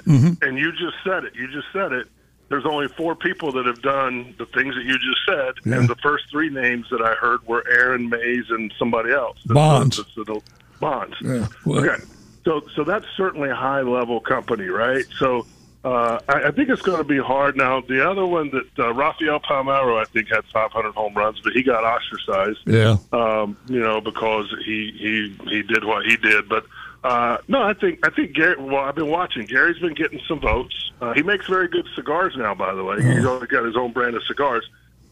And 0.43 0.59
you 0.59 0.73
just 0.73 0.97
said 1.05 1.25
it. 1.25 1.35
You 1.35 1.49
just 1.49 1.67
said 1.71 1.93
it. 1.93 2.09
There's 2.49 2.65
only 2.65 2.89
four 2.89 3.15
people 3.15 3.53
that 3.53 3.67
have 3.67 3.83
done 3.83 4.35
the 4.39 4.47
things 4.47 4.75
that 4.75 4.85
you 4.85 4.95
just 4.99 5.19
said, 5.29 5.55
Yeah. 5.67 5.79
and 5.81 5.89
the 5.89 5.97
first 5.97 6.25
three 6.31 6.49
names 6.49 6.87
that 6.91 7.03
I 7.03 7.15
heard 7.15 7.47
were 7.47 7.63
Aaron 7.71 8.09
Mays 8.09 8.45
and 8.51 8.73
somebody 8.79 9.13
else. 9.13 9.37
That's- 9.45 9.55
Bonds. 9.55 9.97
that's 9.99 10.15
the- 10.15 10.41
Bonds. 10.81 11.17
Yeah. 11.21 11.47
Well- 11.65 11.85
Okay. 11.85 12.03
So, 12.45 12.63
so 12.75 12.85
that's 12.85 13.05
certainly 13.17 13.51
a 13.51 13.55
high 13.55 13.83
level 13.83 14.21
company, 14.21 14.69
right? 14.69 15.05
So, 15.19 15.45
uh, 15.85 16.19
I, 16.29 16.45
I 16.45 16.51
think 16.51 16.71
it's 16.71 16.81
going 16.81 16.97
to 16.99 17.05
be 17.05 17.19
hard. 17.19 17.57
Now, 17.57 17.83
the 17.83 18.09
other 18.09 18.25
one 18.25 18.51
that 18.51 18.83
uh, 18.85 18.95
Rafael 18.95 19.39
Palmeiro, 19.41 20.01
I 20.01 20.05
think, 20.05 20.29
had 20.29 20.45
500 20.47 20.95
home 20.95 21.13
runs, 21.15 21.41
but 21.41 21.53
he 21.53 21.63
got 21.63 21.85
ostracized, 21.85 22.61
Yeah. 22.65 22.97
um, 23.13 23.57
you 23.69 23.81
know, 23.81 24.01
because 24.01 24.47
he 24.65 24.93
he 24.97 25.37
he 25.51 25.63
did 25.63 25.85
what 25.85 26.07
he 26.07 26.17
did. 26.17 26.49
But 26.49 26.65
uh, 27.05 27.39
no, 27.47 27.63
I 27.63 27.75
think 27.75 28.01
I 28.07 28.11
think 28.11 28.35
Gary. 28.35 28.57
Well, 28.59 28.77
I've 28.77 28.95
been 28.95 29.09
watching. 29.09 29.47
Gary's 29.47 29.79
been 29.79 29.95
getting 29.95 30.21
some 30.27 30.41
votes. 30.41 30.93
Uh, 31.01 31.13
he 31.15 31.23
makes 31.23 31.47
very 31.47 31.69
good 31.69 31.87
cigars 31.95 32.35
now, 32.37 32.55
by 32.55 32.75
the 32.75 32.83
way. 32.83 32.97
He's 32.97 33.25
already 33.25 33.47
got 33.47 33.65
his 33.65 33.77
own 33.77 33.93
brand 33.93 34.17
of 34.17 34.23
cigars. 34.25 34.69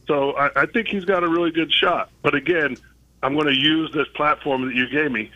So 0.09 0.32
I, 0.32 0.62
I 0.62 0.66
think 0.66 0.89
he's 0.89 1.05
got 1.05 1.22
a 1.22 1.28
really 1.28 1.51
good 1.51 1.72
shot. 1.72 2.11
But 2.22 2.34
again, 2.34 2.76
I'm 3.22 3.34
going 3.34 3.47
to 3.47 3.55
use 3.55 3.93
this 3.93 4.09
platform 4.14 4.66
that 4.66 4.74
you 4.74 4.89
gave 4.89 5.12
me. 5.12 5.30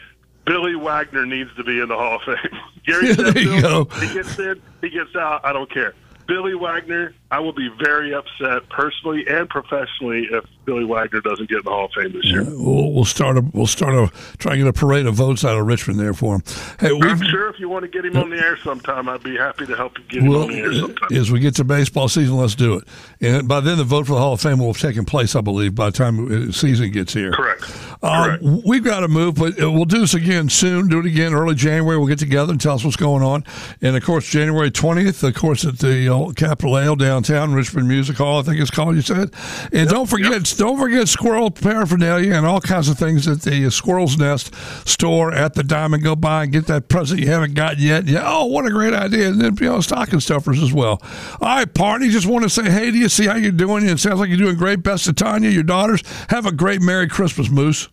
Billy 0.44 0.74
Wagner 0.74 1.26
needs 1.26 1.55
to 1.57 1.64
be 1.64 1.80
in 1.80 1.88
the 1.88 1.96
Hall 1.96 2.16
of 2.16 2.22
Fame. 2.22 2.61
Gary 2.86 3.12
there 3.14 3.38
you 3.38 3.61
go. 3.61 3.84
he 3.84 4.12
gets 4.14 4.38
in, 4.38 4.61
he 4.80 4.90
gets 4.90 5.14
out. 5.14 5.44
I 5.44 5.53
don't 5.53 5.70
care. 5.70 5.94
Billy 6.26 6.55
Wagner, 6.55 7.14
I 7.33 7.39
will 7.39 7.53
be 7.53 7.68
very 7.83 8.12
upset 8.12 8.68
personally 8.70 9.24
and 9.28 9.49
professionally 9.49 10.26
if 10.33 10.45
Billy 10.64 10.85
Wagner 10.85 11.20
doesn't 11.20 11.49
get 11.49 11.59
in 11.59 11.64
the 11.64 11.70
Hall 11.70 11.85
of 11.87 11.93
Fame 11.93 12.12
this 12.12 12.24
year. 12.26 12.43
We'll, 12.45 12.93
we'll 12.93 13.05
start 13.05 13.37
a 13.39 13.45
we'll 13.53 13.66
start 13.68 13.95
a 13.95 14.11
try 14.39 14.55
and 14.55 14.62
get 14.62 14.68
a 14.68 14.72
parade 14.72 15.07
of 15.07 15.14
votes 15.14 15.45
out 15.45 15.57
of 15.59 15.66
Richmond 15.66 16.01
there 16.01 16.12
for 16.14 16.37
him. 16.37 16.43
Hey, 16.81 16.91
I'm 17.01 17.22
sure 17.22 17.49
if 17.49 17.61
you 17.61 17.68
want 17.68 17.83
to 17.85 17.89
get 17.89 18.05
him 18.05 18.16
on 18.16 18.31
the 18.31 18.37
air 18.37 18.57
sometime, 18.59 19.09
I'd 19.09 19.22
be 19.22 19.37
happy 19.37 19.64
to 19.66 19.76
help 19.76 19.97
you 19.99 20.05
get 20.09 20.22
him 20.22 20.28
Well, 20.31 20.43
on 20.43 20.49
the 20.49 20.59
air 20.59 20.72
sometime. 20.72 21.09
as 21.16 21.31
we 21.31 21.39
get 21.41 21.55
to 21.57 21.64
baseball 21.64 22.09
season, 22.09 22.37
let's 22.37 22.55
do 22.57 22.74
it. 22.74 22.89
And 23.20 23.47
by 23.47 23.61
then, 23.61 23.78
the 23.78 23.85
vote 23.85 24.07
for 24.07 24.14
the 24.14 24.18
Hall 24.20 24.33
of 24.33 24.41
Fame 24.41 24.59
will 24.59 24.72
have 24.72 24.81
taken 24.81 25.05
place, 25.05 25.37
I 25.37 25.41
believe, 25.41 25.74
by 25.74 25.87
the 25.87 25.97
time 25.97 26.28
the 26.47 26.53
season 26.53 26.91
gets 26.91 27.12
here. 27.14 27.33
Correct. 27.33 27.62
Uh, 28.03 28.24
Correct. 28.39 28.43
we've 28.66 28.83
got 28.85 29.01
to 29.01 29.09
move, 29.09 29.35
but 29.37 29.61
uh, 29.62 29.70
we'll 29.70 29.85
do 29.85 30.01
this 30.01 30.14
again 30.14 30.49
soon. 30.49 30.89
Do 30.89 30.99
it 31.01 31.07
again 31.07 31.33
early 31.35 31.55
January. 31.55 31.97
We'll 31.99 32.09
get 32.09 32.18
together 32.18 32.51
and 32.53 32.61
tell 32.61 32.74
us 32.74 32.85
what's 32.85 32.97
going 32.97 33.22
on. 33.22 33.45
And 33.83 33.97
of 33.97 34.03
course, 34.03 34.26
January 34.28 34.70
twentieth, 34.70 35.22
of 35.22 35.35
course, 35.35 35.64
at 35.64 35.78
the 35.78 36.12
uh, 36.12 36.33
Capitol 36.33 36.78
Ale 36.78 36.97
downtown, 37.21 37.55
Richmond 37.55 37.87
Music 37.89 38.16
Hall, 38.16 38.41
I 38.41 38.43
think 38.43 38.61
it's 38.61 38.71
called. 38.71 38.97
You 38.97 39.03
said, 39.03 39.33
and 39.73 39.89
don't 39.89 40.07
forget, 40.07 40.43
don't 40.57 40.79
forget 40.79 41.09
squirrel 41.09 41.51
paraphernalia 41.51 42.35
and 42.35 42.47
all 42.47 42.61
kinds 42.61 42.89
of 42.89 42.99
things 42.99 43.29
at 43.29 43.43
the 43.43 43.71
Squirrel's 43.71 44.16
Nest 44.16 44.55
store 44.89 45.33
at 45.33 45.55
the 45.55 45.62
Diamond. 45.62 46.03
Go 46.03 46.16
by 46.16 46.45
and 46.45 46.53
get 46.53 46.66
that 46.66 46.89
present 46.89 47.21
you 47.21 47.27
haven't 47.27 47.55
got 47.55 47.79
yet. 47.79 48.07
Yeah, 48.07 48.23
oh, 48.25 48.47
what 48.47 48.64
a 48.64 48.71
great 48.71 48.95
idea! 48.95 49.29
And 49.29 49.41
then 49.41 49.57
you 49.61 49.66
know, 49.66 49.81
stocking 49.81 50.21
stuffers 50.21 50.62
as 50.62 50.73
well. 50.73 51.03
All 51.41 51.57
right, 51.57 51.73
Parney. 51.73 52.09
Just 52.09 52.27
want 52.27 52.43
to 52.45 52.51
say 52.51 52.71
hey 52.71 52.91
to 52.91 52.97
you, 52.97 53.09
see 53.09 53.27
how 53.27 53.37
you're 53.37 53.53
doing. 53.53 53.87
It 53.87 53.99
sounds 53.99 54.18
like 54.21 54.29
you're 54.29 54.39
doing 54.39 54.57
great. 54.57 54.83
Best 54.83 55.05
to 55.05 55.12
Tanya, 55.12 55.51
your 55.51 55.62
daughters. 55.62 56.03
Have 56.31 56.47
a 56.47 56.53
great 56.53 56.81
Merry 56.81 57.09
Christmas, 57.09 57.51
Moose. 57.51 57.89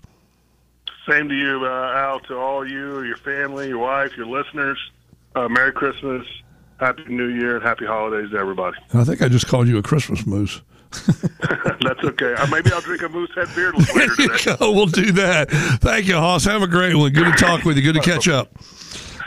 Same 1.09 1.29
to 1.29 1.35
you, 1.35 1.65
uh, 1.65 1.93
Al, 1.95 2.19
to 2.21 2.37
all 2.37 2.67
you, 2.67 3.01
your 3.03 3.17
family, 3.17 3.69
your 3.69 3.77
wife, 3.77 4.15
your 4.17 4.25
listeners. 4.25 4.77
Uh, 5.35 5.47
Merry 5.47 5.71
Christmas, 5.71 6.25
Happy 6.79 7.03
New 7.07 7.27
Year, 7.27 7.55
and 7.55 7.65
Happy 7.65 7.85
Holidays 7.85 8.31
to 8.31 8.37
everybody. 8.37 8.77
I 8.93 9.03
think 9.03 9.21
I 9.21 9.27
just 9.27 9.47
called 9.47 9.67
you 9.67 9.77
a 9.77 9.83
Christmas 9.83 10.25
moose. 10.25 10.61
That's 11.81 12.03
okay. 12.03 12.33
Uh, 12.33 12.47
maybe 12.47 12.71
I'll 12.71 12.81
drink 12.81 13.01
a 13.01 13.09
Moose 13.09 13.29
Head 13.35 13.47
beer 13.55 13.73
later 13.73 14.13
you 14.21 14.37
today. 14.37 14.55
We'll 14.61 14.85
do 14.85 15.11
that. 15.13 15.49
Thank 15.81 16.07
you, 16.07 16.15
Hoss. 16.15 16.45
Have 16.45 16.61
a 16.61 16.67
great 16.67 16.95
one. 16.95 17.11
Good 17.11 17.25
to 17.25 17.37
talk 17.37 17.65
with 17.65 17.77
you. 17.77 17.83
Good 17.83 18.01
to 18.01 18.09
catch 18.09 18.27
up. 18.27 18.57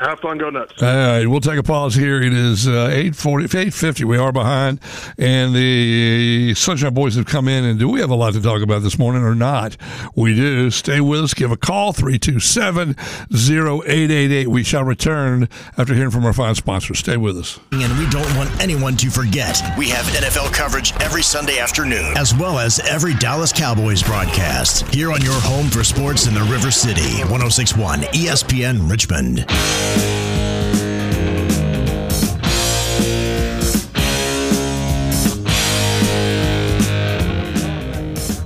Have 0.01 0.19
fun, 0.21 0.39
go 0.39 0.49
nuts. 0.49 0.83
All 0.83 0.89
right, 0.89 1.27
we'll 1.27 1.41
take 1.41 1.59
a 1.59 1.63
pause 1.63 1.95
here. 1.95 2.23
It 2.23 2.33
is 2.33 2.67
uh, 2.67 2.89
840, 2.91 3.45
850. 3.45 4.05
We 4.05 4.17
are 4.17 4.33
behind. 4.33 4.81
And 5.19 5.55
the 5.55 6.55
Sunshine 6.55 6.95
Boys 6.95 7.17
have 7.17 7.27
come 7.27 7.49
in. 7.49 7.65
And 7.67 7.79
do 7.79 7.87
we 7.87 8.01
have 8.01 8.09
a 8.09 8.15
lot 8.15 8.33
to 8.33 8.41
talk 8.41 8.63
about 8.63 8.83
this 8.83 8.99
morning 8.99 9.23
or 9.23 9.35
not? 9.35 9.77
We 10.17 10.35
do. 10.35 10.71
Stay 10.71 11.03
with 11.03 11.21
us. 11.21 11.35
Give 11.35 11.51
a 11.53 11.57
call, 11.59 11.93
327 11.93 12.97
0888. 13.31 14.49
We 14.49 14.63
shall 14.63 14.85
return 14.85 15.51
after 15.77 15.93
hearing 15.93 16.11
from 16.11 16.25
our 16.25 16.33
fine 16.33 16.55
sponsors. 16.55 16.99
Stay 17.01 17.19
with 17.19 17.37
us. 17.37 17.61
And 17.73 17.99
we 17.99 18.09
don't 18.09 18.35
want 18.39 18.59
anyone 18.59 18.97
to 18.97 19.11
forget. 19.11 19.61
We 19.77 19.91
have 19.91 20.07
NFL 20.07 20.55
coverage 20.55 20.95
every 21.01 21.23
Sunday 21.23 21.59
afternoon, 21.59 22.17
as 22.17 22.35
well 22.35 22.59
as 22.59 22.79
every 22.81 23.13
Dallas 23.17 23.53
Cowboys 23.53 24.03
broadcast. 24.03 24.89
Here 24.95 25.13
on 25.13 25.21
your 25.21 25.39
home 25.43 25.69
for 25.69 25.85
sports 25.85 26.27
in 26.27 26.33
the 26.33 26.45
River 26.45 26.71
City, 26.71 27.21
1061 27.25 28.01
ESPN 28.15 28.91
Richmond. 28.91 29.45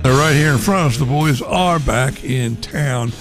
They're 0.03 0.13
right 0.13 0.35
here 0.35 0.51
in 0.51 0.59
front 0.59 0.85
of 0.85 0.91
us. 0.91 0.97
The 0.99 1.05
boys 1.05 1.41
are 1.41 1.79
back 1.79 2.23
in 2.23 2.57
town. 2.57 3.11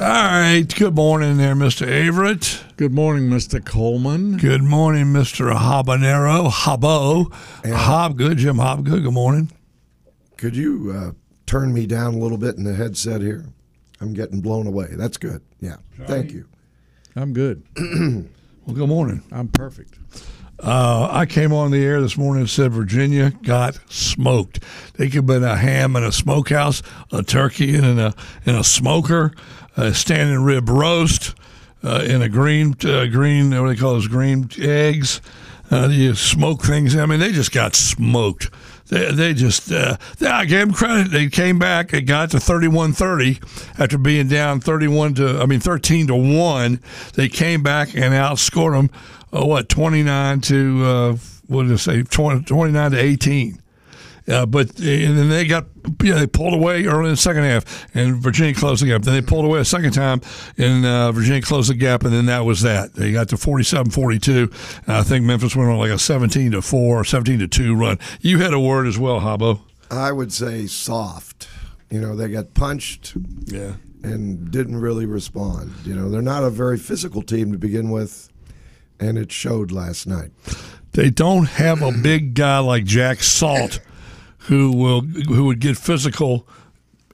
All 0.00 0.06
right. 0.06 0.64
Good 0.74 0.94
morning 0.94 1.36
there, 1.36 1.54
Mr. 1.54 1.86
Averett. 1.86 2.62
Good 2.78 2.94
morning, 2.94 3.28
Mr. 3.28 3.62
Coleman. 3.62 4.38
Good 4.38 4.62
morning, 4.62 5.12
Mr. 5.12 5.54
Habanero. 5.54 6.50
Habo. 6.50 7.26
Hobgood. 7.64 8.38
Jim 8.38 8.56
Hobgood. 8.56 9.02
Good 9.02 9.12
morning. 9.12 9.50
Could 10.38 10.56
you 10.56 10.90
uh, 10.96 11.12
turn 11.44 11.74
me 11.74 11.84
down 11.86 12.14
a 12.14 12.18
little 12.18 12.38
bit 12.38 12.56
in 12.56 12.64
the 12.64 12.72
headset 12.74 13.20
here? 13.20 13.44
I'm 14.00 14.14
getting 14.14 14.40
blown 14.40 14.66
away. 14.66 14.86
That's 14.92 15.18
good. 15.18 15.42
Yeah. 15.60 15.76
Thank 16.06 16.32
you. 16.32 16.48
I'm 17.20 17.32
good. 17.32 17.62
Well, 18.66 18.76
good 18.76 18.88
morning. 18.88 19.22
I'm 19.32 19.48
perfect. 19.48 19.98
Uh, 20.62 21.08
I 21.10 21.24
came 21.24 21.50
on 21.50 21.70
the 21.70 21.82
air 21.82 22.00
this 22.02 22.16
morning 22.18 22.42
and 22.42 22.50
said 22.50 22.72
Virginia 22.72 23.30
got 23.42 23.80
smoked. 23.90 24.62
They 24.94 25.06
could 25.06 25.14
have 25.14 25.26
been 25.26 25.42
a 25.42 25.56
ham 25.56 25.96
in 25.96 26.04
a 26.04 26.12
smokehouse, 26.12 26.82
a 27.10 27.22
turkey 27.22 27.74
in 27.74 27.98
a 27.98 28.14
in 28.44 28.54
a 28.54 28.62
smoker, 28.62 29.32
a 29.78 29.94
standing 29.94 30.40
rib 30.42 30.68
roast, 30.68 31.34
uh, 31.82 32.04
in 32.06 32.20
a 32.20 32.28
green 32.28 32.76
uh, 32.84 33.06
green 33.06 33.50
what 33.50 33.68
do 33.70 33.74
they 33.74 33.80
call 33.80 33.94
those 33.94 34.08
green 34.08 34.48
eggs? 34.60 35.22
Uh, 35.72 35.88
you 35.88 36.14
smoke 36.14 36.62
things. 36.62 36.94
I 36.94 37.06
mean, 37.06 37.18
they 37.18 37.32
just 37.32 37.50
got 37.50 37.74
smoked. 37.74 38.50
They, 38.90 39.12
they 39.12 39.34
just, 39.34 39.70
uh, 39.70 39.96
I 40.20 40.44
gave 40.44 40.66
them 40.66 40.72
credit. 40.74 41.12
They 41.12 41.28
came 41.28 41.58
back. 41.58 41.94
It 41.94 42.02
got 42.02 42.32
to 42.32 42.38
31-30 42.38 43.80
after 43.80 43.96
being 43.96 44.28
down 44.28 44.60
31 44.60 45.14
to, 45.14 45.40
I 45.40 45.46
mean, 45.46 45.60
13 45.60 46.08
to 46.08 46.16
1. 46.16 46.80
They 47.14 47.28
came 47.28 47.62
back 47.62 47.94
and 47.94 48.12
outscored 48.12 48.72
them, 48.72 48.90
uh, 49.32 49.46
what, 49.46 49.68
29 49.68 50.40
to, 50.42 50.84
uh, 50.84 51.16
what 51.46 51.64
did 51.64 51.72
I 51.72 51.76
say, 51.76 52.02
20, 52.02 52.44
29 52.44 52.90
to 52.90 52.98
18. 52.98 53.59
Uh, 54.28 54.46
but 54.46 54.68
and 54.80 55.16
then 55.18 55.28
they 55.28 55.46
got 55.46 55.66
you 56.02 56.10
know, 56.12 56.18
they 56.18 56.26
pulled 56.26 56.54
away 56.54 56.84
early 56.84 57.06
in 57.06 57.10
the 57.12 57.16
second 57.16 57.42
half, 57.44 57.86
and 57.94 58.16
Virginia 58.22 58.54
closed 58.54 58.82
the 58.82 58.86
gap. 58.88 59.02
Then 59.02 59.14
they 59.14 59.22
pulled 59.22 59.44
away 59.44 59.60
a 59.60 59.64
second 59.64 59.92
time, 59.92 60.20
and 60.58 60.84
uh, 60.84 61.10
Virginia 61.12 61.42
closed 61.42 61.70
the 61.70 61.74
gap, 61.74 62.04
and 62.04 62.12
then 62.12 62.26
that 62.26 62.40
was 62.44 62.60
that. 62.62 62.94
They 62.94 63.12
got 63.12 63.28
to 63.30 63.36
47-42. 63.36 64.88
I 64.88 65.02
think 65.02 65.24
Memphis 65.24 65.56
went 65.56 65.70
on 65.70 65.78
like 65.78 65.90
a 65.90 65.98
17 65.98 66.52
to 66.52 66.62
4 66.62 67.00
or 67.00 67.04
17 67.04 67.38
to 67.40 67.48
2 67.48 67.74
run. 67.74 67.98
You 68.20 68.38
had 68.38 68.52
a 68.52 68.60
word 68.60 68.86
as 68.86 68.98
well, 68.98 69.20
Habo. 69.20 69.60
I 69.90 70.12
would 70.12 70.32
say 70.32 70.66
soft. 70.66 71.48
You 71.90 72.00
know, 72.00 72.14
they 72.14 72.28
got 72.28 72.54
punched 72.54 73.14
Yeah. 73.46 73.72
and 74.02 74.50
didn't 74.50 74.76
really 74.76 75.06
respond. 75.06 75.72
You 75.84 75.94
know, 75.94 76.08
they're 76.08 76.22
not 76.22 76.44
a 76.44 76.50
very 76.50 76.78
physical 76.78 77.22
team 77.22 77.52
to 77.52 77.58
begin 77.58 77.90
with, 77.90 78.28
and 79.00 79.18
it 79.18 79.32
showed 79.32 79.72
last 79.72 80.06
night. 80.06 80.30
They 80.92 81.10
don't 81.10 81.46
have 81.48 81.82
a 81.82 81.90
big 81.92 82.34
guy 82.34 82.58
like 82.58 82.84
Jack 82.84 83.22
Salt 83.22 83.80
who 84.50 84.72
will 84.72 85.02
who 85.02 85.44
would 85.44 85.60
get 85.60 85.78
physical 85.78 86.46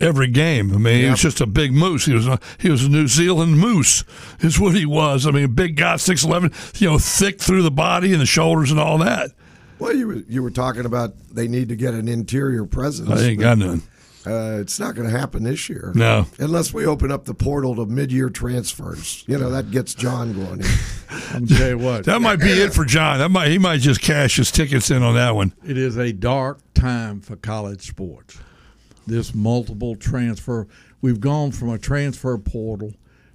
every 0.00 0.28
game. 0.28 0.72
I 0.72 0.78
mean, 0.78 1.04
he 1.04 1.10
was 1.10 1.20
just 1.20 1.42
a 1.42 1.46
big 1.46 1.72
moose. 1.72 2.06
He 2.06 2.14
was 2.14 2.26
a, 2.26 2.40
he 2.58 2.70
was 2.70 2.84
a 2.84 2.88
New 2.88 3.06
Zealand 3.08 3.58
moose. 3.58 4.04
Is 4.40 4.58
what 4.58 4.74
he 4.74 4.86
was. 4.86 5.26
I 5.26 5.32
mean, 5.32 5.44
a 5.44 5.48
big 5.48 5.76
guy, 5.76 5.96
six 5.96 6.24
eleven. 6.24 6.50
You 6.76 6.88
know, 6.88 6.98
thick 6.98 7.38
through 7.38 7.62
the 7.62 7.70
body 7.70 8.12
and 8.12 8.22
the 8.22 8.26
shoulders 8.26 8.70
and 8.70 8.80
all 8.80 8.96
that. 8.98 9.32
Well, 9.78 9.94
you 9.94 10.06
were, 10.06 10.14
you 10.26 10.42
were 10.42 10.50
talking 10.50 10.86
about 10.86 11.12
they 11.30 11.46
need 11.46 11.68
to 11.68 11.76
get 11.76 11.92
an 11.92 12.08
interior 12.08 12.64
presence. 12.64 13.10
I 13.10 13.22
ain't 13.22 13.40
got 13.40 13.58
none. 13.58 13.82
Uh, 14.26 14.58
it's 14.60 14.80
not 14.80 14.94
going 14.96 15.08
to 15.08 15.16
happen 15.16 15.44
this 15.44 15.68
year. 15.68 15.92
No. 15.94 16.26
Unless 16.38 16.74
we 16.74 16.84
open 16.84 17.12
up 17.12 17.26
the 17.26 17.34
portal 17.34 17.76
to 17.76 17.86
mid-year 17.86 18.28
transfers. 18.28 19.22
You 19.28 19.38
know, 19.38 19.50
that 19.50 19.70
gets 19.70 19.94
John 19.94 20.32
going. 20.32 20.62
I'm 21.32 21.46
tell 21.46 21.68
you 21.68 21.78
what, 21.78 22.04
That 22.06 22.20
might 22.20 22.40
be 22.40 22.50
it 22.50 22.74
for 22.74 22.84
John. 22.84 23.18
That 23.18 23.30
might 23.30 23.50
he 23.50 23.58
might 23.58 23.78
just 23.80 24.00
cash 24.00 24.36
his 24.36 24.50
tickets 24.50 24.90
in 24.90 25.02
on 25.02 25.14
that 25.14 25.34
one. 25.34 25.52
it 25.64 25.78
is 25.78 25.96
a 25.96 26.12
dark 26.12 26.58
time 26.74 27.20
for 27.20 27.36
college 27.36 27.86
sports. 27.86 28.38
This 29.06 29.34
multiple 29.34 29.94
transfer. 29.94 30.66
We've 31.00 31.20
gone 31.20 31.52
from 31.52 31.70
a 31.70 31.78
transfer 31.78 32.36
portal 32.38 32.92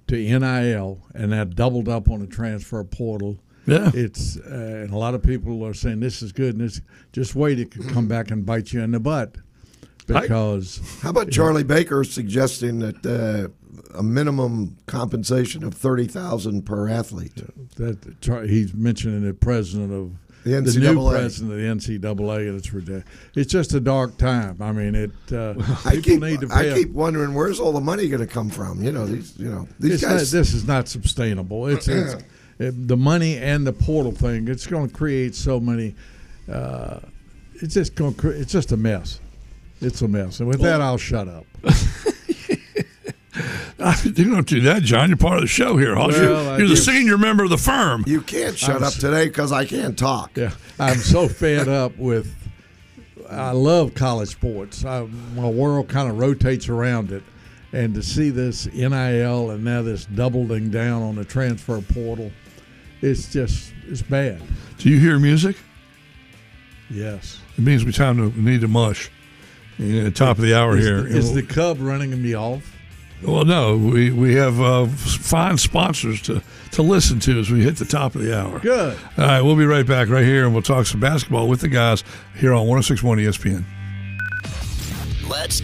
to 0.08 0.16
NIL, 0.16 1.00
and 1.14 1.32
that 1.32 1.54
doubled 1.54 1.88
up 1.88 2.10
on 2.10 2.20
the 2.20 2.26
transfer 2.26 2.84
portal. 2.84 3.38
Yeah. 3.66 3.90
It's 3.94 4.36
uh, 4.36 4.82
and 4.82 4.92
a 4.92 4.98
lot 4.98 5.14
of 5.14 5.22
people 5.22 5.64
are 5.64 5.72
saying 5.72 6.00
this 6.00 6.20
is 6.20 6.32
good, 6.32 6.56
and 6.56 6.62
it's 6.62 6.82
just 7.12 7.34
wait, 7.34 7.58
it 7.58 7.70
could 7.70 7.88
come 7.88 8.08
back 8.08 8.30
and 8.30 8.44
bite 8.44 8.72
you 8.74 8.82
in 8.82 8.90
the 8.90 9.00
butt 9.00 9.36
because 10.06 10.80
How 11.02 11.10
about 11.10 11.30
Charlie 11.30 11.64
Baker 11.64 12.04
suggesting 12.04 12.80
that 12.80 13.06
uh, 13.06 13.98
a 13.98 14.02
minimum 14.02 14.76
compensation 14.86 15.64
of 15.64 15.74
thirty 15.74 16.06
thousand 16.06 16.62
per 16.62 16.88
athlete? 16.88 17.32
that 17.76 18.46
he's 18.48 18.74
mentioning 18.74 19.22
the 19.24 19.34
president 19.34 19.92
of 19.92 20.12
The 20.44 20.60
the 20.60 20.80
new 20.80 21.08
president 21.10 21.52
of 21.52 21.58
the 21.58 21.98
NCAA, 21.98 22.48
and 22.48 22.58
it's 22.58 22.72
ridiculous. 22.72 23.04
It's 23.34 23.52
just 23.52 23.74
a 23.74 23.80
dark 23.80 24.16
time. 24.16 24.56
I 24.60 24.72
mean, 24.72 24.94
it. 24.94 25.10
Uh, 25.30 25.54
I 25.84 25.96
people 25.96 26.02
keep 26.02 26.20
need 26.20 26.40
to 26.40 26.48
I 26.52 26.72
keep 26.74 26.90
wondering 26.90 27.34
where's 27.34 27.60
all 27.60 27.72
the 27.72 27.80
money 27.80 28.08
going 28.08 28.26
to 28.26 28.26
come 28.26 28.50
from. 28.50 28.82
You 28.82 28.92
know 28.92 29.06
these 29.06 29.38
you 29.38 29.50
know 29.50 29.68
these 29.78 29.94
it's 29.94 30.02
not, 30.02 30.08
guys. 30.10 30.30
this 30.30 30.52
is 30.52 30.66
not 30.66 30.88
sustainable. 30.88 31.66
It's, 31.68 31.86
it's 31.88 32.14
it, 32.58 32.88
the 32.88 32.96
money 32.96 33.36
and 33.38 33.66
the 33.66 33.72
portal 33.72 34.12
thing. 34.12 34.48
It's 34.48 34.66
going 34.66 34.88
to 34.88 34.94
create 34.94 35.34
so 35.34 35.60
many. 35.60 35.94
Uh, 36.50 36.98
it's 37.54 37.74
just 37.74 37.94
going. 37.94 38.16
It's 38.24 38.52
just 38.52 38.72
a 38.72 38.76
mess. 38.76 39.20
It's 39.82 40.00
a 40.02 40.08
mess. 40.08 40.40
And 40.40 40.48
with 40.48 40.60
that, 40.60 40.80
I'll 40.80 40.98
shut 40.98 41.28
up. 41.28 41.46
You 44.04 44.30
don't 44.30 44.46
do 44.46 44.60
that, 44.60 44.82
John. 44.82 45.08
You're 45.08 45.16
part 45.16 45.36
of 45.36 45.40
the 45.40 45.48
show 45.48 45.76
here. 45.76 45.96
Well, 45.96 46.12
you're 46.12 46.58
you're 46.58 46.68
the 46.68 46.76
senior 46.76 47.18
member 47.18 47.42
of 47.42 47.50
the 47.50 47.58
firm. 47.58 48.04
you 48.06 48.20
can't 48.20 48.56
shut 48.56 48.76
I'm 48.76 48.84
up 48.84 48.92
today 48.92 49.26
because 49.26 49.50
I 49.50 49.64
can't 49.64 49.98
talk. 49.98 50.36
Yeah, 50.36 50.52
I'm 50.78 50.98
so 50.98 51.26
fed 51.28 51.68
up 51.68 51.96
with. 51.98 52.32
I 53.28 53.50
love 53.52 53.94
college 53.94 54.28
sports. 54.28 54.84
I, 54.84 55.06
my 55.34 55.48
world 55.48 55.88
kind 55.88 56.08
of 56.08 56.18
rotates 56.18 56.68
around 56.68 57.10
it, 57.10 57.24
and 57.72 57.94
to 57.94 58.02
see 58.02 58.30
this 58.30 58.66
NIL 58.66 59.50
and 59.50 59.64
now 59.64 59.82
this 59.82 60.04
doubling 60.04 60.70
down 60.70 61.02
on 61.02 61.16
the 61.16 61.24
transfer 61.24 61.80
portal, 61.80 62.30
it's 63.00 63.32
just 63.32 63.72
it's 63.88 64.02
bad. 64.02 64.40
Do 64.78 64.90
you 64.90 65.00
hear 65.00 65.18
music? 65.18 65.56
Yes. 66.88 67.40
It 67.56 67.62
means 67.64 67.84
we 67.84 67.90
time 67.92 68.16
to 68.18 68.28
we 68.28 68.42
need 68.42 68.60
to 68.60 68.68
mush. 68.68 69.10
Yeah, 69.78 70.10
top 70.10 70.36
of 70.38 70.42
the 70.42 70.54
hour 70.54 70.76
Is, 70.76 70.84
here. 70.84 71.02
the, 71.02 71.16
is 71.16 71.34
the 71.34 71.42
Cub 71.42 71.78
running 71.80 72.20
me 72.22 72.34
off? 72.34 72.76
Well, 73.22 73.44
no, 73.44 73.76
we 73.76 74.10
we 74.10 74.34
have 74.34 74.60
uh, 74.60 74.86
fine 74.86 75.56
sponsors 75.56 76.20
to 76.22 76.42
to 76.72 76.82
listen 76.82 77.20
to 77.20 77.38
as 77.38 77.50
we 77.50 77.62
hit 77.62 77.76
the 77.76 77.84
top 77.84 78.14
of 78.16 78.22
the 78.22 78.36
hour. 78.36 78.58
Good. 78.58 78.98
All 79.16 79.24
right, 79.24 79.40
we'll 79.42 79.56
be 79.56 79.64
right 79.64 79.86
back 79.86 80.08
right 80.08 80.24
here, 80.24 80.44
and 80.44 80.52
we'll 80.52 80.62
talk 80.62 80.86
some 80.86 81.00
basketball 81.00 81.48
with 81.48 81.60
the 81.60 81.68
guys 81.68 82.02
here 82.36 82.52
on 82.52 82.66
106.1 82.66 83.20
ESPN. 83.22 83.64
Let's 85.28 85.62